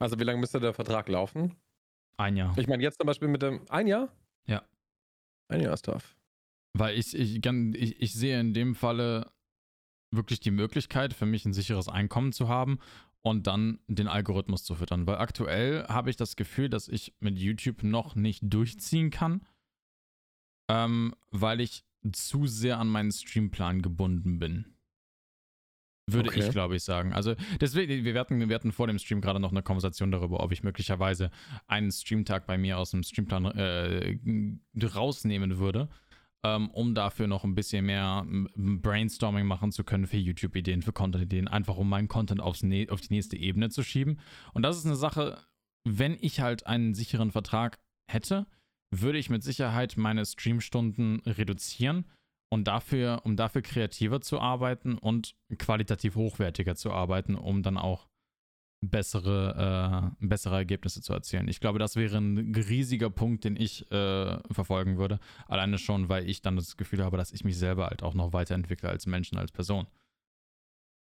Also 0.00 0.18
wie 0.18 0.24
lange 0.24 0.40
müsste 0.40 0.60
der 0.60 0.72
Vertrag 0.72 1.08
laufen? 1.08 1.56
Ein 2.16 2.36
Jahr. 2.36 2.56
Ich 2.58 2.66
meine 2.66 2.82
jetzt 2.82 2.98
zum 2.98 3.06
Beispiel 3.06 3.28
mit 3.28 3.42
dem, 3.42 3.68
ein 3.68 3.86
Jahr? 3.86 4.12
Ja. 4.46 4.64
Ein 5.48 5.60
Jahr 5.60 5.74
ist 5.74 5.84
tough. 5.84 6.16
Weil 6.72 6.98
ich, 6.98 7.14
ich, 7.14 7.44
ich, 7.44 8.02
ich 8.02 8.12
sehe 8.12 8.40
in 8.40 8.54
dem 8.54 8.74
Falle 8.74 9.30
wirklich 10.10 10.40
die 10.40 10.50
Möglichkeit, 10.50 11.12
für 11.12 11.26
mich 11.26 11.44
ein 11.44 11.52
sicheres 11.52 11.88
Einkommen 11.88 12.32
zu 12.32 12.48
haben 12.48 12.78
und 13.22 13.46
dann 13.46 13.80
den 13.86 14.08
Algorithmus 14.08 14.64
zu 14.64 14.74
füttern. 14.74 15.06
Weil 15.06 15.18
aktuell 15.18 15.86
habe 15.88 16.10
ich 16.10 16.16
das 16.16 16.36
Gefühl, 16.36 16.68
dass 16.68 16.88
ich 16.88 17.14
mit 17.20 17.38
YouTube 17.38 17.82
noch 17.82 18.14
nicht 18.14 18.42
durchziehen 18.42 19.10
kann, 19.10 19.46
ähm, 20.70 21.14
weil 21.30 21.60
ich 21.60 21.84
zu 22.12 22.46
sehr 22.46 22.78
an 22.78 22.88
meinen 22.88 23.12
Streamplan 23.12 23.82
gebunden 23.82 24.38
bin. 24.38 24.77
Würde 26.12 26.30
okay. 26.30 26.40
ich, 26.40 26.50
glaube 26.50 26.76
ich, 26.76 26.82
sagen. 26.82 27.12
Also 27.12 27.34
deswegen, 27.60 28.04
wir 28.04 28.18
hatten, 28.18 28.48
wir 28.48 28.54
hatten 28.54 28.72
vor 28.72 28.86
dem 28.86 28.98
Stream 28.98 29.20
gerade 29.20 29.40
noch 29.40 29.50
eine 29.50 29.62
Konversation 29.62 30.10
darüber, 30.10 30.40
ob 30.40 30.52
ich 30.52 30.62
möglicherweise 30.62 31.30
einen 31.66 31.90
Streamtag 31.90 32.46
bei 32.46 32.58
mir 32.58 32.78
aus 32.78 32.92
dem 32.92 33.02
Streamplan 33.02 33.44
äh, 33.46 34.16
rausnehmen 34.94 35.58
würde 35.58 35.88
ähm, 36.44 36.70
um 36.70 36.94
dafür 36.94 37.26
noch 37.26 37.44
ein 37.44 37.54
bisschen 37.54 37.86
mehr 37.86 38.24
Brainstorming 38.54 39.46
machen 39.46 39.72
zu 39.72 39.84
können 39.84 40.06
für 40.06 40.16
YouTube-Ideen, 40.16 40.82
für 40.82 40.92
Content-Ideen, 40.92 41.48
einfach 41.48 41.76
um 41.76 41.88
meinen 41.88 42.08
Content 42.08 42.40
aufs 42.40 42.62
auf 42.62 43.00
die 43.00 43.12
nächste 43.12 43.36
Ebene 43.36 43.70
zu 43.70 43.82
schieben. 43.82 44.20
Und 44.52 44.62
das 44.62 44.76
ist 44.76 44.86
eine 44.86 44.96
Sache, 44.96 45.38
wenn 45.84 46.16
ich 46.20 46.40
halt 46.40 46.66
einen 46.66 46.94
sicheren 46.94 47.30
Vertrag 47.30 47.78
hätte, 48.10 48.46
würde 48.90 49.18
ich 49.18 49.30
mit 49.30 49.42
Sicherheit 49.42 49.96
meine 49.96 50.24
Streamstunden 50.24 51.20
reduzieren 51.26 52.06
Und 52.50 52.64
dafür, 52.64 53.20
um 53.24 53.36
dafür 53.36 53.62
kreativer 53.62 54.20
zu 54.20 54.40
arbeiten 54.40 54.96
und 54.96 55.34
qualitativ 55.58 56.16
hochwertiger 56.16 56.76
zu 56.76 56.90
arbeiten, 56.90 57.34
um 57.34 57.62
dann 57.62 57.76
auch 57.76 58.08
bessere, 58.80 60.12
äh, 60.20 60.26
bessere 60.26 60.56
Ergebnisse 60.56 61.02
zu 61.02 61.12
erzielen. 61.12 61.48
Ich 61.48 61.60
glaube, 61.60 61.78
das 61.78 61.96
wäre 61.96 62.16
ein 62.16 62.54
riesiger 62.54 63.10
Punkt, 63.10 63.44
den 63.44 63.56
ich 63.56 63.90
äh, 63.90 64.38
verfolgen 64.52 64.98
würde. 64.98 65.18
Alleine 65.46 65.78
schon, 65.78 66.08
weil 66.08 66.28
ich 66.28 66.42
dann 66.42 66.56
das 66.56 66.76
Gefühl 66.76 67.04
habe, 67.04 67.16
dass 67.16 67.32
ich 67.32 67.44
mich 67.44 67.58
selber 67.58 67.86
halt 67.86 68.02
auch 68.02 68.14
noch 68.14 68.32
weiterentwickle 68.32 68.88
als 68.88 69.06
Menschen, 69.06 69.36
als 69.36 69.52
Person. 69.52 69.86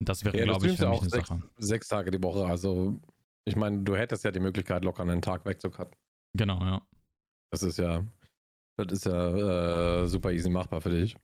Das 0.00 0.24
wäre, 0.24 0.38
ja, 0.38 0.44
glaube 0.44 0.66
ich, 0.68 0.76
für 0.76 0.88
mich 0.88 1.00
eine 1.00 1.10
sechs, 1.10 1.28
Sache. 1.28 1.42
Sechs 1.58 1.88
Tage 1.88 2.10
die 2.10 2.22
Woche. 2.22 2.46
Also, 2.46 3.00
ich 3.44 3.56
meine, 3.56 3.82
du 3.82 3.96
hättest 3.96 4.24
ja 4.24 4.30
die 4.30 4.40
Möglichkeit, 4.40 4.84
locker 4.84 5.02
einen 5.02 5.20
Tag 5.20 5.44
wegzucutten. 5.44 5.94
Genau, 6.34 6.60
ja. 6.60 6.82
Das 7.50 7.62
ist 7.62 7.78
ja, 7.78 8.04
das 8.76 8.92
ist 8.92 9.06
ja 9.06 10.02
äh, 10.02 10.06
super 10.06 10.32
easy 10.32 10.50
machbar 10.50 10.80
für 10.80 10.90
dich. 10.90 11.16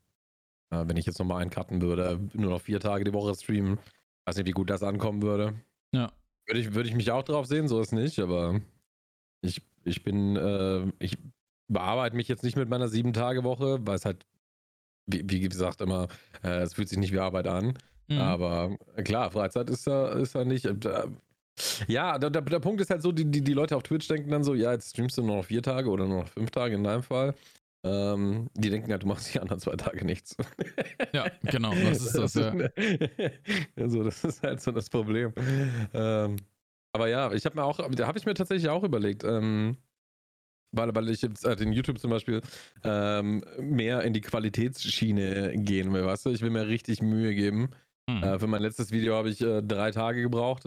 Äh, 0.74 0.88
wenn 0.88 0.96
ich 0.96 1.06
jetzt 1.06 1.18
nochmal 1.18 1.42
einen 1.42 1.50
cutten 1.50 1.80
würde, 1.80 2.20
nur 2.32 2.50
noch 2.50 2.60
vier 2.60 2.80
Tage 2.80 3.04
die 3.04 3.12
Woche 3.12 3.34
streamen, 3.34 3.78
weiß 4.26 4.36
nicht, 4.36 4.46
wie 4.46 4.52
gut 4.52 4.70
das 4.70 4.82
ankommen 4.82 5.22
würde. 5.22 5.54
Ja. 5.92 6.12
Würde 6.46 6.60
ich, 6.60 6.74
würde 6.74 6.88
ich 6.88 6.94
mich 6.94 7.10
auch 7.10 7.22
drauf 7.22 7.46
sehen, 7.46 7.68
so 7.68 7.80
ist 7.80 7.92
nicht, 7.92 8.18
aber 8.18 8.60
ich, 9.40 9.62
ich 9.84 10.02
bin, 10.02 10.36
äh, 10.36 10.86
ich 10.98 11.16
bearbeite 11.68 12.16
mich 12.16 12.28
jetzt 12.28 12.42
nicht 12.42 12.56
mit 12.56 12.68
meiner 12.68 12.88
Sieben-Tage-Woche, 12.88 13.78
weil 13.86 13.96
es 13.96 14.04
halt, 14.04 14.26
wie, 15.06 15.22
wie 15.26 15.40
gesagt, 15.40 15.80
immer, 15.80 16.08
äh, 16.42 16.60
es 16.60 16.74
fühlt 16.74 16.88
sich 16.88 16.98
nicht 16.98 17.12
wie 17.12 17.18
Arbeit 17.18 17.46
an. 17.46 17.78
Mhm. 18.08 18.18
Aber 18.18 18.76
klar, 19.04 19.30
Freizeit 19.30 19.70
ist 19.70 19.86
da, 19.86 20.12
ist 20.12 20.34
da 20.34 20.44
nicht. 20.44 20.66
Äh, 20.66 21.08
ja, 21.86 22.18
der, 22.18 22.30
der, 22.30 22.42
der, 22.42 22.60
Punkt 22.60 22.80
ist 22.80 22.90
halt 22.90 23.02
so, 23.02 23.12
die, 23.12 23.24
die, 23.24 23.40
die 23.40 23.52
Leute 23.52 23.76
auf 23.76 23.84
Twitch 23.84 24.08
denken 24.08 24.30
dann 24.30 24.44
so, 24.44 24.54
ja, 24.54 24.72
jetzt 24.72 24.90
streamst 24.90 25.16
du 25.16 25.22
nur 25.22 25.36
noch 25.36 25.44
vier 25.44 25.62
Tage 25.62 25.88
oder 25.88 26.06
nur 26.06 26.22
noch 26.22 26.28
fünf 26.28 26.50
Tage 26.50 26.74
in 26.74 26.84
deinem 26.84 27.02
Fall. 27.02 27.34
Ähm, 27.84 28.48
die 28.54 28.70
denken 28.70 28.90
halt, 28.90 29.02
du 29.02 29.06
machst 29.06 29.34
die 29.34 29.40
anderen 29.40 29.60
zwei 29.60 29.76
Tage 29.76 30.06
nichts. 30.06 30.36
Ja, 31.12 31.26
genau, 31.42 31.74
das 31.84 32.06
ist 32.06 32.16
das, 32.16 32.34
ja. 32.34 32.54
also, 33.76 34.02
das 34.04 34.24
ist 34.24 34.42
halt 34.42 34.62
so 34.62 34.72
das 34.72 34.88
Problem. 34.88 35.34
Ähm, 35.92 36.36
aber 36.94 37.08
ja, 37.08 37.30
ich 37.32 37.44
habe 37.44 37.56
mir 37.56 37.64
auch, 37.64 37.78
da 37.90 38.06
habe 38.06 38.18
ich 38.18 38.24
mir 38.24 38.34
tatsächlich 38.34 38.70
auch 38.70 38.84
überlegt, 38.84 39.22
ähm, 39.24 39.76
weil, 40.72 40.94
weil 40.94 41.10
ich 41.10 41.22
jetzt 41.22 41.44
äh, 41.44 41.56
den 41.56 41.72
YouTube 41.72 41.98
zum 41.98 42.10
Beispiel 42.10 42.40
ähm, 42.84 43.44
mehr 43.60 44.02
in 44.02 44.14
die 44.14 44.22
Qualitätsschiene 44.22 45.52
gehen 45.56 45.92
will, 45.92 46.06
weißt 46.06 46.26
du? 46.26 46.30
Ich 46.30 46.40
will 46.40 46.50
mir 46.50 46.66
richtig 46.66 47.02
Mühe 47.02 47.34
geben. 47.34 47.70
Hm. 48.08 48.22
Äh, 48.22 48.38
für 48.38 48.46
mein 48.46 48.62
letztes 48.62 48.92
Video 48.92 49.14
habe 49.14 49.28
ich 49.28 49.40
äh, 49.40 49.62
drei 49.62 49.90
Tage 49.90 50.22
gebraucht. 50.22 50.64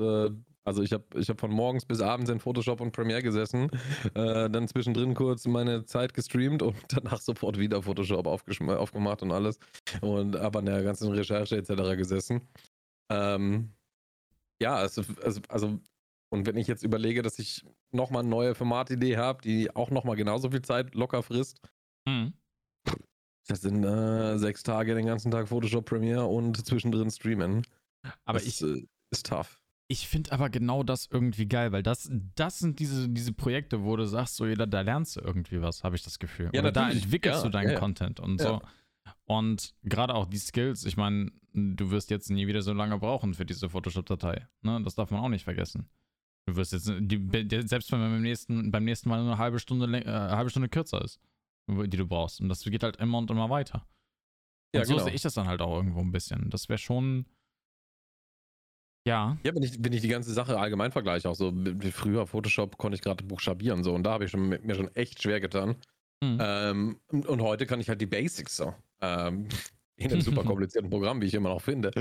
Äh, 0.67 0.77
also 0.77 0.83
ich 0.83 0.91
habe 0.91 1.03
ich 1.15 1.29
hab 1.29 1.39
von 1.39 1.51
morgens 1.51 1.85
bis 1.85 2.01
abends 2.01 2.29
in 2.29 2.39
Photoshop 2.39 2.81
und 2.81 2.91
Premiere 2.91 3.23
gesessen, 3.23 3.69
äh, 4.13 4.49
dann 4.49 4.67
zwischendrin 4.67 5.13
kurz 5.13 5.45
meine 5.47 5.85
Zeit 5.85 6.13
gestreamt 6.13 6.61
und 6.61 6.75
danach 6.89 7.21
sofort 7.21 7.57
wieder 7.57 7.81
Photoshop 7.81 8.27
aufgemacht 8.27 9.21
und 9.21 9.31
alles. 9.31 9.59
Und 10.01 10.35
aber 10.35 10.59
an 10.59 10.65
der 10.65 10.83
ganzen 10.83 11.11
Recherche 11.11 11.57
etc. 11.57 11.97
gesessen. 11.97 12.41
Ähm, 13.09 13.71
ja, 14.61 14.75
also, 14.75 15.03
also, 15.23 15.41
also, 15.49 15.79
und 16.29 16.45
wenn 16.45 16.57
ich 16.57 16.67
jetzt 16.67 16.83
überlege, 16.83 17.21
dass 17.21 17.39
ich 17.39 17.63
nochmal 17.91 18.21
eine 18.21 18.29
neue 18.29 18.55
Formatidee 18.55 19.17
habe, 19.17 19.41
die 19.41 19.73
auch 19.73 19.91
nochmal 19.91 20.15
genauso 20.15 20.49
viel 20.51 20.61
Zeit 20.61 20.93
locker 20.93 21.23
frisst, 21.23 21.61
hm. 22.07 22.33
das 23.47 23.61
sind 23.61 23.83
äh, 23.83 24.37
sechs 24.37 24.63
Tage 24.63 24.95
den 24.95 25.05
ganzen 25.05 25.31
Tag 25.31 25.47
Photoshop 25.47 25.85
Premiere 25.85 26.25
und 26.25 26.65
zwischendrin 26.65 27.11
streamen. 27.11 27.65
Aber 28.25 28.39
das, 28.39 28.47
ich 28.47 28.61
äh, 28.61 28.87
ist 29.11 29.27
tough. 29.27 29.61
Ich 29.89 30.07
finde 30.07 30.33
aber 30.33 30.49
genau 30.49 30.83
das 30.83 31.07
irgendwie 31.09 31.47
geil, 31.47 31.71
weil 31.71 31.81
das, 31.81 32.09
das 32.35 32.59
sind 32.59 32.79
diese, 32.79 33.07
diese 33.07 33.31
Projekte, 33.31 33.83
wo 33.83 33.95
du 33.95 34.05
sagst, 34.05 34.35
so 34.35 34.45
jeder, 34.45 34.67
da 34.67 34.81
lernst 34.81 35.15
du 35.15 35.21
irgendwie 35.21 35.61
was, 35.61 35.83
habe 35.83 35.95
ich 35.95 36.03
das 36.03 36.19
Gefühl. 36.19 36.49
Ja, 36.53 36.59
Oder 36.59 36.73
da 36.73 36.89
entwickelst 36.89 37.39
ja, 37.39 37.43
du 37.45 37.49
deinen 37.49 37.71
ja, 37.71 37.79
Content 37.79 38.19
und 38.19 38.41
so. 38.41 38.61
Und 39.25 39.73
gerade 39.83 40.13
auch 40.13 40.25
die 40.25 40.37
Skills, 40.37 40.85
ich 40.85 40.97
meine, 40.97 41.31
du 41.53 41.89
wirst 41.89 42.09
jetzt 42.09 42.29
nie 42.29 42.47
wieder 42.47 42.61
so 42.61 42.73
lange 42.73 42.97
brauchen 42.97 43.33
für 43.33 43.45
diese 43.45 43.69
Photoshop-Datei. 43.69 44.47
Ne? 44.61 44.81
Das 44.83 44.95
darf 44.95 45.09
man 45.09 45.21
auch 45.21 45.29
nicht 45.29 45.45
vergessen. 45.45 45.89
Du 46.45 46.55
wirst 46.57 46.73
jetzt, 46.73 46.91
die, 46.99 47.47
selbst 47.65 47.91
wenn 47.91 47.99
man 47.99 48.11
beim 48.11 48.21
nächsten, 48.21 48.71
beim 48.71 48.83
nächsten 48.83 49.07
Mal 49.07 49.21
nur 49.21 49.31
eine 49.31 49.37
halbe 49.37 49.59
Stunde, 49.59 49.85
äh, 49.97 50.09
halbe 50.09 50.49
Stunde 50.49 50.69
kürzer 50.69 51.01
ist, 51.01 51.19
die 51.69 51.97
du 51.97 52.05
brauchst. 52.05 52.41
Und 52.41 52.49
das 52.49 52.63
geht 52.63 52.83
halt 52.83 52.97
immer 52.97 53.17
und 53.17 53.31
immer 53.31 53.49
weiter. 53.49 53.85
Und 54.73 54.79
ja, 54.79 54.85
so 54.85 54.93
genau. 54.93 55.05
sehe 55.05 55.13
ich 55.13 55.21
das 55.21 55.33
dann 55.33 55.47
halt 55.47 55.61
auch 55.61 55.75
irgendwo 55.75 56.01
ein 56.01 56.11
bisschen. 56.11 56.49
Das 56.49 56.67
wäre 56.69 56.77
schon 56.77 57.25
ja. 59.07 59.37
Ja, 59.43 59.55
wenn 59.55 59.63
ich, 59.63 59.83
wenn 59.83 59.93
ich 59.93 60.01
die 60.01 60.07
ganze 60.07 60.33
Sache 60.33 60.59
allgemein 60.59 60.91
vergleiche, 60.91 61.29
auch 61.29 61.35
so 61.35 61.53
früher 61.91 62.27
Photoshop 62.27 62.77
konnte 62.77 62.95
ich 62.95 63.01
gerade 63.01 63.23
buchstabieren 63.23 63.83
so 63.83 63.93
und 63.93 64.03
da 64.03 64.11
habe 64.11 64.25
ich 64.25 64.31
schon, 64.31 64.49
mir 64.49 64.75
schon 64.75 64.93
echt 64.95 65.21
schwer 65.21 65.39
getan. 65.39 65.75
Mhm. 66.21 66.37
Ähm, 66.41 66.99
und 67.09 67.41
heute 67.41 67.65
kann 67.65 67.79
ich 67.79 67.89
halt 67.89 68.01
die 68.01 68.05
Basics 68.05 68.57
so. 68.57 68.73
Ähm, 69.01 69.47
in 69.95 70.11
einem 70.11 70.21
super 70.21 70.43
komplizierten 70.45 70.89
Programm, 70.89 71.21
wie 71.21 71.25
ich 71.25 71.33
immer 71.33 71.49
noch 71.49 71.61
finde. 71.61 71.91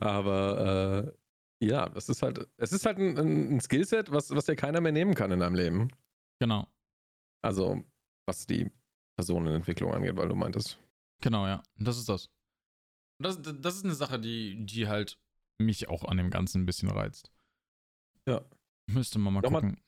Aber 0.00 1.12
äh, 1.60 1.66
ja, 1.66 1.88
das 1.88 2.08
ist 2.08 2.22
halt, 2.22 2.48
es 2.56 2.72
ist 2.72 2.86
halt 2.86 2.98
ein, 2.98 3.18
ein 3.18 3.60
Skillset, 3.60 4.10
was, 4.10 4.30
was 4.30 4.46
dir 4.46 4.56
keiner 4.56 4.80
mehr 4.80 4.92
nehmen 4.92 5.14
kann 5.14 5.30
in 5.30 5.40
deinem 5.40 5.54
Leben. 5.54 5.88
Genau. 6.40 6.66
Also, 7.42 7.82
was 8.26 8.46
die 8.46 8.70
Personenentwicklung 9.16 9.92
angeht, 9.92 10.16
weil 10.16 10.28
du 10.28 10.34
meintest. 10.34 10.78
Genau, 11.20 11.46
ja. 11.46 11.62
Das 11.76 11.98
ist 11.98 12.08
das. 12.08 12.30
Das, 13.18 13.40
das 13.40 13.76
ist 13.76 13.84
eine 13.84 13.94
Sache, 13.94 14.18
die, 14.18 14.64
die 14.66 14.88
halt 14.88 15.18
mich 15.58 15.88
auch 15.88 16.04
an 16.04 16.16
dem 16.16 16.30
Ganzen 16.30 16.62
ein 16.62 16.66
bisschen 16.66 16.90
reizt. 16.90 17.30
Ja. 18.26 18.42
Müsste 18.86 19.18
man 19.18 19.34
mal 19.34 19.40
Nochmal, 19.40 19.62
gucken. 19.62 19.80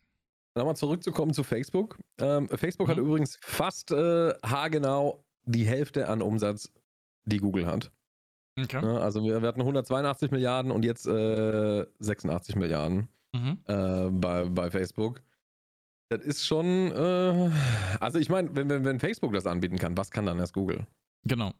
Nochmal 0.55 0.77
zurückzukommen 0.77 1.35
zu 1.35 1.43
Facebook. 1.43 1.99
Ähm, 2.19 2.49
Facebook 2.49 2.87
mhm. 2.87 2.93
hat 2.93 2.99
übrigens 2.99 3.39
fast 3.43 3.91
äh, 3.91 4.35
haargenau 4.45 5.25
die 5.45 5.67
Hälfte 5.67 6.09
an 6.09 6.23
Umsatz, 6.23 6.73
die 7.25 7.39
Google 7.39 7.67
hat. 7.67 7.91
Okay. 8.59 8.81
Ja, 8.83 8.99
also 8.99 9.25
wir, 9.25 9.43
wir, 9.43 9.49
hatten 9.49 9.61
182 9.61 10.31
Milliarden 10.31 10.71
und 10.71 10.85
jetzt 10.85 11.07
äh, 11.07 11.85
86 11.99 12.55
Milliarden 12.55 13.09
mhm. 13.33 13.59
äh, 13.67 14.11
bei, 14.11 14.45
bei 14.45 14.71
Facebook. 14.71 15.23
Das 16.09 16.23
ist 16.23 16.47
schon, 16.47 16.93
äh, 16.93 17.51
also 17.99 18.19
ich 18.19 18.29
meine, 18.29 18.55
wenn, 18.55 18.69
wenn, 18.69 18.85
wenn 18.85 19.01
Facebook 19.01 19.33
das 19.33 19.47
anbieten 19.47 19.79
kann, 19.79 19.97
was 19.97 20.11
kann 20.11 20.27
dann 20.27 20.39
erst 20.39 20.55
Google? 20.55 20.87
Genau. 21.25 21.53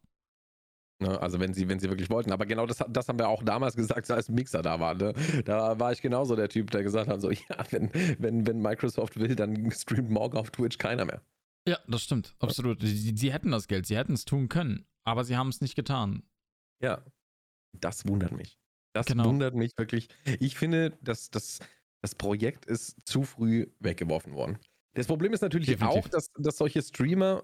Ne? 1.01 1.21
Also 1.21 1.41
wenn 1.41 1.55
sie, 1.55 1.69
wenn 1.69 1.81
sie 1.81 1.89
wirklich 1.89 2.11
wollten. 2.11 2.33
Aber 2.33 2.47
genau 2.47 2.67
das, 2.67 2.85
das 2.89 3.09
haben 3.09 3.19
wir 3.19 3.29
auch 3.29 3.43
damals 3.43 3.77
gesagt, 3.77 4.11
als 4.11 4.29
Mixer 4.29 4.63
da 4.63 4.79
war. 4.81 4.95
Ne? 4.95 5.13
Da 5.45 5.79
war 5.79 5.93
ich 5.93 6.01
genauso 6.01 6.37
der 6.37 6.49
Typ, 6.49 6.71
der 6.71 6.83
gesagt 6.83 7.09
hat: 7.09 7.21
so, 7.21 7.31
ja, 7.31 7.65
wenn, 7.71 7.91
wenn, 8.19 8.47
wenn 8.47 8.61
Microsoft 8.61 9.19
will, 9.19 9.35
dann 9.35 9.71
streamt 9.71 10.11
morgen 10.11 10.37
auf 10.37 10.51
Twitch 10.51 10.79
keiner 10.79 11.05
mehr. 11.05 11.23
Ja, 11.67 11.79
das 11.89 12.03
stimmt. 12.03 12.35
Absolut. 12.41 12.83
Sie, 12.83 13.17
sie 13.17 13.33
hätten 13.33 13.51
das 13.51 13.69
Geld, 13.69 13.87
sie 13.87 13.97
hätten 13.97 14.13
es 14.13 14.25
tun 14.25 14.49
können, 14.49 14.87
aber 15.05 15.25
sie 15.25 15.37
haben 15.37 15.49
es 15.49 15.61
nicht 15.61 15.75
getan. 15.75 16.23
Ja. 16.83 17.03
Das 17.73 18.07
wundert 18.07 18.33
mich. 18.33 18.59
Das 18.95 19.07
genau. 19.07 19.25
wundert 19.25 19.55
mich 19.55 19.73
wirklich. 19.77 20.09
Ich 20.39 20.57
finde, 20.57 20.97
dass 21.01 21.31
das, 21.31 21.59
das 22.03 22.15
Projekt 22.15 22.67
ist 22.67 22.97
zu 23.05 23.25
früh 23.25 23.67
weggeworfen 23.81 24.35
worden. 24.35 24.59
Das 24.95 25.09
Problem 25.09 25.33
ist 25.33 25.41
natürlich 25.41 25.67
Definitiv. 25.67 26.05
auch, 26.05 26.09
dass, 26.09 26.31
dass 26.39 26.57
solche 26.57 26.81
Streamer, 26.81 27.43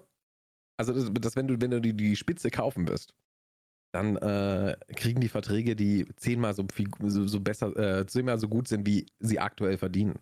also 0.77 0.93
dass, 0.93 1.11
dass 1.11 1.35
wenn 1.35 1.47
du, 1.47 1.59
wenn 1.59 1.71
du 1.71 1.81
die, 1.81 1.93
die 1.93 2.15
Spitze 2.15 2.49
kaufen 2.49 2.87
wirst, 2.87 3.13
dann 3.91 4.15
äh, 4.17 4.77
kriegen 4.95 5.19
die 5.19 5.29
Verträge, 5.29 5.75
die 5.75 6.05
zehnmal 6.15 6.53
so, 6.53 6.65
viel, 6.73 6.89
so, 7.03 7.27
so 7.27 7.39
besser, 7.41 7.75
äh, 7.77 8.05
zehnmal 8.05 8.39
so 8.39 8.47
gut 8.47 8.67
sind, 8.67 8.85
wie 8.87 9.05
sie 9.19 9.39
aktuell 9.39 9.77
verdienen. 9.77 10.19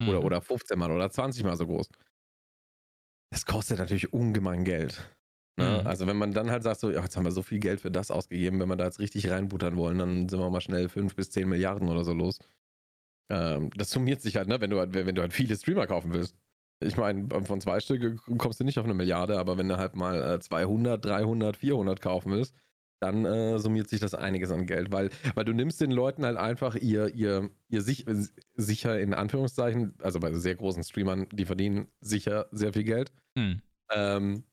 Mhm. 0.00 0.08
Oder, 0.08 0.24
oder 0.24 0.40
15 0.40 0.78
Mal 0.78 0.90
oder 0.90 1.10
20 1.10 1.44
Mal 1.44 1.56
so 1.56 1.66
groß. 1.66 1.88
Das 3.30 3.46
kostet 3.46 3.78
natürlich 3.78 4.12
ungemein 4.12 4.64
Geld. 4.64 5.08
Ne? 5.58 5.80
Mhm. 5.80 5.86
Also 5.86 6.06
wenn 6.06 6.16
man 6.16 6.32
dann 6.32 6.50
halt 6.50 6.64
sagt, 6.64 6.80
so, 6.80 6.90
ja, 6.90 7.02
jetzt 7.02 7.16
haben 7.16 7.24
wir 7.24 7.32
so 7.32 7.42
viel 7.42 7.60
Geld 7.60 7.80
für 7.80 7.90
das 7.90 8.10
ausgegeben, 8.10 8.60
wenn 8.60 8.68
wir 8.68 8.76
da 8.76 8.84
jetzt 8.84 8.98
richtig 8.98 9.30
reinbuttern 9.30 9.76
wollen, 9.76 9.98
dann 9.98 10.28
sind 10.28 10.40
wir 10.40 10.50
mal 10.50 10.60
schnell 10.60 10.88
5 10.88 11.14
bis 11.14 11.30
10 11.30 11.48
Milliarden 11.48 11.88
oder 11.88 12.04
so 12.04 12.12
los. 12.12 12.38
Ähm, 13.30 13.70
das 13.76 13.90
summiert 13.90 14.20
sich 14.20 14.36
halt, 14.36 14.48
ne, 14.48 14.60
wenn 14.60 14.70
du 14.70 14.78
halt, 14.78 14.94
wenn 14.94 15.14
du 15.14 15.22
halt 15.22 15.32
viele 15.32 15.56
Streamer 15.56 15.86
kaufen 15.86 16.12
willst. 16.12 16.36
Ich 16.80 16.96
meine, 16.96 17.26
von 17.44 17.60
zwei 17.60 17.80
Stück 17.80 18.20
kommst 18.36 18.60
du 18.60 18.64
nicht 18.64 18.78
auf 18.78 18.84
eine 18.84 18.92
Milliarde, 18.94 19.38
aber 19.38 19.56
wenn 19.56 19.68
du 19.68 19.78
halt 19.78 19.96
mal 19.96 20.40
200, 20.40 21.02
300, 21.02 21.56
400 21.56 22.02
kaufen 22.02 22.32
willst, 22.32 22.54
dann 23.00 23.24
äh, 23.24 23.58
summiert 23.58 23.88
sich 23.88 24.00
das 24.00 24.14
einiges 24.14 24.50
an 24.50 24.66
Geld, 24.66 24.92
weil, 24.92 25.10
weil 25.34 25.44
du 25.44 25.52
nimmst 25.52 25.80
den 25.80 25.90
Leuten 25.90 26.24
halt 26.24 26.36
einfach 26.36 26.74
ihr, 26.76 27.14
ihr, 27.14 27.50
ihr 27.68 27.82
sich, 27.82 28.06
sicher 28.54 28.98
in 28.98 29.14
Anführungszeichen, 29.14 29.94
also 30.00 30.20
bei 30.20 30.32
sehr 30.34 30.54
großen 30.54 30.82
Streamern, 30.84 31.26
die 31.32 31.44
verdienen 31.44 31.88
sicher 32.00 32.46
sehr 32.52 32.72
viel 32.72 32.84
Geld. 32.84 33.12
Mhm. 33.34 33.60
Ähm, 33.92 34.44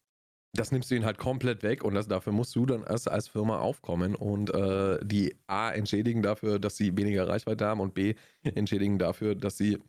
das 0.56 0.71
nimmst 0.71 0.91
du 0.91 0.95
ihnen 0.95 1.06
halt 1.06 1.17
komplett 1.17 1.63
weg 1.63 1.84
und 1.84 1.95
das, 1.95 2.08
dafür 2.08 2.32
musst 2.32 2.56
du 2.56 2.65
dann 2.65 2.84
erst 2.84 3.10
als 3.10 3.27
Firma 3.27 3.60
aufkommen 3.60 4.13
und 4.13 4.53
äh, 4.53 4.99
die 5.03 5.36
A 5.47 5.71
entschädigen 5.71 6.21
dafür, 6.21 6.60
dass 6.60 6.77
sie 6.77 6.95
weniger 6.95 7.27
Reichweite 7.27 7.65
haben 7.65 7.79
und 7.79 7.95
B 7.95 8.13
entschädigen 8.43 8.99
dafür, 8.99 9.34
dass 9.34 9.58
sie 9.58 9.79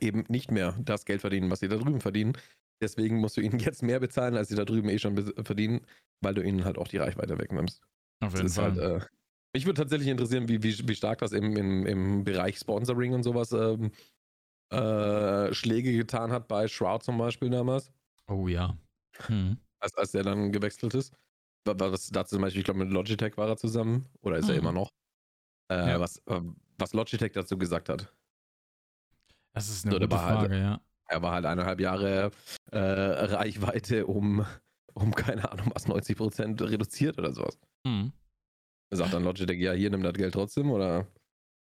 eben 0.00 0.24
nicht 0.28 0.50
mehr 0.50 0.76
das 0.80 1.04
Geld 1.04 1.20
verdienen, 1.20 1.50
was 1.50 1.60
sie 1.60 1.68
da 1.68 1.76
drüben 1.76 2.00
verdienen. 2.00 2.34
Deswegen 2.82 3.18
musst 3.18 3.36
du 3.36 3.40
ihnen 3.40 3.58
jetzt 3.60 3.82
mehr 3.82 4.00
bezahlen, 4.00 4.36
als 4.36 4.48
sie 4.48 4.56
da 4.56 4.64
drüben 4.64 4.88
eh 4.88 4.98
schon 4.98 5.16
verdienen, 5.44 5.86
weil 6.20 6.34
du 6.34 6.42
ihnen 6.42 6.64
halt 6.64 6.76
auch 6.78 6.88
die 6.88 6.98
Reichweite 6.98 7.38
wegnimmst. 7.38 7.80
Auf 8.20 8.34
jeden 8.34 8.48
Fall. 8.48 8.74
Halt, 8.76 9.02
äh, 9.02 9.06
mich 9.54 9.64
würde 9.66 9.80
tatsächlich 9.80 10.08
interessieren, 10.08 10.48
wie, 10.48 10.62
wie, 10.62 10.88
wie 10.88 10.94
stark 10.94 11.18
das 11.20 11.32
im, 11.32 11.56
im, 11.56 11.86
im 11.86 12.24
Bereich 12.24 12.58
Sponsoring 12.58 13.14
und 13.14 13.22
sowas 13.22 13.52
ähm, 13.52 13.92
äh, 14.70 15.52
Schläge 15.54 15.92
getan 15.96 16.32
hat 16.32 16.48
bei 16.48 16.66
Shroud 16.68 17.02
zum 17.02 17.18
Beispiel 17.18 17.50
damals. 17.50 17.92
Oh 18.28 18.48
ja. 18.48 18.76
Hm. 19.26 19.58
Als, 19.80 19.94
als 19.96 20.12
der 20.12 20.22
dann 20.24 20.52
gewechselt 20.52 20.94
ist. 20.94 21.12
was 21.64 22.08
dazu 22.10 22.36
zum 22.36 22.42
Beispiel, 22.42 22.60
ich 22.60 22.64
glaube, 22.64 22.80
mit 22.80 22.90
Logitech 22.90 23.36
war 23.36 23.48
er 23.48 23.56
zusammen 23.56 24.06
oder 24.22 24.38
ist 24.38 24.48
er 24.48 24.54
Mhm. 24.54 24.60
immer 24.60 24.72
noch. 24.72 24.90
Äh, 25.70 25.90
Ja. 25.90 26.00
was, 26.00 26.16
äh, 26.26 26.40
was 26.78 26.92
Logitech 26.94 27.32
dazu 27.32 27.56
gesagt 27.58 27.88
hat. 27.88 28.12
Das 29.54 29.68
ist 29.68 29.84
eine 29.84 29.94
So, 29.94 30.00
gute 30.00 30.20
halt- 30.20 30.38
Frage, 30.38 30.58
ja. 30.58 30.80
Er 31.08 31.22
war 31.22 31.32
halt 31.32 31.46
eineinhalb 31.46 31.80
Jahre 31.80 32.30
äh, 32.70 32.78
Reichweite 32.78 34.06
um, 34.06 34.46
um, 34.94 35.14
keine 35.14 35.50
Ahnung, 35.50 35.70
was 35.74 35.86
90% 35.86 36.70
reduziert 36.70 37.18
oder 37.18 37.32
sowas. 37.32 37.58
Mhm. 37.84 38.12
Sagt 38.90 39.14
dann 39.14 39.24
Logitech, 39.24 39.58
ja, 39.58 39.72
hier 39.72 39.90
nimm 39.90 40.02
das 40.02 40.12
Geld 40.12 40.34
trotzdem 40.34 40.70
oder? 40.70 41.06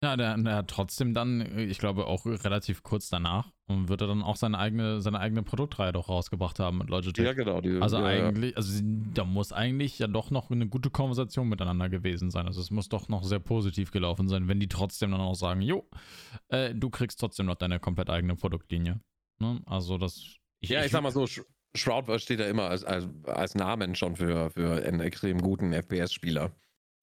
Ja, 0.02 0.16
der, 0.16 0.36
der 0.36 0.56
hat 0.56 0.68
trotzdem 0.68 1.14
dann, 1.14 1.56
ich 1.56 1.78
glaube 1.78 2.06
auch 2.06 2.26
relativ 2.26 2.82
kurz 2.82 3.08
danach, 3.08 3.52
und 3.68 3.88
wird 3.88 4.00
er 4.00 4.08
dann 4.08 4.22
auch 4.22 4.34
seine 4.34 4.58
eigene, 4.58 5.00
seine 5.00 5.20
eigene 5.20 5.44
Produktreihe 5.44 5.92
doch 5.92 6.08
rausgebracht 6.08 6.58
haben 6.58 6.78
mit 6.78 6.90
Logitech. 6.90 7.36
genau. 7.36 7.60
Die, 7.60 7.80
Also 7.80 7.98
ja, 7.98 8.12
ja. 8.12 8.26
eigentlich, 8.28 8.56
also 8.56 8.82
da 9.14 9.24
muss 9.24 9.52
eigentlich 9.52 9.98
ja 10.00 10.08
doch 10.08 10.30
noch 10.30 10.50
eine 10.50 10.66
gute 10.66 10.90
Konversation 10.90 11.48
miteinander 11.48 11.88
gewesen 11.88 12.30
sein. 12.30 12.46
Also 12.46 12.60
es 12.60 12.72
muss 12.72 12.88
doch 12.88 13.08
noch 13.08 13.22
sehr 13.22 13.38
positiv 13.38 13.92
gelaufen 13.92 14.28
sein, 14.28 14.48
wenn 14.48 14.58
die 14.58 14.68
trotzdem 14.68 15.12
dann 15.12 15.20
auch 15.20 15.34
sagen, 15.34 15.62
jo, 15.62 15.88
äh, 16.48 16.74
du 16.74 16.90
kriegst 16.90 17.20
trotzdem 17.20 17.46
noch 17.46 17.56
deine 17.56 17.78
komplett 17.78 18.10
eigene 18.10 18.34
Produktlinie. 18.34 19.00
Ne? 19.42 19.60
Also 19.66 19.98
das. 19.98 20.36
Ja, 20.62 20.84
ich 20.84 20.92
sag 20.92 21.02
mal 21.02 21.10
so, 21.10 21.24
Sh- 21.24 21.44
Shroud 21.74 22.08
steht 22.20 22.38
ja 22.38 22.46
immer 22.46 22.70
als, 22.70 22.84
als, 22.84 23.08
als 23.24 23.54
Namen 23.56 23.96
schon 23.96 24.14
für, 24.14 24.50
für 24.50 24.84
einen 24.86 25.00
extrem 25.00 25.42
guten 25.42 25.72
FPS-Spieler. 25.72 26.52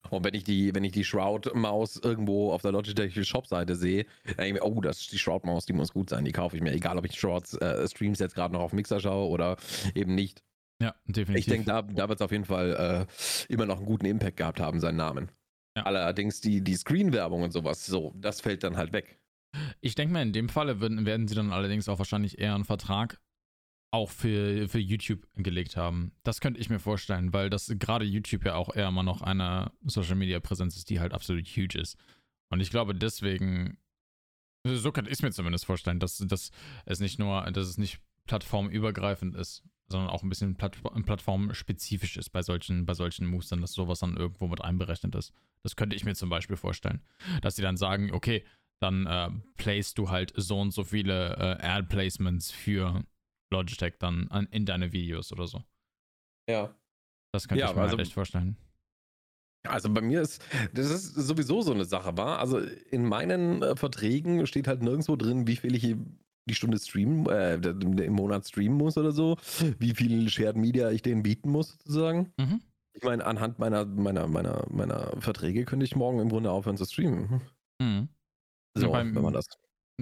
Und 0.08 0.24
wenn 0.24 0.32
ich 0.32 0.44
die, 0.44 0.74
wenn 0.74 0.82
ich 0.82 0.92
die 0.92 1.04
Shroud-Maus 1.04 1.96
irgendwo 2.02 2.52
auf 2.52 2.62
der 2.62 2.72
Logitech 2.72 3.22
Shop-Seite 3.28 3.76
sehe, 3.76 4.06
dann 4.24 4.36
denke 4.36 4.46
ich 4.46 4.52
mir, 4.54 4.62
oh, 4.62 4.80
das 4.80 5.02
ist 5.02 5.12
die 5.12 5.18
Shroud-Maus, 5.18 5.66
die 5.66 5.74
muss 5.74 5.92
gut 5.92 6.08
sein, 6.08 6.24
die 6.24 6.32
kaufe 6.32 6.56
ich 6.56 6.62
mir. 6.62 6.72
Egal, 6.72 6.96
ob 6.96 7.04
ich 7.04 7.20
Shroud-Streams 7.20 8.18
jetzt 8.18 8.34
gerade 8.34 8.54
noch 8.54 8.62
auf 8.62 8.72
Mixer 8.72 8.98
schaue 9.00 9.28
oder 9.28 9.56
eben 9.94 10.14
nicht. 10.14 10.42
Ja, 10.82 10.94
definitiv. 11.04 11.36
Ich 11.40 11.44
denke, 11.46 11.66
da, 11.66 11.82
da 11.82 12.08
wird 12.08 12.18
es 12.18 12.24
auf 12.24 12.32
jeden 12.32 12.46
Fall 12.46 13.06
äh, 13.06 13.52
immer 13.52 13.66
noch 13.66 13.76
einen 13.76 13.86
guten 13.86 14.06
Impact 14.06 14.38
gehabt 14.38 14.58
haben, 14.60 14.80
seinen 14.80 14.96
Namen. 14.96 15.30
Ja. 15.76 15.82
Allerdings 15.84 16.40
die, 16.40 16.62
die 16.62 16.74
Screen-Werbung 16.74 17.42
und 17.42 17.52
sowas, 17.52 17.84
so, 17.84 18.14
das 18.16 18.40
fällt 18.40 18.64
dann 18.64 18.78
halt 18.78 18.94
weg. 18.94 19.19
Ich 19.80 19.94
denke 19.94 20.12
mal, 20.12 20.22
in 20.22 20.32
dem 20.32 20.48
Falle 20.48 20.80
würden, 20.80 21.06
werden 21.06 21.28
sie 21.28 21.34
dann 21.34 21.52
allerdings 21.52 21.88
auch 21.88 21.98
wahrscheinlich 21.98 22.38
eher 22.38 22.54
einen 22.54 22.64
Vertrag 22.64 23.20
auch 23.92 24.10
für, 24.10 24.68
für 24.68 24.78
YouTube 24.78 25.26
gelegt 25.34 25.76
haben. 25.76 26.12
Das 26.22 26.40
könnte 26.40 26.60
ich 26.60 26.70
mir 26.70 26.78
vorstellen, 26.78 27.32
weil 27.32 27.50
das 27.50 27.72
gerade 27.78 28.04
YouTube 28.04 28.44
ja 28.44 28.54
auch 28.54 28.74
eher 28.74 28.88
immer 28.88 29.02
noch 29.02 29.20
eine 29.22 29.72
Social 29.84 30.14
Media 30.14 30.38
Präsenz 30.38 30.76
ist, 30.76 30.90
die 30.90 31.00
halt 31.00 31.12
absolut 31.12 31.46
huge 31.46 31.78
ist. 31.78 31.96
Und 32.50 32.60
ich 32.60 32.70
glaube 32.70 32.94
deswegen, 32.94 33.78
so 34.64 34.92
könnte 34.92 35.10
ich 35.10 35.18
es 35.18 35.22
mir 35.22 35.32
zumindest 35.32 35.66
vorstellen, 35.66 35.98
dass, 35.98 36.18
dass 36.18 36.50
es 36.84 37.00
nicht 37.00 37.18
nur, 37.18 37.42
dass 37.50 37.66
es 37.66 37.78
nicht 37.78 38.00
plattformübergreifend 38.26 39.34
ist, 39.34 39.64
sondern 39.88 40.10
auch 40.10 40.22
ein 40.22 40.28
bisschen 40.28 40.54
plattform, 40.54 41.04
plattformspezifisch 41.04 42.16
ist 42.16 42.30
bei 42.30 42.42
solchen, 42.42 42.86
bei 42.86 42.94
solchen 42.94 43.26
Moves, 43.26 43.48
dann 43.48 43.60
dass 43.60 43.72
sowas 43.72 44.00
dann 44.00 44.16
irgendwo 44.16 44.46
mit 44.46 44.60
einberechnet 44.60 45.16
ist. 45.16 45.32
Das 45.64 45.74
könnte 45.74 45.96
ich 45.96 46.04
mir 46.04 46.14
zum 46.14 46.30
Beispiel 46.30 46.56
vorstellen. 46.56 47.02
Dass 47.42 47.56
sie 47.56 47.62
dann 47.62 47.76
sagen, 47.76 48.12
okay, 48.12 48.44
dann 48.82 49.06
äh, 49.06 49.30
playst 49.56 49.98
du 49.98 50.10
halt 50.10 50.32
so 50.36 50.58
und 50.60 50.72
so 50.72 50.84
viele 50.84 51.36
äh, 51.36 51.62
Ad-Placements 51.66 52.50
für 52.50 53.04
Logitech 53.52 53.94
dann 53.98 54.28
an, 54.28 54.46
in 54.50 54.64
deine 54.66 54.92
Videos 54.92 55.32
oder 55.32 55.46
so. 55.46 55.62
Ja. 56.48 56.74
Das 57.32 57.46
könnte 57.46 57.60
Ja, 57.60 57.70
ich 57.70 57.76
mir 57.76 57.82
also- 57.82 57.96
halt 57.96 58.06
echt 58.06 58.14
vorstellen. 58.14 58.56
Also 59.68 59.92
bei 59.92 60.00
mir 60.00 60.22
ist, 60.22 60.42
das 60.72 60.86
ist 60.90 61.14
sowieso 61.16 61.60
so 61.60 61.74
eine 61.74 61.84
Sache, 61.84 62.16
war. 62.16 62.38
Also 62.38 62.58
in 62.58 63.04
meinen 63.04 63.62
äh, 63.62 63.76
Verträgen 63.76 64.46
steht 64.46 64.66
halt 64.66 64.82
nirgendwo 64.82 65.16
drin, 65.16 65.46
wie 65.46 65.56
viel 65.56 65.74
ich 65.74 65.82
die 66.48 66.54
Stunde 66.54 66.78
streamen, 66.78 67.26
äh, 67.26 67.56
im 67.56 68.12
Monat 68.14 68.48
streamen 68.48 68.78
muss 68.78 68.96
oder 68.96 69.12
so, 69.12 69.36
wie 69.78 69.94
viel 69.94 70.30
Shared 70.30 70.56
Media 70.56 70.90
ich 70.90 71.02
denen 71.02 71.22
bieten 71.22 71.50
muss, 71.50 71.72
sozusagen. 71.72 72.32
Mhm. 72.38 72.62
Ich 72.94 73.02
meine, 73.04 73.24
anhand 73.26 73.58
meiner, 73.58 73.84
meiner, 73.84 74.26
meiner, 74.28 74.66
meiner 74.70 75.12
Verträge 75.20 75.66
könnte 75.66 75.84
ich 75.84 75.94
morgen 75.94 76.20
im 76.20 76.30
Grunde 76.30 76.50
aufhören 76.50 76.78
zu 76.78 76.86
streamen. 76.86 77.42
Mhm. 77.82 78.08
So, 78.76 78.90
beim- 78.90 79.14
wenn 79.14 79.22
man 79.22 79.32
das. 79.34 79.46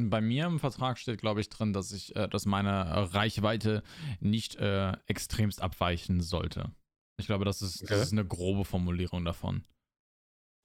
Bei 0.01 0.21
mir 0.21 0.47
im 0.47 0.61
Vertrag 0.61 0.97
steht, 0.99 1.21
glaube 1.21 1.41
ich, 1.41 1.49
drin, 1.49 1.73
dass 1.73 1.91
ich, 1.91 2.15
äh, 2.15 2.29
dass 2.29 2.47
meine 2.47 2.71
äh, 2.71 2.99
Reichweite 3.01 3.83
nicht 4.21 4.55
äh, 4.57 4.93
extremst 5.07 5.61
abweichen 5.61 6.21
sollte. 6.21 6.71
Ich 7.21 7.27
glaube, 7.27 7.45
das 7.45 7.63
ist, 7.63 7.83
Okay. 7.83 7.95
das 7.95 8.03
ist 8.03 8.13
eine 8.13 8.25
grobe 8.25 8.65
Formulierung 8.65 9.25
davon. 9.25 9.65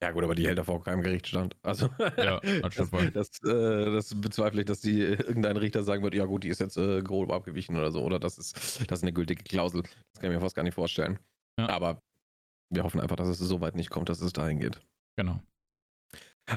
Ja 0.02 0.12
gut, 0.12 0.22
aber 0.22 0.34
die 0.36 0.46
hält 0.46 0.58
davor 0.58 0.84
keinem 0.84 1.02
Gerichtsstand. 1.02 1.56
Also 1.62 1.88
Ja, 2.16 2.38
das 2.40 2.90
das, 3.12 3.42
äh, 3.42 3.90
das 3.90 4.20
bezweifle 4.20 4.60
ich, 4.60 4.66
dass 4.66 4.80
die 4.80 5.00
irgendein 5.00 5.56
Richter 5.56 5.82
sagen 5.82 6.02
wird, 6.04 6.14
ja 6.14 6.26
gut, 6.26 6.44
die 6.44 6.48
ist 6.48 6.60
jetzt 6.60 6.76
äh, 6.76 7.02
grob 7.02 7.32
abgewichen 7.32 7.74
oder 7.76 7.90
so. 7.90 8.02
Oder 8.04 8.20
das 8.20 8.38
ist, 8.38 8.54
das 8.88 8.98
ist 9.00 9.02
eine 9.02 9.12
gültige 9.12 9.42
Klausel. 9.42 9.82
Das 9.82 10.20
kann 10.20 10.30
ich 10.30 10.36
mir 10.36 10.40
fast 10.40 10.54
gar 10.54 10.62
nicht 10.62 10.74
vorstellen. 10.74 11.18
Ja. 11.58 11.68
Aber 11.70 12.02
wir 12.70 12.84
hoffen 12.84 13.00
einfach, 13.00 13.16
dass 13.16 13.28
es 13.28 13.38
so 13.38 13.60
weit 13.60 13.74
nicht 13.74 13.90
kommt, 13.90 14.08
dass 14.08 14.20
es 14.20 14.32
dahin 14.32 14.60
geht. 14.60 14.80
Genau. 15.16 15.40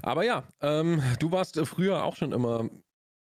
Aber 0.02 0.24
ja, 0.24 0.44
ähm, 0.62 1.02
du 1.20 1.32
warst 1.32 1.58
äh, 1.58 1.66
früher 1.66 2.04
auch 2.04 2.16
schon 2.16 2.32
immer 2.32 2.70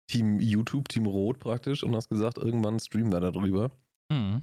Team 0.06 0.40
YouTube, 0.40 0.88
Team 0.88 1.06
Rot 1.06 1.38
praktisch 1.38 1.82
und 1.82 1.94
hast 1.94 2.08
gesagt, 2.08 2.38
irgendwann 2.38 2.80
streamen 2.80 3.12
wir 3.12 3.20
darüber. 3.20 3.70
Mhm. 4.10 4.42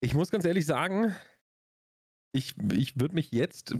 Ich 0.00 0.14
muss 0.14 0.30
ganz 0.30 0.44
ehrlich 0.44 0.66
sagen, 0.66 1.14
ich, 2.32 2.54
ich 2.72 2.98
würde 3.00 3.14
mich 3.14 3.30
jetzt. 3.32 3.74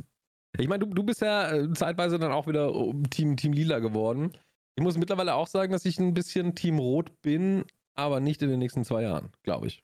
Ich 0.58 0.68
meine, 0.68 0.86
du, 0.86 0.94
du 0.94 1.02
bist 1.02 1.20
ja 1.20 1.52
äh, 1.52 1.72
zeitweise 1.74 2.18
dann 2.18 2.32
auch 2.32 2.46
wieder 2.46 2.74
um 2.74 3.08
Team, 3.10 3.36
Team 3.36 3.52
Lila 3.52 3.78
geworden. 3.78 4.32
Ich 4.76 4.82
muss 4.82 4.96
mittlerweile 4.96 5.34
auch 5.34 5.46
sagen, 5.46 5.72
dass 5.72 5.84
ich 5.84 5.98
ein 5.98 6.14
bisschen 6.14 6.54
Team 6.54 6.78
Rot 6.78 7.20
bin, 7.22 7.64
aber 7.94 8.20
nicht 8.20 8.42
in 8.42 8.48
den 8.48 8.58
nächsten 8.58 8.84
zwei 8.84 9.02
Jahren, 9.02 9.30
glaube 9.42 9.66
ich. 9.66 9.82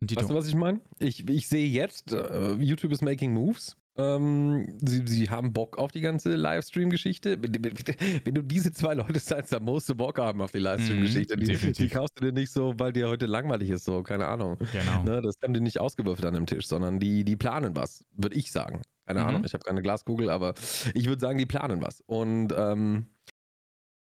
Dito. 0.00 0.20
Weißt 0.20 0.30
du, 0.30 0.34
was 0.34 0.48
ich 0.48 0.54
meine? 0.54 0.80
Ich, 0.98 1.28
ich 1.28 1.48
sehe 1.48 1.68
jetzt, 1.68 2.12
äh, 2.12 2.52
YouTube 2.54 2.92
is 2.92 3.00
making 3.00 3.32
moves. 3.32 3.76
Ähm, 3.98 4.78
sie, 4.84 5.02
sie 5.06 5.30
haben 5.30 5.52
Bock 5.52 5.78
auf 5.78 5.90
die 5.92 6.00
ganze 6.02 6.36
Livestream-Geschichte. 6.36 7.38
Wenn, 7.42 8.34
du 8.34 8.42
diese 8.42 8.72
zwei 8.72 8.94
Leute 8.94 9.18
seid, 9.20 9.50
dann 9.52 9.64
musst 9.64 9.88
du 9.88 9.94
Bock 9.94 10.18
haben 10.18 10.42
auf 10.42 10.52
die 10.52 10.58
Livestream-Geschichte. 10.58 11.36
Mhm, 11.36 11.40
die, 11.40 11.74
die 11.74 11.88
kaufst 11.88 12.20
du 12.20 12.24
dir 12.24 12.32
nicht 12.32 12.50
so, 12.52 12.74
weil 12.78 12.92
dir 12.92 13.08
heute 13.08 13.26
langweilig 13.26 13.70
ist, 13.70 13.84
so, 13.84 14.02
keine 14.02 14.26
Ahnung. 14.26 14.58
Genau. 14.70 15.02
Ne, 15.02 15.22
das 15.22 15.36
haben 15.42 15.54
die 15.54 15.60
nicht 15.60 15.80
ausgewürfelt 15.80 16.26
an 16.26 16.34
dem 16.34 16.46
Tisch, 16.46 16.66
sondern 16.66 17.00
die, 17.00 17.24
die 17.24 17.36
planen 17.36 17.74
was, 17.76 18.04
würde 18.12 18.36
ich 18.36 18.52
sagen. 18.52 18.82
Keine 19.06 19.20
Mhm. 19.20 19.26
Ahnung, 19.26 19.44
ich 19.44 19.54
habe 19.54 19.64
keine 19.64 19.82
Glaskugel, 19.82 20.30
aber 20.30 20.54
ich 20.94 21.06
würde 21.06 21.20
sagen, 21.20 21.38
die 21.38 21.46
planen 21.46 21.80
was. 21.80 22.02
Und 22.06 22.52
ähm, 22.56 23.06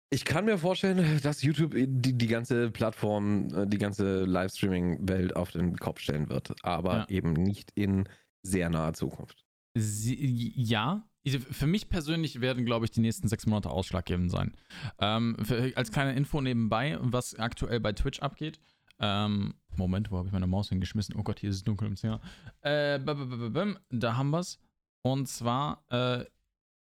ich 0.09 0.23
kann 0.25 0.45
mir 0.45 0.57
vorstellen, 0.57 1.19
dass 1.21 1.41
YouTube 1.43 1.73
die, 1.75 2.17
die 2.17 2.27
ganze 2.27 2.71
Plattform, 2.71 3.47
äh, 3.53 3.67
die 3.67 3.77
ganze 3.77 4.23
Livestreaming-Welt 4.25 5.35
auf 5.35 5.51
den 5.51 5.75
Kopf 5.77 5.99
stellen 5.99 6.29
wird, 6.29 6.53
aber 6.63 6.93
Ja. 6.93 7.05
eben 7.09 7.33
nicht 7.33 7.71
in 7.75 8.07
sehr 8.41 8.69
naher 8.69 8.93
Zukunft. 8.93 9.46
Sie, 9.79 10.53
ja, 10.55 11.07
Also 11.25 11.39
für 11.39 11.67
mich 11.67 11.89
persönlich 11.89 12.39
werden, 12.41 12.65
glaube 12.65 12.85
ich, 12.85 12.91
die 12.91 13.01
nächsten 13.01 13.27
sechs 13.27 13.45
Monate 13.45 13.69
ausschlaggebend 13.69 14.31
sein. 14.31 14.55
Ähm, 14.99 15.35
für, 15.43 15.75
als 15.75 15.91
kleine 15.91 16.15
Info 16.15 16.41
nebenbei, 16.41 16.97
was 17.01 17.35
aktuell 17.35 17.79
bei 17.79 17.93
Twitch 17.93 18.19
abgeht. 18.19 18.59
Ähm, 18.99 19.53
Moment, 19.75 20.09
wo 20.11 20.17
habe 20.17 20.27
ich 20.27 20.33
meine 20.33 20.47
Maus 20.47 20.69
hingeschmissen? 20.69 21.15
Oh 21.17 21.23
Gott, 21.23 21.39
hier 21.39 21.49
ist 21.49 21.57
es 21.57 21.63
dunkel 21.63 21.87
im 21.87 21.95
Zimmer. 21.95 22.21
Äh, 22.61 22.99
da 22.99 24.17
haben 24.17 24.29
wir 24.31 24.39
es. 24.39 24.59
Und 25.03 25.27
zwar 25.27 25.83
äh, 25.89 26.25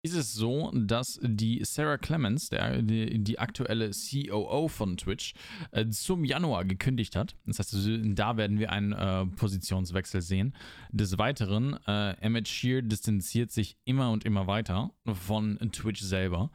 ist 0.03 0.15
es 0.15 0.35
so, 0.35 0.73
dass 0.75 1.21
die 1.23 1.65
Sarah 1.65 1.97
Clemens, 1.97 2.49
der, 2.49 2.83
die, 2.83 3.23
die 3.23 3.39
aktuelle 3.39 3.91
COO 3.91 4.69
von 4.69 4.97
Twitch, 4.97 5.35
äh, 5.71 5.89
zum 5.89 6.25
Januar 6.25 6.65
gekündigt 6.65 7.15
hat. 7.15 7.37
Das 7.47 7.61
heißt, 7.61 7.75
da 8.19 8.37
werden 8.37 8.59
wir 8.59 8.73
einen 8.73 8.93
äh, 8.93 9.27
Positionswechsel 9.27 10.21
sehen. 10.21 10.55
Des 10.91 11.19
Weiteren, 11.19 11.79
äh, 11.87 12.13
Emmett 12.21 12.49
Shear 12.49 12.83
distanziert 12.83 13.53
sich 13.53 13.77
immer 13.85 14.11
und 14.11 14.25
immer 14.25 14.49
weiter 14.49 14.93
von 15.07 15.59
Twitch 15.71 16.03
selber. 16.03 16.51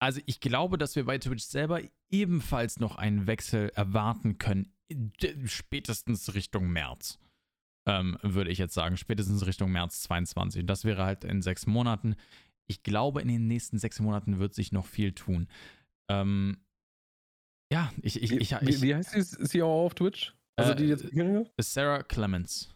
Also 0.00 0.20
ich 0.26 0.40
glaube, 0.40 0.76
dass 0.76 0.96
wir 0.96 1.04
bei 1.04 1.18
Twitch 1.18 1.44
selber 1.44 1.80
ebenfalls 2.10 2.80
noch 2.80 2.96
einen 2.96 3.26
Wechsel 3.26 3.70
erwarten 3.74 4.38
können, 4.38 4.72
spätestens 5.44 6.34
Richtung 6.34 6.70
März. 6.70 7.18
Ähm, 7.86 8.18
würde 8.22 8.50
ich 8.50 8.58
jetzt 8.58 8.74
sagen, 8.74 8.96
spätestens 8.96 9.46
Richtung 9.46 9.72
März 9.72 10.02
22. 10.02 10.66
Das 10.66 10.84
wäre 10.84 11.04
halt 11.04 11.24
in 11.24 11.40
sechs 11.42 11.66
Monaten. 11.66 12.14
Ich 12.66 12.82
glaube, 12.82 13.22
in 13.22 13.28
den 13.28 13.46
nächsten 13.46 13.78
sechs 13.78 14.00
Monaten 14.00 14.38
wird 14.38 14.54
sich 14.54 14.70
noch 14.70 14.86
viel 14.86 15.12
tun. 15.12 15.48
Ähm, 16.08 16.58
ja, 17.72 17.90
ich, 18.02 18.22
ich, 18.22 18.30
Wie, 18.30 18.36
ich, 18.38 18.52
wie, 18.60 18.68
ich, 18.70 18.82
wie 18.82 18.94
heißt 18.94 19.14
die 19.54 19.58
COO 19.58 19.86
auf 19.86 19.94
Twitch? 19.94 20.34
Also 20.56 20.72
Äh, 20.72 20.76
die 20.76 20.84
jetzt 20.84 21.02
gekündigt 21.04 21.50
hat? 21.56 21.64
Sarah 21.64 22.02
Clemens. 22.02 22.74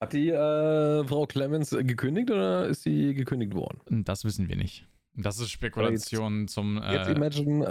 Hat 0.00 0.12
die 0.12 0.30
äh, 0.30 1.04
Frau 1.06 1.26
Clemens 1.26 1.72
äh, 1.72 1.84
gekündigt 1.84 2.30
oder 2.30 2.66
ist 2.66 2.82
sie 2.82 3.14
gekündigt 3.14 3.54
worden? 3.54 4.04
Das 4.04 4.24
wissen 4.24 4.48
wir 4.48 4.56
nicht. 4.56 4.86
Das 5.16 5.38
ist 5.38 5.50
Spekulation 5.50 6.48
zum. 6.48 6.76
Jetzt 6.82 7.08
Äh, 7.08 7.12
imagine 7.12 7.64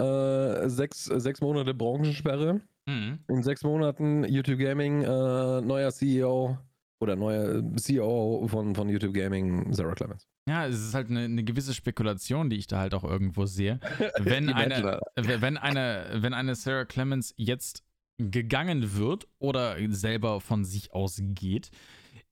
äh, 0.64 0.68
sechs, 0.70 1.04
sechs 1.04 1.40
Monate 1.40 1.74
Branchensperre. 1.74 2.60
Mhm. 2.86 3.18
In 3.28 3.42
sechs 3.42 3.62
Monaten 3.62 4.24
YouTube 4.24 4.58
Gaming, 4.58 5.02
äh, 5.02 5.60
neuer 5.60 5.90
CEO 5.92 6.58
oder 7.00 7.16
neuer 7.16 7.62
CEO 7.76 8.46
von, 8.48 8.74
von 8.74 8.88
YouTube 8.88 9.14
Gaming, 9.14 9.72
Sarah 9.72 9.94
Clemens. 9.94 10.26
Ja, 10.48 10.66
es 10.66 10.80
ist 10.80 10.94
halt 10.94 11.10
eine, 11.10 11.20
eine 11.20 11.44
gewisse 11.44 11.74
Spekulation, 11.74 12.50
die 12.50 12.56
ich 12.56 12.66
da 12.66 12.78
halt 12.78 12.94
auch 12.94 13.04
irgendwo 13.04 13.46
sehe. 13.46 13.80
Wenn 14.18 14.50
eine, 14.50 15.00
wenn 15.16 15.56
eine, 15.56 16.06
wenn 16.14 16.34
eine 16.34 16.54
Sarah 16.54 16.84
Clemens 16.84 17.34
jetzt 17.36 17.82
gegangen 18.18 18.96
wird 18.96 19.26
oder 19.38 19.76
selber 19.90 20.40
von 20.40 20.64
sich 20.64 20.92
aus 20.92 21.20
geht, 21.20 21.70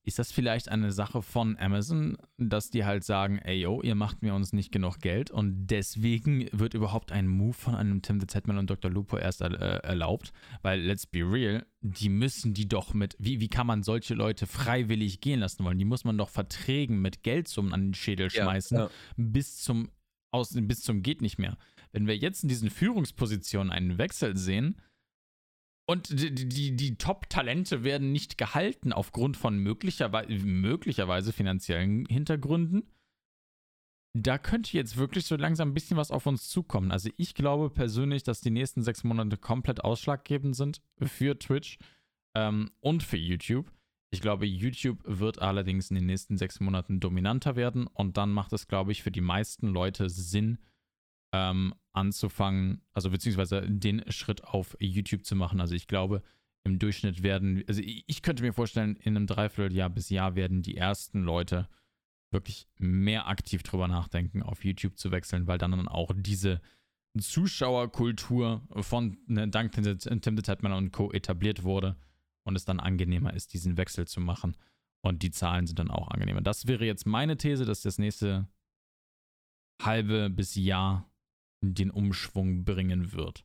Ist 0.05 0.19
das 0.19 0.33
vielleicht 0.33 0.69
eine 0.69 0.91
Sache 0.91 1.23
von 1.23 1.57
Amazon, 1.59 2.17
dass 2.37 2.71
die 2.71 2.85
halt 2.85 3.05
sagen, 3.05 3.39
ey 3.39 3.61
yo, 3.61 3.81
ihr 3.83 3.95
macht 3.95 4.23
mir 4.23 4.35
uns 4.35 4.53
nicht 4.53 4.73
genug 4.73 4.99
Geld 4.99 5.31
und 5.31 5.69
deswegen 5.69 6.49
wird 6.53 6.75
überhaupt 6.75 7.13
ein 7.13 7.29
Move 7.29 7.53
von 7.53 7.77
einem 7.77 8.03
Tim 8.03 8.19
the 8.19 8.27
Tatman 8.27 8.59
und 8.59 8.69
Dr. 8.69 8.91
Lupo 8.91 9.17
erst 9.17 9.43
äh, 9.43 9.47
erlaubt? 9.47 10.33
Weil, 10.63 10.81
let's 10.81 11.07
be 11.07 11.21
real, 11.21 11.65
die 11.81 12.09
müssen 12.09 12.53
die 12.53 12.67
doch 12.67 12.95
mit, 12.95 13.15
wie, 13.21 13.39
wie 13.39 13.49
kann 13.49 13.67
man 13.67 13.85
solche 13.85 14.15
Leute 14.15 14.47
freiwillig 14.47 15.21
gehen 15.21 15.41
lassen 15.41 15.65
wollen? 15.65 15.79
Die 15.79 15.85
muss 15.85 16.05
man 16.05 16.19
doch 16.19 16.31
Verträgen 16.31 17.01
mit 17.01 17.23
Geldsummen 17.23 17.73
an 17.73 17.89
den 17.89 17.95
Schädel 17.95 18.29
schmeißen, 18.29 18.79
ja, 18.79 18.85
ja. 18.85 18.91
bis 19.17 19.59
zum 19.59 19.91
aus, 20.33 20.55
bis 20.55 20.83
zum 20.83 21.03
geht 21.03 21.21
nicht 21.21 21.39
mehr. 21.39 21.57
Wenn 21.93 22.07
wir 22.07 22.17
jetzt 22.17 22.43
in 22.43 22.49
diesen 22.49 22.71
Führungspositionen 22.71 23.71
einen 23.71 23.99
Wechsel 23.99 24.37
sehen, 24.37 24.77
und 25.93 26.09
die, 26.09 26.35
die, 26.35 26.75
die 26.75 26.97
Top-Talente 26.97 27.85
werden 27.85 28.13
nicht 28.13 28.39
gehalten 28.39 28.95
aufgrund 28.95 29.37
von 29.37 29.59
möglicherweise, 29.59 30.33
möglicherweise 30.33 31.35
finanziellen 31.35 32.07
Hintergründen. 32.07 32.91
Da 34.19 34.39
könnte 34.39 34.75
jetzt 34.75 34.97
wirklich 34.97 35.27
so 35.27 35.37
langsam 35.37 35.71
ein 35.71 35.75
bisschen 35.75 35.99
was 35.99 36.11
auf 36.11 36.25
uns 36.25 36.49
zukommen. 36.49 36.91
Also 36.91 37.11
ich 37.19 37.35
glaube 37.35 37.69
persönlich, 37.69 38.23
dass 38.23 38.41
die 38.41 38.51
nächsten 38.51 38.83
sechs 38.83 39.05
Monate 39.05 39.37
komplett 39.37 39.85
ausschlaggebend 39.85 40.57
sind 40.57 40.81
für 41.03 41.39
Twitch 41.39 41.79
ähm, 42.35 42.71
und 42.81 43.03
für 43.03 43.19
YouTube. 43.19 43.71
Ich 44.11 44.23
glaube, 44.23 44.47
YouTube 44.47 44.99
wird 45.05 45.41
allerdings 45.43 45.91
in 45.91 45.97
den 45.97 46.07
nächsten 46.07 46.39
sechs 46.39 46.59
Monaten 46.59 47.01
dominanter 47.01 47.55
werden 47.55 47.87
und 47.87 48.17
dann 48.17 48.33
macht 48.33 48.55
es, 48.55 48.67
glaube 48.67 48.93
ich, 48.93 49.03
für 49.03 49.11
die 49.11 49.21
meisten 49.21 49.69
Leute 49.69 50.09
Sinn, 50.09 50.59
ähm, 51.33 51.75
anzufangen, 51.93 52.83
also 52.93 53.11
beziehungsweise 53.11 53.63
den 53.69 54.11
Schritt 54.11 54.45
auf 54.45 54.77
YouTube 54.81 55.25
zu 55.25 55.35
machen. 55.37 55.61
Also 55.61 55.75
ich 55.75 55.87
glaube, 55.87 56.23
im 56.65 56.79
Durchschnitt 56.79 57.23
werden, 57.23 57.65
also 57.67 57.83
ich 57.83 58.23
könnte 58.23 58.43
mir 58.43 58.53
vorstellen, 58.53 58.97
in 58.97 59.17
einem 59.17 59.27
Dreivierteljahr 59.27 59.91
bis 59.91 60.11
Jahr 60.11 60.37
werden 60.37 60.63
die 60.63 60.77
ersten 60.77 61.23
Leute 61.23 61.69
wirklich 62.31 62.67
mehr 62.79 63.29
aktiv 63.29 63.63
drüber 63.63 63.89
nachdenken, 63.89 64.43
auf 64.43 64.65
YouTube 64.65 64.97
zu 64.97 65.11
wechseln, 65.11 65.47
weil 65.47 65.59
dann 65.59 65.89
auch 65.89 66.13
diese 66.17 66.61
Zuschauerkultur 67.19 68.63
von 68.77 69.19
ne, 69.27 69.49
dank 69.49 69.73
Tim 69.73 69.85
the 69.85 70.43
Tatman 70.43 70.73
und 70.73 70.93
Co. 70.93 71.13
etabliert 71.13 71.63
wurde 71.63 71.97
und 72.45 72.57
es 72.57 72.65
dann 72.65 72.81
angenehmer 72.81 73.35
ist, 73.35 73.53
diesen 73.53 73.77
Wechsel 73.77 74.07
zu 74.07 74.21
machen. 74.21 74.57
Und 75.05 75.23
die 75.23 75.31
Zahlen 75.31 75.67
sind 75.67 75.79
dann 75.79 75.91
auch 75.91 76.09
angenehmer. 76.09 76.41
Das 76.41 76.69
wäre 76.69 76.87
jetzt 76.87 77.07
meine 77.07 77.37
These, 77.37 77.65
dass 77.65 77.83
das 77.83 77.99
nächste 77.99 78.49
halbe 79.83 80.31
bis 80.31 80.55
Jahr 80.55 81.12
den 81.63 81.91
Umschwung 81.91 82.65
bringen 82.65 83.13
wird. 83.13 83.45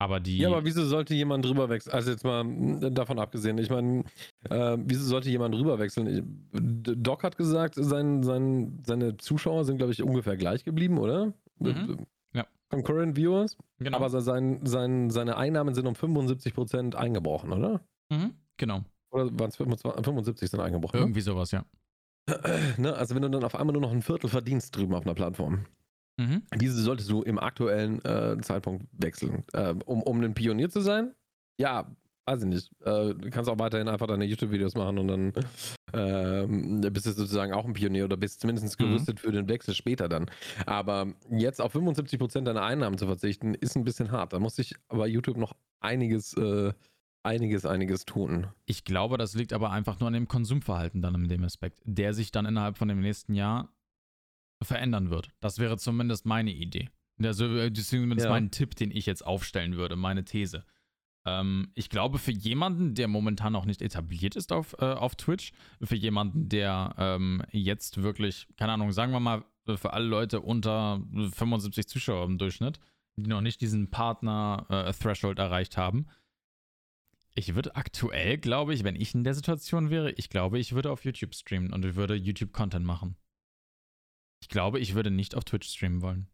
Aber 0.00 0.20
die. 0.20 0.38
Ja, 0.38 0.48
aber 0.48 0.64
wieso 0.64 0.84
sollte 0.84 1.14
jemand 1.14 1.44
drüber 1.44 1.68
wechseln? 1.68 1.92
Also 1.92 2.12
jetzt 2.12 2.22
mal 2.22 2.44
davon 2.92 3.18
abgesehen. 3.18 3.58
Ich 3.58 3.68
meine, 3.68 4.04
äh, 4.48 4.76
wieso 4.80 5.04
sollte 5.04 5.28
jemand 5.28 5.56
drüber 5.56 5.80
wechseln? 5.80 6.48
Doc 6.52 7.24
hat 7.24 7.36
gesagt, 7.36 7.74
sein, 7.76 8.22
sein, 8.22 8.80
seine 8.86 9.16
Zuschauer 9.16 9.64
sind, 9.64 9.78
glaube 9.78 9.92
ich, 9.92 10.02
ungefähr 10.02 10.36
gleich 10.36 10.64
geblieben, 10.64 10.98
oder? 10.98 11.34
Mhm. 11.58 12.06
Ja. 12.32 12.46
Concurrent 12.70 13.16
Viewers. 13.16 13.56
Genau. 13.80 13.96
Aber 13.96 14.08
sein, 14.20 14.64
sein, 14.64 15.10
seine 15.10 15.36
Einnahmen 15.36 15.74
sind 15.74 15.86
um 15.86 15.94
75% 15.94 16.94
eingebrochen, 16.94 17.52
oder? 17.52 17.80
Mhm. 18.08 18.34
Genau. 18.56 18.84
Oder 19.10 19.36
waren 19.38 19.48
es 19.48 19.56
75 19.56 20.48
sind 20.48 20.60
eingebrochen? 20.60 21.00
Ne? 21.00 21.06
Irgendwie 21.06 21.20
ne? 21.20 21.24
sowas, 21.24 21.50
ja. 21.50 21.64
Ne? 22.76 22.94
Also 22.94 23.14
wenn 23.14 23.22
du 23.22 23.30
dann 23.30 23.42
auf 23.42 23.54
einmal 23.54 23.72
nur 23.72 23.82
noch 23.82 23.90
ein 23.90 24.02
Viertel 24.02 24.28
verdienst 24.28 24.76
drüben 24.76 24.94
auf 24.94 25.06
einer 25.06 25.14
Plattform. 25.14 25.64
Mhm. 26.18 26.42
Diese 26.56 26.82
solltest 26.82 27.10
du 27.10 27.22
im 27.22 27.38
aktuellen 27.38 28.04
äh, 28.04 28.36
Zeitpunkt 28.42 28.86
wechseln. 28.92 29.44
Äh, 29.52 29.74
um, 29.86 30.02
um 30.02 30.20
ein 30.20 30.34
Pionier 30.34 30.68
zu 30.68 30.80
sein? 30.80 31.14
Ja, 31.58 31.86
weiß 32.28 32.42
ich 32.42 32.48
nicht. 32.48 32.70
Äh, 32.84 33.14
du 33.14 33.30
kannst 33.30 33.48
auch 33.48 33.58
weiterhin 33.58 33.88
einfach 33.88 34.06
deine 34.06 34.24
YouTube-Videos 34.24 34.74
machen 34.74 34.98
und 34.98 35.08
dann 35.08 35.32
ähm, 35.94 36.80
bist 36.92 37.06
du 37.06 37.12
sozusagen 37.12 37.52
auch 37.52 37.64
ein 37.64 37.72
Pionier 37.72 38.04
oder 38.04 38.16
bist 38.16 38.40
zumindest 38.40 38.78
mhm. 38.78 38.84
gerüstet 38.84 39.16
mhm. 39.16 39.20
für 39.20 39.32
den 39.32 39.48
Wechsel 39.48 39.74
später 39.74 40.08
dann. 40.08 40.26
Aber 40.66 41.14
jetzt 41.30 41.60
auf 41.60 41.74
75% 41.74 42.42
deiner 42.42 42.62
Einnahmen 42.62 42.98
zu 42.98 43.06
verzichten, 43.06 43.54
ist 43.54 43.76
ein 43.76 43.84
bisschen 43.84 44.10
hart. 44.12 44.32
Da 44.32 44.40
muss 44.40 44.56
sich 44.56 44.74
aber 44.88 45.06
YouTube 45.06 45.36
noch 45.36 45.54
einiges, 45.80 46.34
äh, 46.34 46.72
einiges, 47.22 47.64
einiges 47.64 48.04
tun. 48.04 48.48
Ich 48.66 48.84
glaube, 48.84 49.18
das 49.18 49.34
liegt 49.34 49.52
aber 49.52 49.70
einfach 49.70 50.00
nur 50.00 50.08
an 50.08 50.14
dem 50.14 50.28
Konsumverhalten 50.28 51.00
dann 51.00 51.14
in 51.14 51.28
dem 51.28 51.44
Aspekt, 51.44 51.80
der 51.84 52.12
sich 52.12 52.30
dann 52.32 52.44
innerhalb 52.44 52.76
von 52.76 52.88
dem 52.88 53.00
nächsten 53.00 53.34
Jahr 53.34 53.72
verändern 54.62 55.10
wird. 55.10 55.30
Das 55.40 55.58
wäre 55.58 55.76
zumindest 55.78 56.26
meine 56.26 56.52
Idee. 56.52 56.90
Also, 57.22 57.68
zumindest 57.70 58.26
ja. 58.26 58.30
mein 58.30 58.50
Tipp, 58.50 58.76
den 58.76 58.90
ich 58.90 59.06
jetzt 59.06 59.26
aufstellen 59.26 59.76
würde, 59.76 59.96
meine 59.96 60.24
These. 60.24 60.64
Ähm, 61.24 61.70
ich 61.74 61.90
glaube, 61.90 62.18
für 62.18 62.32
jemanden, 62.32 62.94
der 62.94 63.08
momentan 63.08 63.52
noch 63.52 63.64
nicht 63.64 63.82
etabliert 63.82 64.36
ist 64.36 64.52
auf, 64.52 64.74
äh, 64.78 64.84
auf 64.84 65.16
Twitch, 65.16 65.52
für 65.82 65.96
jemanden, 65.96 66.48
der 66.48 66.94
ähm, 66.96 67.42
jetzt 67.50 68.02
wirklich, 68.02 68.46
keine 68.56 68.72
Ahnung, 68.72 68.92
sagen 68.92 69.12
wir 69.12 69.20
mal, 69.20 69.44
für 69.66 69.92
alle 69.92 70.06
Leute 70.06 70.40
unter 70.40 71.02
75 71.34 71.86
Zuschauer 71.88 72.24
im 72.24 72.38
Durchschnitt, 72.38 72.78
die 73.16 73.28
noch 73.28 73.42
nicht 73.42 73.60
diesen 73.60 73.90
Partner-Threshold 73.90 75.38
äh, 75.38 75.42
erreicht 75.42 75.76
haben, 75.76 76.06
ich 77.34 77.54
würde 77.54 77.76
aktuell, 77.76 78.38
glaube 78.38 78.74
ich, 78.74 78.82
wenn 78.82 78.96
ich 78.96 79.14
in 79.14 79.22
der 79.22 79.34
Situation 79.34 79.90
wäre, 79.90 80.10
ich 80.12 80.28
glaube, 80.28 80.58
ich 80.58 80.72
würde 80.74 80.90
auf 80.90 81.04
YouTube 81.04 81.34
streamen 81.34 81.72
und 81.72 81.84
ich 81.84 81.94
würde 81.94 82.14
YouTube-Content 82.14 82.84
machen. 82.84 83.16
Ich 84.48 84.52
glaube, 84.52 84.80
ich 84.80 84.94
würde 84.94 85.10
nicht 85.10 85.34
auf 85.34 85.44
Twitch 85.44 85.68
streamen 85.68 86.00
wollen. 86.00 86.26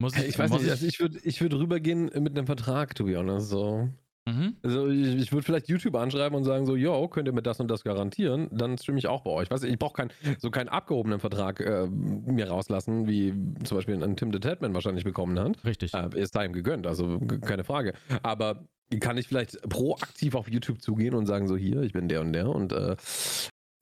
Muss 0.00 0.16
ich, 0.16 0.24
ich 0.24 0.38
weiß 0.38 0.50
nicht, 0.50 0.64
ich, 0.64 0.70
also 0.70 0.84
ich 0.84 0.98
würde 0.98 1.20
ich 1.22 1.40
würd 1.40 1.54
rübergehen 1.54 2.06
mit 2.06 2.36
einem 2.36 2.46
Vertrag, 2.46 2.96
to 2.96 3.04
be 3.04 3.16
honest. 3.16 3.50
So. 3.50 3.88
Mhm. 4.26 4.56
Also 4.64 4.88
ich, 4.88 5.14
ich 5.14 5.30
würde 5.30 5.44
vielleicht 5.44 5.68
YouTube 5.68 5.94
anschreiben 5.94 6.36
und 6.36 6.42
sagen 6.42 6.66
so, 6.66 6.74
yo, 6.74 7.06
könnt 7.06 7.28
ihr 7.28 7.32
mir 7.32 7.42
das 7.42 7.60
und 7.60 7.68
das 7.68 7.84
garantieren? 7.84 8.48
Dann 8.50 8.76
streame 8.78 8.98
ich 8.98 9.06
auch 9.06 9.20
bei 9.20 9.30
euch. 9.30 9.48
Weißt 9.48 9.62
du, 9.62 9.68
ich 9.68 9.78
brauche 9.78 9.92
kein, 9.92 10.10
so 10.38 10.50
keinen 10.50 10.68
abgehobenen 10.68 11.20
Vertrag 11.20 11.60
äh, 11.60 11.86
mir 11.86 12.48
rauslassen, 12.48 13.06
wie 13.06 13.32
zum 13.62 13.78
Beispiel 13.78 14.02
ein 14.02 14.16
Tim 14.16 14.32
the 14.32 14.40
Tatman 14.40 14.74
wahrscheinlich 14.74 15.04
bekommen 15.04 15.38
hat. 15.38 15.64
Richtig. 15.64 15.94
Äh, 15.94 16.08
ist 16.20 16.34
da 16.34 16.42
ihm 16.42 16.52
gegönnt, 16.52 16.88
also 16.88 17.20
keine 17.20 17.62
Frage. 17.62 17.94
Aber 18.24 18.66
kann 18.98 19.18
ich 19.18 19.28
vielleicht 19.28 19.62
proaktiv 19.68 20.34
auf 20.34 20.50
YouTube 20.50 20.82
zugehen 20.82 21.14
und 21.14 21.26
sagen 21.26 21.46
so, 21.46 21.56
hier, 21.56 21.82
ich 21.82 21.92
bin 21.92 22.08
der 22.08 22.22
und 22.22 22.32
der 22.32 22.48
und 22.48 22.72
äh, 22.72 22.96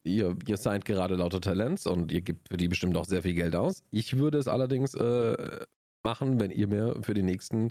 ihr, 0.07 0.37
ihr 0.47 0.57
seid 0.57 0.85
gerade 0.85 1.17
lauter 1.17 1.41
Talents 1.41 1.87
und 1.87 2.13
ihr 2.13 2.23
gebt 2.23 2.49
für 2.49 2.57
die 2.57 2.69
bestimmt 2.69 2.97
auch 2.97 3.05
sehr 3.05 3.23
viel 3.23 3.35
Geld 3.35 3.55
aus. 3.55 3.83
Ich 3.91 4.17
würde 4.17 4.39
es 4.39 4.49
allerdings 4.49 4.95
äh, 4.95 5.65
machen, 6.05 6.41
wenn 6.41 6.51
ihr 6.51 6.69
mir 6.69 6.97
für 7.03 7.15
die 7.15 7.23
nächsten, 7.23 7.71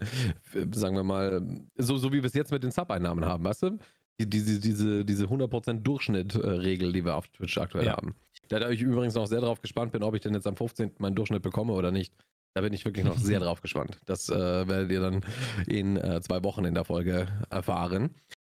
sagen 0.71 0.95
wir 0.95 1.03
mal, 1.03 1.41
so, 1.77 1.97
so 1.97 2.11
wie 2.11 2.21
wir 2.21 2.25
es 2.27 2.33
jetzt 2.33 2.51
mit 2.51 2.63
den 2.63 2.71
Sub-Einnahmen 2.71 3.25
haben, 3.25 3.43
weißt 3.43 3.63
du? 3.63 3.79
Diese, 4.19 4.59
diese, 4.59 5.03
diese 5.03 5.25
100% 5.25 5.81
Durchschnitt-Regel, 5.81 6.93
die 6.93 7.03
wir 7.03 7.15
auf 7.15 7.27
Twitch 7.29 7.57
aktuell 7.57 7.85
ja. 7.85 7.97
haben. 7.97 8.15
Da 8.47 8.69
ich 8.69 8.81
übrigens 8.81 9.15
noch 9.15 9.27
sehr 9.27 9.41
drauf 9.41 9.61
gespannt 9.61 9.91
bin, 9.91 10.03
ob 10.03 10.15
ich 10.15 10.21
denn 10.21 10.33
jetzt 10.33 10.47
am 10.47 10.55
15. 10.55 10.91
meinen 10.99 11.15
Durchschnitt 11.15 11.41
bekomme 11.41 11.73
oder 11.73 11.91
nicht. 11.91 12.13
Da 12.53 12.61
bin 12.61 12.71
ich 12.71 12.85
wirklich 12.85 13.05
noch 13.05 13.17
sehr 13.29 13.39
drauf 13.39 13.61
gespannt. 13.61 13.99
Das 14.05 14.29
äh, 14.29 14.67
werdet 14.67 14.91
ihr 14.91 15.01
dann 15.01 15.25
in 15.67 15.97
äh, 15.97 16.21
zwei 16.21 16.43
Wochen 16.43 16.63
in 16.63 16.73
der 16.73 16.85
Folge 16.85 17.27
erfahren. 17.49 18.15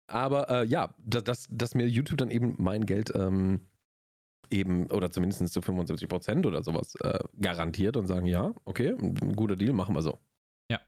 Aber 0.08 0.50
äh, 0.50 0.66
ja, 0.66 0.94
dass, 1.06 1.48
dass 1.50 1.76
mir 1.76 1.88
YouTube 1.88 2.18
dann 2.18 2.32
eben 2.32 2.56
mein 2.58 2.86
Geld 2.86 3.14
ähm, 3.14 3.62
eben 4.50 4.88
oder 4.88 5.12
zumindest 5.12 5.52
zu 5.52 5.62
75 5.62 6.08
Prozent 6.08 6.46
oder 6.46 6.64
sowas 6.64 6.96
äh, 7.02 7.20
garantiert 7.40 7.98
und 7.98 8.08
sagen, 8.08 8.26
ja, 8.26 8.54
okay, 8.66 8.96
ein 9.00 9.36
guter 9.36 9.56
Deal, 9.56 9.74
machen 9.74 9.96
wir 9.96 10.02
so. 10.02 10.20
Ja. 10.72 10.80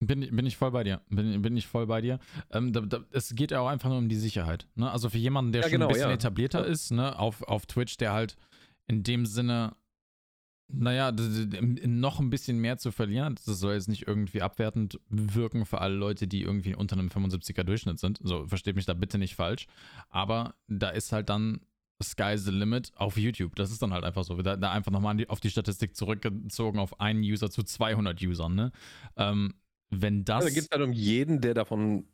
Bin, 0.00 0.34
bin 0.34 0.46
ich 0.46 0.56
voll 0.56 0.70
bei 0.70 0.84
dir. 0.84 1.02
Bin, 1.10 1.42
bin 1.42 1.56
ich 1.56 1.66
voll 1.66 1.86
bei 1.86 2.00
dir. 2.00 2.18
Ähm, 2.50 2.72
da, 2.72 2.80
da, 2.80 3.04
es 3.12 3.34
geht 3.34 3.50
ja 3.50 3.60
auch 3.60 3.68
einfach 3.68 3.90
nur 3.90 3.98
um 3.98 4.08
die 4.08 4.16
Sicherheit. 4.16 4.66
Ne? 4.74 4.90
Also 4.90 5.10
für 5.10 5.18
jemanden, 5.18 5.52
der 5.52 5.62
ja, 5.62 5.68
schon 5.68 5.72
genau, 5.72 5.86
ein 5.88 5.92
bisschen 5.92 6.08
ja. 6.08 6.14
etablierter 6.14 6.66
ist, 6.66 6.90
ne, 6.92 7.18
auf, 7.18 7.42
auf 7.42 7.66
Twitch, 7.66 7.98
der 7.98 8.12
halt 8.12 8.36
in 8.86 9.02
dem 9.02 9.26
Sinne 9.26 9.76
naja, 10.76 11.12
noch 11.84 12.20
ein 12.20 12.30
bisschen 12.30 12.58
mehr 12.58 12.78
zu 12.78 12.92
verlieren, 12.92 13.36
das 13.44 13.58
soll 13.58 13.74
jetzt 13.74 13.88
nicht 13.88 14.06
irgendwie 14.06 14.42
abwertend 14.42 15.00
wirken 15.08 15.66
für 15.66 15.80
alle 15.80 15.94
Leute, 15.94 16.26
die 16.26 16.42
irgendwie 16.42 16.74
unter 16.74 16.96
einem 16.96 17.08
75er 17.08 17.64
Durchschnitt 17.64 17.98
sind. 17.98 18.18
So, 18.22 18.46
versteht 18.46 18.76
mich 18.76 18.86
da 18.86 18.94
bitte 18.94 19.18
nicht 19.18 19.34
falsch. 19.34 19.66
Aber 20.10 20.54
da 20.68 20.90
ist 20.90 21.12
halt 21.12 21.28
dann 21.28 21.60
Sky's 22.02 22.44
the 22.44 22.50
Limit 22.50 22.92
auf 22.96 23.16
YouTube. 23.16 23.56
Das 23.56 23.70
ist 23.70 23.82
dann 23.82 23.92
halt 23.92 24.04
einfach 24.04 24.24
so. 24.24 24.34
Da, 24.42 24.56
da 24.56 24.72
einfach 24.72 24.92
nochmal 24.92 25.24
auf 25.28 25.40
die 25.40 25.50
Statistik 25.50 25.96
zurückgezogen 25.96 26.78
auf 26.78 27.00
einen 27.00 27.20
User 27.20 27.50
zu 27.50 27.62
200 27.62 28.20
Usern. 28.22 28.54
Ne? 28.54 28.72
Ähm, 29.16 29.54
wenn 29.90 30.24
das. 30.24 30.44
Ja, 30.44 30.50
da 30.50 30.54
geht 30.54 30.64
es 30.64 30.70
halt 30.70 30.82
um 30.82 30.92
jeden, 30.92 31.40
der 31.40 31.54
davon 31.54 32.06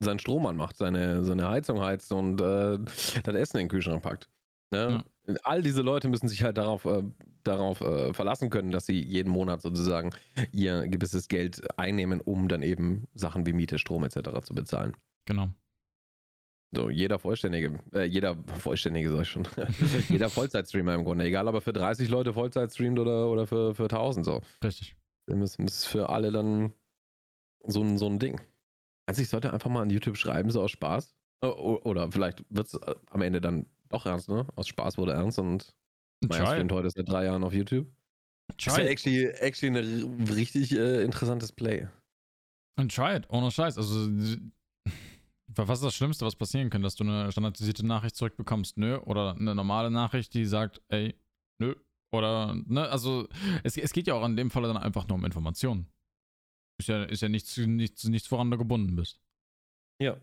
seinen 0.00 0.18
Strom 0.18 0.46
anmacht, 0.46 0.76
seine, 0.76 1.24
seine 1.24 1.48
Heizung 1.48 1.80
heizt 1.80 2.12
und 2.12 2.40
äh, 2.40 2.78
das 3.22 3.34
Essen 3.34 3.58
in 3.58 3.64
den 3.64 3.68
Kühlschrank 3.68 4.02
packt. 4.02 4.28
Ne? 4.70 4.90
Ja. 4.90 5.04
All 5.42 5.62
diese 5.62 5.82
Leute 5.82 6.08
müssen 6.08 6.28
sich 6.28 6.42
halt 6.42 6.58
darauf, 6.58 6.84
äh, 6.84 7.02
darauf 7.44 7.80
äh, 7.80 8.12
verlassen 8.12 8.50
können, 8.50 8.70
dass 8.70 8.86
sie 8.86 9.02
jeden 9.02 9.30
Monat 9.30 9.62
sozusagen 9.62 10.10
ihr 10.52 10.86
gewisses 10.88 11.28
Geld 11.28 11.62
einnehmen, 11.78 12.20
um 12.20 12.48
dann 12.48 12.62
eben 12.62 13.06
Sachen 13.14 13.46
wie 13.46 13.52
Miete, 13.52 13.78
Strom 13.78 14.04
etc. 14.04 14.42
zu 14.42 14.54
bezahlen. 14.54 14.94
Genau. 15.24 15.48
So, 16.74 16.90
jeder 16.90 17.18
Vollständige, 17.18 17.78
äh, 17.92 18.04
jeder 18.04 18.36
Vollständige 18.58 19.10
sag 19.10 19.22
ich 19.22 19.28
schon, 19.28 19.46
jeder 20.08 20.28
Vollzeitstreamer 20.28 20.94
im 20.94 21.04
Grunde, 21.04 21.24
egal 21.24 21.46
ob 21.46 21.54
er 21.54 21.60
für 21.60 21.72
30 21.72 22.08
Leute 22.08 22.32
Vollzeit 22.32 22.72
streamt 22.72 22.98
oder, 22.98 23.30
oder 23.30 23.46
für, 23.46 23.74
für 23.74 23.84
1000 23.84 24.26
so. 24.26 24.40
Richtig. 24.62 24.96
Das 25.26 25.56
ist 25.56 25.86
für 25.86 26.08
alle 26.08 26.32
dann 26.32 26.72
so 27.66 27.80
ein, 27.80 27.96
so 27.96 28.06
ein 28.06 28.18
Ding. 28.18 28.40
Also 29.06 29.22
ich 29.22 29.28
sollte 29.28 29.52
einfach 29.52 29.70
mal 29.70 29.82
an 29.82 29.90
YouTube 29.90 30.16
schreiben, 30.16 30.50
so 30.50 30.62
aus 30.62 30.70
Spaß. 30.72 31.14
Oder 31.42 32.10
vielleicht 32.10 32.44
wird 32.48 32.66
es 32.68 32.74
äh, 32.74 32.94
am 33.10 33.22
Ende 33.22 33.40
dann 33.40 33.66
Auch 33.94 34.06
ernst, 34.06 34.28
ne? 34.28 34.46
Aus 34.56 34.68
Spaß 34.68 34.98
wurde 34.98 35.12
ernst 35.12 35.38
und 35.38 35.74
Try 36.28 36.40
it. 36.40 36.48
Sprint 36.48 36.72
heute 36.72 36.90
seit 36.90 37.08
drei 37.08 37.24
Jahren 37.24 37.44
auf 37.44 37.52
YouTube. 37.52 37.86
Das 38.48 38.56
ist 38.58 38.66
ja 38.66 38.74
Try 38.74 38.88
actually, 38.88 39.26
actually 39.26 39.78
ein 39.78 40.28
richtig 40.28 40.72
äh, 40.72 41.02
interessantes 41.02 41.52
Play. 41.52 41.88
Und 42.78 42.94
try 42.94 43.16
it, 43.16 43.28
ohne 43.28 43.50
Scheiß. 43.50 43.78
Also, 43.78 44.10
was 45.46 45.78
ist 45.78 45.84
das 45.84 45.94
Schlimmste, 45.94 46.26
was 46.26 46.36
passieren 46.36 46.70
kann, 46.70 46.82
dass 46.82 46.96
du 46.96 47.04
eine 47.04 47.30
standardisierte 47.30 47.86
Nachricht 47.86 48.16
zurückbekommst? 48.16 48.76
Nö. 48.78 48.98
Oder 48.98 49.36
eine 49.36 49.54
normale 49.54 49.90
Nachricht, 49.90 50.34
die 50.34 50.44
sagt, 50.44 50.82
ey, 50.88 51.14
nö. 51.60 51.74
Oder, 52.12 52.54
ne, 52.66 52.88
also, 52.88 53.28
es, 53.64 53.76
es 53.76 53.92
geht 53.92 54.06
ja 54.06 54.14
auch 54.14 54.24
in 54.24 54.36
dem 54.36 54.50
Fall 54.50 54.62
dann 54.62 54.76
einfach 54.76 55.06
nur 55.08 55.18
um 55.18 55.24
Informationen. 55.24 55.88
Ist 56.80 56.88
ja, 56.88 57.04
ist 57.04 57.22
ja 57.22 57.28
nichts, 57.28 57.56
nichts, 57.56 58.04
nichts, 58.04 58.30
woran 58.30 58.50
du 58.50 58.58
gebunden 58.58 58.96
bist. 58.96 59.20
Ja. 60.00 60.14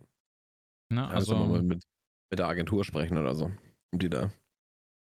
Ne? 0.91 1.01
Ja, 1.01 1.07
Also, 1.07 1.35
also 1.35 1.63
mit, 1.63 1.83
mit 2.31 2.39
der 2.39 2.47
Agentur 2.47 2.83
sprechen 2.83 3.17
oder 3.17 3.35
so. 3.35 3.51
Die 3.93 4.09
da 4.09 4.31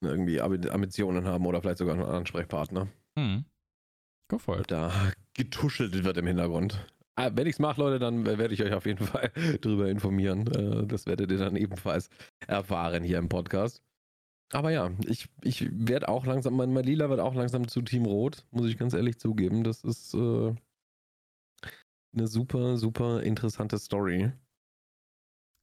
irgendwie 0.04 0.42
Ambi- 0.42 0.70
Ambitionen 0.70 1.26
haben 1.26 1.46
oder 1.46 1.62
vielleicht 1.62 1.78
sogar 1.78 1.96
einen 1.96 2.06
Ansprechpartner. 2.06 2.88
hm. 3.18 3.46
It. 4.34 4.72
Da 4.72 4.94
getuschelt 5.34 6.06
wird 6.06 6.16
im 6.18 6.26
Hintergrund. 6.26 6.88
Ah, 7.18 7.32
wenn 7.34 7.48
ich's 7.48 7.60
mache, 7.60 7.82
Leute, 7.82 8.00
dann 8.00 8.26
werde 8.26 8.54
ich 8.54 8.64
euch 8.64 8.74
auf 8.74 8.86
jeden 8.86 9.06
Fall 9.06 9.30
drüber 9.60 9.90
informieren. 9.90 10.48
Äh, 10.48 10.88
Das 10.88 11.06
werdet 11.06 11.30
ihr 11.32 11.38
dann 11.38 11.58
ebenfalls 11.58 12.10
erfahren 12.48 13.04
hier 13.04 13.18
im 13.18 13.28
Podcast. 13.28 13.84
Aber 14.54 14.72
ja, 14.72 14.92
ich, 15.06 15.28
ich 15.44 15.68
werde 15.72 16.08
auch 16.08 16.26
langsam, 16.26 16.56
mein, 16.56 16.72
mein 16.72 16.86
Lila 16.86 17.10
wird 17.10 17.20
auch 17.20 17.36
langsam 17.36 17.68
zu 17.68 17.82
Team 17.82 18.06
Rot, 18.06 18.46
muss 18.52 18.68
ich 18.68 18.78
ganz 18.78 18.94
ehrlich 18.94 19.18
zugeben. 19.20 19.66
Das 19.66 19.84
ist 19.84 20.14
äh, 20.14 20.56
eine 22.14 22.28
super, 22.28 22.78
super 22.78 23.22
interessante 23.24 23.78
Story. 23.80 24.32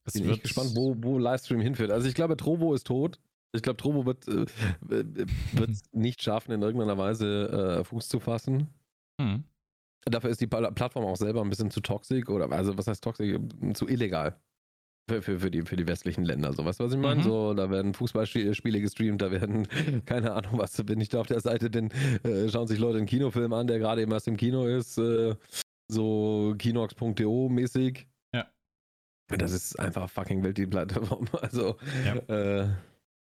Es 0.08 0.20
Bin 0.20 0.30
ich 0.32 0.42
gespannt, 0.42 0.72
wo, 0.74 0.94
wo 0.98 1.18
Livestream 1.18 1.60
hinführt. 1.60 1.90
Also 1.90 2.08
ich 2.08 2.14
glaube, 2.14 2.36
Trovo 2.36 2.74
ist 2.74 2.86
tot. 2.86 3.18
Ich 3.54 3.62
glaube, 3.62 3.76
Trovo 3.78 4.04
wird 4.04 4.28
äh, 4.28 4.44
es 5.70 5.82
nicht 5.92 6.22
schaffen, 6.22 6.52
in 6.52 6.62
irgendeiner 6.62 6.98
Weise 6.98 7.78
äh, 7.80 7.84
Fuß 7.84 8.08
zu 8.08 8.20
fassen. 8.20 8.68
Hm. 9.20 9.44
Dafür 10.04 10.30
ist 10.30 10.40
die 10.40 10.46
Pla- 10.46 10.70
Plattform 10.70 11.04
auch 11.04 11.16
selber 11.16 11.40
ein 11.42 11.48
bisschen 11.50 11.70
zu 11.70 11.80
toxisch 11.80 12.28
oder 12.28 12.50
also 12.52 12.76
was 12.76 12.86
heißt 12.86 13.02
toxisch? 13.02 13.36
Zu 13.74 13.88
illegal. 13.88 14.36
Für, 15.10 15.22
für, 15.22 15.40
für, 15.40 15.50
die, 15.50 15.62
für 15.62 15.76
die 15.76 15.86
westlichen 15.88 16.22
Länder. 16.24 16.52
So, 16.52 16.64
weißt 16.66 16.80
du, 16.80 16.84
was 16.84 16.92
ich 16.92 16.98
meine? 16.98 17.20
Mhm. 17.22 17.24
So, 17.24 17.54
da 17.54 17.70
werden 17.70 17.94
Fußballspiele 17.94 18.80
gestreamt, 18.82 19.22
da 19.22 19.30
werden, 19.30 19.66
keine 20.04 20.34
Ahnung 20.34 20.58
was, 20.58 20.86
wenn 20.86 21.00
ich 21.00 21.08
da 21.08 21.20
auf 21.20 21.26
der 21.26 21.40
Seite 21.40 21.70
bin, 21.70 21.90
äh, 22.24 22.48
schauen 22.50 22.66
sich 22.66 22.78
Leute 22.78 22.98
einen 22.98 23.06
Kinofilm 23.06 23.54
an, 23.54 23.66
der 23.66 23.78
gerade 23.78 24.02
eben 24.02 24.12
erst 24.12 24.28
im 24.28 24.36
Kino 24.36 24.66
ist, 24.66 24.98
äh, 24.98 25.34
so 25.90 26.54
kinox.de 26.58 27.48
mäßig. 27.48 28.06
Das 29.36 29.52
ist 29.52 29.78
einfach 29.78 30.08
fucking 30.08 30.42
Welt, 30.42 30.56
die 30.58 30.66
Plattform. 30.66 31.26
Also, 31.42 31.76
Ja. 32.04 32.14
äh, 32.34 32.68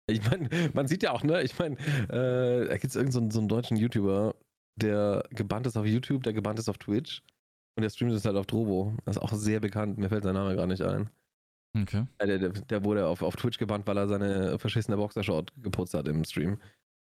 ich 0.08 0.22
meine, 0.30 0.50
man 0.74 0.88
sieht 0.88 1.02
ja 1.02 1.12
auch, 1.12 1.24
ne, 1.24 1.42
ich 1.42 1.58
meine, 1.58 1.78
äh, 2.10 2.68
da 2.68 2.74
gibt 2.78 2.86
es 2.92 2.96
irgendeinen 2.96 3.12
so, 3.12 3.20
einen- 3.20 3.32
so 3.32 3.40
einen 3.40 3.48
deutschen 3.48 3.76
YouTuber, 3.78 4.36
der 4.80 5.24
gebannt 5.32 5.66
ist 5.66 5.78
auf 5.78 5.86
YouTube, 5.86 6.22
der 6.24 6.34
gebannt 6.34 6.60
ist 6.60 6.70
auf 6.70 6.78
Twitch 6.78 7.24
und 7.76 7.82
der 7.82 7.90
streamt 7.90 8.12
es 8.12 8.24
halt 8.26 8.36
auf 8.36 8.46
Drobo. 8.46 8.94
Das 9.06 9.16
ist 9.16 9.22
auch 9.22 9.34
sehr 9.34 9.60
bekannt, 9.60 9.98
mir 9.98 10.10
fällt 10.10 10.24
sein 10.24 10.36
Name 10.36 10.54
gerade 10.56 10.68
nicht 10.68 10.84
ein. 10.84 11.10
Okay. 11.78 12.06
Äh, 12.20 12.28
Der, 12.28 12.38
der, 12.38 12.50
der 12.50 12.84
wurde 12.86 13.08
auf, 13.08 13.22
auf 13.24 13.36
Twitch 13.36 13.58
gebannt, 13.58 13.88
weil 13.88 13.98
er 13.98 14.08
seine 14.08 14.60
verschissene 14.60 14.96
Boxershort 14.98 15.52
geputzt 15.62 15.94
hat 15.96 16.08
im 16.08 16.24
Stream. 16.24 16.60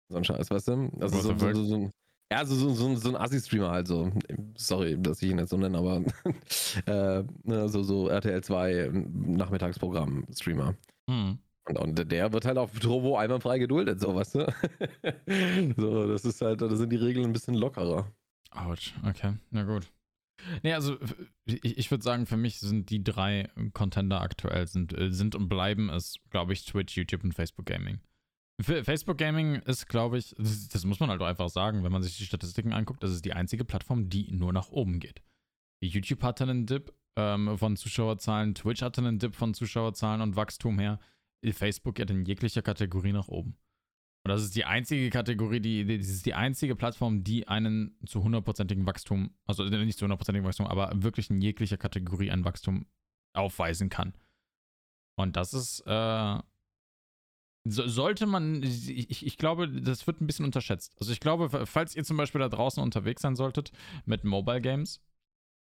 So 0.10 0.18
ein 0.18 0.24
Scheiß, 0.24 0.50
weißt 0.50 0.68
du? 0.70 0.90
Also 1.00 1.20
so, 1.22 1.38
so, 1.38 1.54
so, 1.54 1.64
so 1.66 1.76
ein, 1.76 1.92
ja, 2.32 2.46
so, 2.46 2.56
so, 2.56 2.70
so, 2.74 2.96
so 2.96 3.10
ein 3.10 3.16
Assi-Streamer 3.16 3.72
halt 3.72 3.88
so. 3.88 4.12
Sorry, 4.58 5.02
dass 5.02 5.22
ich 5.22 5.32
ihn 5.32 5.40
jetzt 5.40 5.52
so 5.52 5.58
nenne, 5.58 5.78
aber 5.78 6.04
äh, 6.86 7.24
ne, 7.44 7.70
so, 7.70 7.84
so 7.84 8.10
RTL 8.10 8.44
2 8.44 8.92
Nachmittagsprogramm-Streamer. 8.92 10.76
Hm. 11.10 11.40
Und, 11.68 11.78
und 11.78 12.12
der 12.12 12.34
wird 12.34 12.46
halt 12.46 12.58
auf 12.58 12.78
Trovo 12.80 13.18
einwandfrei 13.18 13.60
geduldet, 13.60 14.00
so, 14.00 14.16
weißt 14.16 14.36
du? 14.36 14.54
so, 15.78 16.08
das 16.08 16.26
ist 16.26 16.42
halt, 16.42 16.62
da 16.62 16.74
sind 16.76 16.90
die 16.92 16.98
Regeln 16.98 17.26
ein 17.26 17.34
bisschen 17.34 17.56
lockerer. 17.56 18.12
Autsch, 18.52 18.94
okay, 19.06 19.34
na 19.52 19.64
gut. 19.64 19.88
Nee, 20.64 20.74
also 20.74 20.98
ich, 21.46 21.78
ich 21.78 21.92
würde 21.92 22.04
sagen, 22.04 22.26
für 22.26 22.38
mich 22.38 22.60
sind 22.60 22.90
die 22.90 23.04
drei 23.04 23.50
Contender 23.74 24.22
aktuell 24.22 24.68
sind, 24.68 24.98
äh, 24.98 25.12
sind 25.12 25.36
und 25.36 25.50
bleiben 25.50 25.90
es, 25.90 26.16
glaube 26.30 26.54
ich, 26.54 26.66
Twitch, 26.66 26.96
YouTube 26.96 27.24
und 27.24 27.34
Facebook 27.34 27.66
Gaming. 27.66 28.00
Facebook 28.60 29.18
Gaming 29.18 29.56
ist, 29.56 29.88
glaube 29.88 30.18
ich, 30.18 30.34
das, 30.38 30.68
das 30.70 30.84
muss 30.84 31.00
man 31.00 31.10
halt 31.10 31.22
einfach 31.22 31.50
sagen, 31.50 31.84
wenn 31.84 31.92
man 31.92 32.02
sich 32.02 32.18
die 32.18 32.26
Statistiken 32.26 32.74
anguckt, 32.74 33.04
das 33.04 33.12
ist 33.12 33.24
die 33.24 33.34
einzige 33.34 33.64
Plattform, 33.64 34.10
die 34.10 34.32
nur 34.32 34.52
nach 34.52 34.70
oben 34.70 35.00
geht. 35.00 35.22
YouTube 35.80 36.24
hatte 36.24 36.44
einen 36.44 36.66
Dip 36.66 36.92
ähm, 37.16 37.56
von 37.58 37.76
Zuschauerzahlen, 37.76 38.56
Twitch 38.56 38.82
hatte 38.82 39.02
einen 39.02 39.20
Dip 39.20 39.36
von 39.36 39.54
Zuschauerzahlen 39.54 40.22
und 40.22 40.36
Wachstum 40.36 40.80
her. 40.80 41.00
Facebook 41.52 41.96
geht 41.96 42.10
in 42.10 42.26
jeglicher 42.26 42.64
Kategorie 42.64 43.14
nach 43.14 43.28
oben. 43.28 43.56
Und 44.26 44.30
das 44.30 44.44
ist 44.44 44.56
die 44.56 44.66
einzige 44.66 45.10
Kategorie, 45.10 45.62
die, 45.62 45.86
die 45.86 46.00
das 46.00 46.10
ist 46.10 46.26
die 46.26 46.34
einzige 46.34 46.76
Plattform, 46.76 47.24
die 47.24 47.48
einen 47.48 47.96
zu 48.06 48.24
hundertprozentigen 48.24 48.86
Wachstum, 48.86 49.30
also 49.46 49.64
nicht 49.64 49.98
zu 49.98 50.04
hundertprozentigen 50.04 50.46
Wachstum, 50.46 50.68
aber 50.68 50.92
wirklich 50.96 51.30
in 51.30 51.40
jeglicher 51.42 51.78
Kategorie 51.78 52.32
ein 52.32 52.44
Wachstum 52.44 52.88
aufweisen 53.34 53.90
kann. 53.90 54.14
Und 55.16 55.38
das 55.38 55.54
ist, 55.54 55.82
äh, 55.86 56.40
so, 57.70 57.88
sollte 57.88 58.26
man, 58.26 58.62
ich, 58.64 59.26
ich 59.26 59.38
glaube, 59.38 59.68
das 59.70 60.06
wird 60.08 60.22
ein 60.22 60.28
bisschen 60.28 60.46
unterschätzt. 60.46 60.96
Also 61.00 61.12
ich 61.12 61.20
glaube, 61.20 61.66
falls 61.66 61.96
ihr 61.96 62.04
zum 62.04 62.18
Beispiel 62.18 62.40
da 62.40 62.50
draußen 62.50 62.82
unterwegs 62.82 63.22
sein 63.22 63.36
solltet 63.36 63.72
mit 64.06 64.24
Mobile 64.24 64.62
Games, 64.62 65.02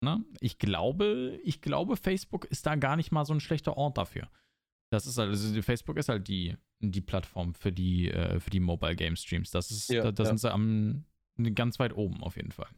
ne, 0.03 0.25
ich 0.41 0.59
glaube, 0.59 1.41
ich 1.45 1.61
glaube, 1.61 1.97
Facebook 1.97 2.45
ist 2.47 2.67
da 2.67 2.75
gar 2.77 2.97
nicht 2.97 3.13
mal 3.13 3.25
so 3.25 3.33
ein 3.35 3.41
schlechter 3.41 3.77
Ort 3.77 3.99
dafür. 3.99 4.29
Das 4.91 5.07
ist 5.07 5.17
halt, 5.19 5.31
also 5.31 5.63
Facebook 5.63 5.97
ist 5.97 6.09
halt 6.09 6.29
die, 6.29 6.57
die 6.81 7.01
Plattform 7.01 7.55
für 7.55 7.73
die, 7.73 8.11
äh, 8.11 8.39
für 8.41 8.51
die 8.51 8.61
Mobile 8.61 8.95
Game 8.97 9.17
Streams. 9.17 9.51
Das 9.51 9.71
ist, 9.71 9.89
Ja, 9.89 10.03
da, 10.03 10.13
da 10.13 10.23
ja. 10.25 10.29
sind 10.29 10.39
sie 10.39 10.53
am 10.53 11.05
ganz 11.55 11.79
weit 11.79 11.95
oben 11.97 12.23
auf 12.23 12.37
jeden 12.37 12.53
Fall. 12.53 12.69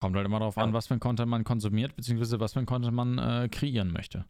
Kommt 0.00 0.16
halt 0.16 0.24
immer 0.26 0.38
darauf 0.38 0.56
Ja. 0.56 0.62
an, 0.62 0.72
was 0.72 0.86
für 0.86 0.94
ein 0.94 1.00
Content 1.00 1.28
man 1.28 1.44
konsumiert, 1.44 1.96
beziehungsweise 1.96 2.40
was 2.40 2.52
für 2.54 2.60
ein 2.60 2.66
Content 2.66 2.94
man 2.94 3.18
äh, 3.18 3.48
kreieren 3.50 3.92
möchte. 3.92 4.24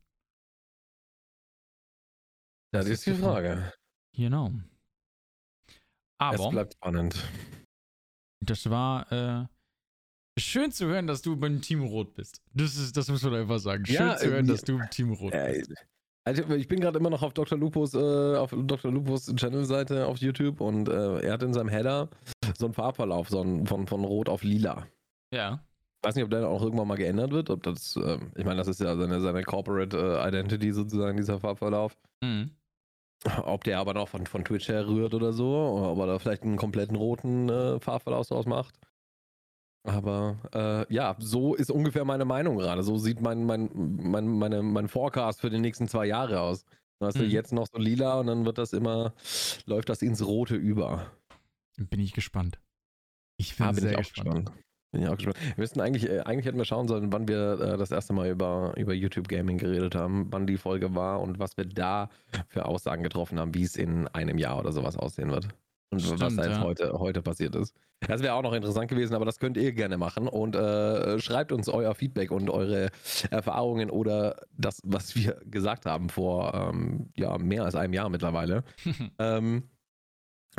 Das 2.73 2.87
ist 2.87 3.07
die 3.07 3.15
Frage. 3.15 3.73
Genau. 4.17 4.51
Es 5.69 5.75
Aber 6.19 6.51
bleibt 6.51 6.75
spannend. 6.75 7.23
das 8.41 8.69
war 8.69 9.11
äh, 9.13 9.47
schön 10.41 10.73
zu 10.73 10.87
hören, 10.87 11.07
dass 11.07 11.23
du 11.23 11.37
beim 11.37 11.61
Team 11.63 11.83
Rot 11.85 12.15
bist. 12.15 12.43
Das 12.53 12.77
ist, 12.77 12.97
das 12.97 13.09
muss 13.09 13.23
man 13.23 13.35
einfach 13.35 13.59
sagen. 13.59 13.87
Schön 13.87 13.95
Ja, 13.97 14.17
zu 14.17 14.27
hören, 14.27 14.35
irgendwie- 14.47 14.53
dass 14.53 14.63
du 14.63 14.79
im 14.79 14.91
Team 14.91 15.13
Rot 15.13 15.33
Äh, 15.33 15.59
bist. 15.61 15.75
Also 16.25 16.43
ich 16.57 16.69
bin 16.69 16.81
gerade 16.81 16.99
immer 16.99 17.09
noch 17.09 17.23
auf 17.23 17.33
Dr. 17.33 17.57
Lupus, 17.57 17.95
äh, 17.95 18.37
auf 18.37 18.51
Dr. 18.55 18.93
Lupus 18.93 19.27
Channel-Seite 19.35 20.07
auf 20.07 20.19
YouTube 20.19 20.61
und 20.61 20.89
äh, 20.89 21.21
er 21.21 21.33
hat 21.33 21.43
in 21.43 21.55
seinem 21.55 21.69
Header 21.71 22.11
so 22.59 22.67
einen 22.67 22.75
Farbverlauf 22.75 23.31
so 23.31 23.41
einen, 23.41 23.67
von, 23.67 23.87
von 23.87 24.05
Rot 24.05 24.29
auf 24.29 24.43
Lila. 24.43 24.87
Ja. 25.33 25.65
Ich 26.01 26.07
weiß 26.09 26.15
nicht, 26.15 26.25
ob 26.25 26.31
der 26.31 26.49
auch 26.49 26.63
irgendwann 26.63 26.87
mal 26.89 26.97
geändert 26.97 27.33
wird. 27.33 27.51
Ob 27.51 27.63
das, 27.65 27.97
äh, 27.97 28.19
ich 28.37 28.45
meine, 28.45 28.57
das 28.57 28.69
ist 28.69 28.81
ja 28.81 28.97
seine, 28.97 29.21
seine 29.21 29.43
Corporate 29.43 29.97
äh, 29.97 30.29
Identity 30.29 30.73
sozusagen, 30.73 31.17
dieser 31.17 31.41
Farbverlauf. 31.41 31.97
Mhm. 32.23 32.51
Ob 33.43 33.65
der 33.65 33.81
aber 33.81 33.95
noch 33.95 34.09
von, 34.09 34.25
von 34.27 34.45
Twitch 34.45 34.69
her 34.69 34.87
rührt 34.87 35.13
oder 35.13 35.33
so, 35.33 35.49
oder 35.49 35.91
ob 35.91 35.99
er 35.99 36.07
da 36.07 36.19
vielleicht 36.21 36.45
einen 36.45 36.57
kompletten 36.57 36.95
roten 36.95 37.49
äh, 37.49 37.81
Farbverlauf 37.81 38.29
draus 38.29 38.47
macht. 38.47 38.77
Aber 39.85 40.37
äh, 40.55 40.93
ja, 40.95 41.17
so 41.19 41.55
ist 41.55 41.71
ungefähr 41.71 42.05
meine 42.05 42.25
Meinung 42.25 42.59
gerade. 42.59 42.83
So 42.85 42.97
sieht 42.99 43.21
mein, 43.21 43.45
mein, 43.45 43.71
mein, 43.75 44.29
meine, 44.39 44.63
mein 44.63 44.87
Forecast 44.89 45.41
für 45.41 45.51
die 45.51 45.59
nächsten 45.59 45.89
zwei 45.89 46.07
Jahre 46.07 46.41
aus. 46.41 46.65
Weißt 47.01 47.19
du, 47.19 47.23
Mhm. 47.25 47.31
jetzt 47.31 47.53
noch 47.53 47.67
so 47.73 47.79
lila 47.79 48.21
und 48.21 48.27
dann 48.27 48.45
wird 48.45 48.59
das 48.59 48.73
immer, 48.73 49.15
läuft 49.67 49.89
das 49.89 50.03
ins 50.03 50.25
Rote 50.25 50.57
über. 50.57 51.11
Bin 51.77 52.01
ich 52.01 52.13
gespannt. 52.13 52.61
Ich 53.37 53.57
bin 53.57 53.67
Ah, 53.67 53.73
bin 53.73 53.81
sehr 53.81 53.93
ich 53.93 53.97
auch 53.97 54.03
gespannt. 54.03 54.47
gespannt. 54.47 54.65
Bin 54.91 55.03
ich 55.03 55.09
auch 55.09 55.17
gespannt. 55.17 55.37
Wir 55.41 55.55
müssten 55.57 55.81
eigentlich, 55.81 56.09
äh, 56.09 56.21
eigentlich 56.21 56.47
hätten 56.47 56.57
wir 56.57 56.65
schauen 56.65 56.89
sollen, 56.89 57.13
wann 57.13 57.29
wir 57.29 57.61
äh, 57.61 57.77
das 57.77 57.91
erste 57.91 58.15
Mal 58.15 58.31
über, 58.31 58.73
über 58.77 58.95
YouTube 58.95 59.29
Gaming 59.29 59.59
geredet 59.59 59.95
haben, 59.95 60.29
wann 60.31 60.47
die 60.47 60.57
Folge 60.57 60.95
war 60.95 61.21
und 61.21 61.39
was 61.39 61.57
wir 61.57 61.67
da 61.67 62.09
für 62.49 62.65
Aussagen 62.65 63.03
getroffen 63.03 63.39
haben, 63.39 63.55
wie 63.55 63.65
es 63.65 63.77
in 63.77 64.09
einem 64.09 64.39
Jahr 64.39 64.59
oder 64.59 64.73
sowas 64.73 64.97
aussehen 64.97 65.31
wird. 65.31 65.49
Und 65.91 66.03
was 66.11 66.17
Stimmt, 66.17 66.39
da 66.39 66.45
jetzt 66.45 66.57
ja. 66.59 66.63
heute, 66.63 66.93
heute 66.99 67.23
passiert 67.23 67.55
ist. 67.55 67.75
Das 68.07 68.23
wäre 68.23 68.35
auch 68.35 68.43
noch 68.43 68.53
interessant 68.53 68.89
gewesen, 68.89 69.15
aber 69.15 69.25
das 69.25 69.39
könnt 69.39 69.57
ihr 69.57 69.73
gerne 69.73 69.97
machen 69.97 70.29
und 70.29 70.55
äh, 70.55 71.19
schreibt 71.19 71.51
uns 71.51 71.69
euer 71.69 71.95
Feedback 71.95 72.31
und 72.31 72.51
eure 72.51 72.91
Erfahrungen 73.31 73.91
oder 73.91 74.37
das, 74.57 74.81
was 74.85 75.17
wir 75.17 75.41
gesagt 75.47 75.87
haben 75.87 76.11
vor 76.11 76.53
ähm, 76.55 77.09
ja, 77.17 77.39
mehr 77.39 77.65
als 77.65 77.75
einem 77.75 77.93
Jahr 77.93 78.09
mittlerweile. 78.09 78.65
Ähm, 79.19 79.65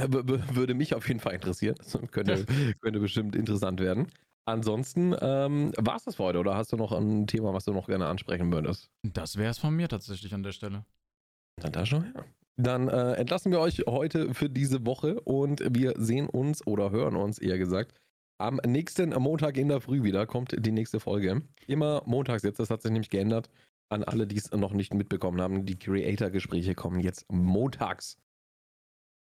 würde 0.08 0.74
mich 0.74 0.96
auf 0.96 1.08
jeden 1.08 1.20
Fall 1.20 1.34
interessieren. 1.34 1.76
Das 1.78 2.00
könnte, 2.12 2.46
könnte 2.82 3.00
bestimmt 3.00 3.36
interessant 3.36 3.80
werden. 3.80 4.08
Ansonsten 4.46 5.16
ähm, 5.22 5.72
war 5.78 5.98
es 5.98 6.06
das 6.06 6.16
für 6.16 6.24
heute 6.24 6.40
oder 6.40 6.56
hast 6.56 6.72
du 6.72 6.78
noch 6.78 6.92
ein 6.92 7.28
Thema, 7.28 7.54
was 7.54 7.66
du 7.66 7.74
noch 7.74 7.88
gerne 7.88 8.08
ansprechen 8.08 8.52
würdest? 8.52 8.90
Das 9.04 9.38
wäre 9.38 9.52
es 9.52 9.60
von 9.60 9.76
mir 9.76 9.88
tatsächlich 9.88 10.34
an 10.34 10.44
der 10.44 10.54
Stelle. 10.54 10.86
Dann 11.62 11.72
da 11.72 11.86
schon 11.86 12.04
her. 12.04 12.26
Dann 12.58 12.88
äh, 12.88 13.14
entlassen 13.14 13.52
wir 13.52 13.60
euch 13.60 13.84
heute 13.88 14.34
für 14.34 14.50
diese 14.50 14.86
Woche 14.86 15.22
und 15.22 15.62
wir 15.70 15.94
sehen 15.98 16.28
uns 16.28 16.66
oder 16.66 16.92
hören 16.92 17.16
uns 17.16 17.38
eher 17.38 17.58
gesagt 17.58 17.94
am 18.40 18.60
nächsten 18.66 19.10
Montag 19.10 19.58
in 19.58 19.68
der 19.68 19.82
Früh 19.82 20.02
wieder 20.02 20.26
kommt 20.26 20.56
die 20.58 20.72
nächste 20.72 21.00
Folge. 21.00 21.42
Immer 21.68 22.02
montags 22.06 22.44
jetzt, 22.44 22.60
das 22.60 22.70
hat 22.70 22.82
sich 22.82 22.92
nämlich 22.92 23.10
geändert. 23.10 23.50
an 23.92 24.04
alle, 24.04 24.28
die 24.28 24.38
es 24.38 24.52
noch 24.52 24.74
nicht 24.74 24.94
mitbekommen 24.94 25.42
haben, 25.42 25.66
die 25.66 25.78
Creator-Gespräche 25.78 26.76
kommen 26.76 27.00
jetzt 27.00 27.26
montags. 27.32 28.18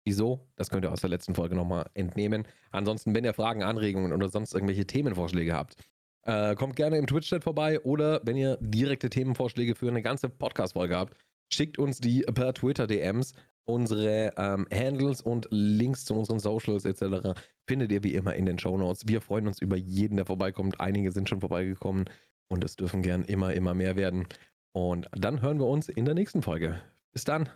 Wieso? 0.07 0.47
Das 0.55 0.71
könnt 0.71 0.85
ihr 0.85 0.93
aus 0.93 1.01
der 1.01 1.11
letzten 1.11 1.35
Folge 1.35 1.57
nochmal 1.57 1.91
entnehmen. 1.95 2.47
Ansonsten, 2.71 3.13
wenn 3.13 3.25
ihr 3.25 3.35
Fragen, 3.35 3.65
Anregungen 3.65 4.13
oder 4.13 4.29
sonst 4.29 4.55
irgendwelche 4.55 4.87
Themenvorschläge 4.87 5.53
habt, 5.53 5.75
äh, 6.23 6.55
kommt 6.55 6.77
gerne 6.77 6.97
im 6.97 7.09
Twitch-Chat 7.09 7.43
vorbei 7.43 7.81
oder 7.81 8.21
wenn 8.23 8.37
ihr 8.37 8.57
direkte 8.61 9.11
Themenvorschläge 9.11 9.75
für 9.75 9.89
eine 9.89 10.03
ganze 10.03 10.29
Podcast-Folge 10.29 10.97
habt, 10.97 11.17
schickt 11.53 11.77
uns 11.77 11.99
die 11.99 12.21
per 12.23 12.55
Twitter-DMs. 12.55 13.33
Unsere 13.65 14.33
ähm, 14.37 14.69
Handles 14.73 15.23
und 15.23 15.49
Links 15.51 16.05
zu 16.05 16.15
unseren 16.15 16.39
Socials 16.39 16.85
etc. 16.85 17.37
findet 17.67 17.91
ihr 17.91 18.05
wie 18.05 18.15
immer 18.15 18.35
in 18.35 18.47
den 18.47 18.61
Show 18.61 18.79
Notes. 18.79 19.09
Wir 19.09 19.21
freuen 19.21 19.49
uns 19.49 19.61
über 19.61 19.77
jeden, 19.77 20.15
der 20.15 20.25
vorbeikommt. 20.25 20.81
Einige 20.81 21.11
sind 21.11 21.29
schon 21.29 21.41
vorbeigekommen 21.41 22.05
und 22.47 22.63
es 22.63 22.77
dürfen 22.77 23.03
gern 23.03 23.25
immer, 23.25 23.55
immer 23.55 23.75
mehr 23.75 23.97
werden. 23.97 24.29
Und 24.71 25.09
dann 25.11 25.43
hören 25.43 25.59
wir 25.59 25.67
uns 25.67 25.89
in 25.89 26.05
der 26.05 26.15
nächsten 26.15 26.43
Folge. 26.43 26.81
Bis 27.13 27.25
dann. 27.25 27.49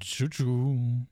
Choo 0.00 0.28
choo. 0.28 1.06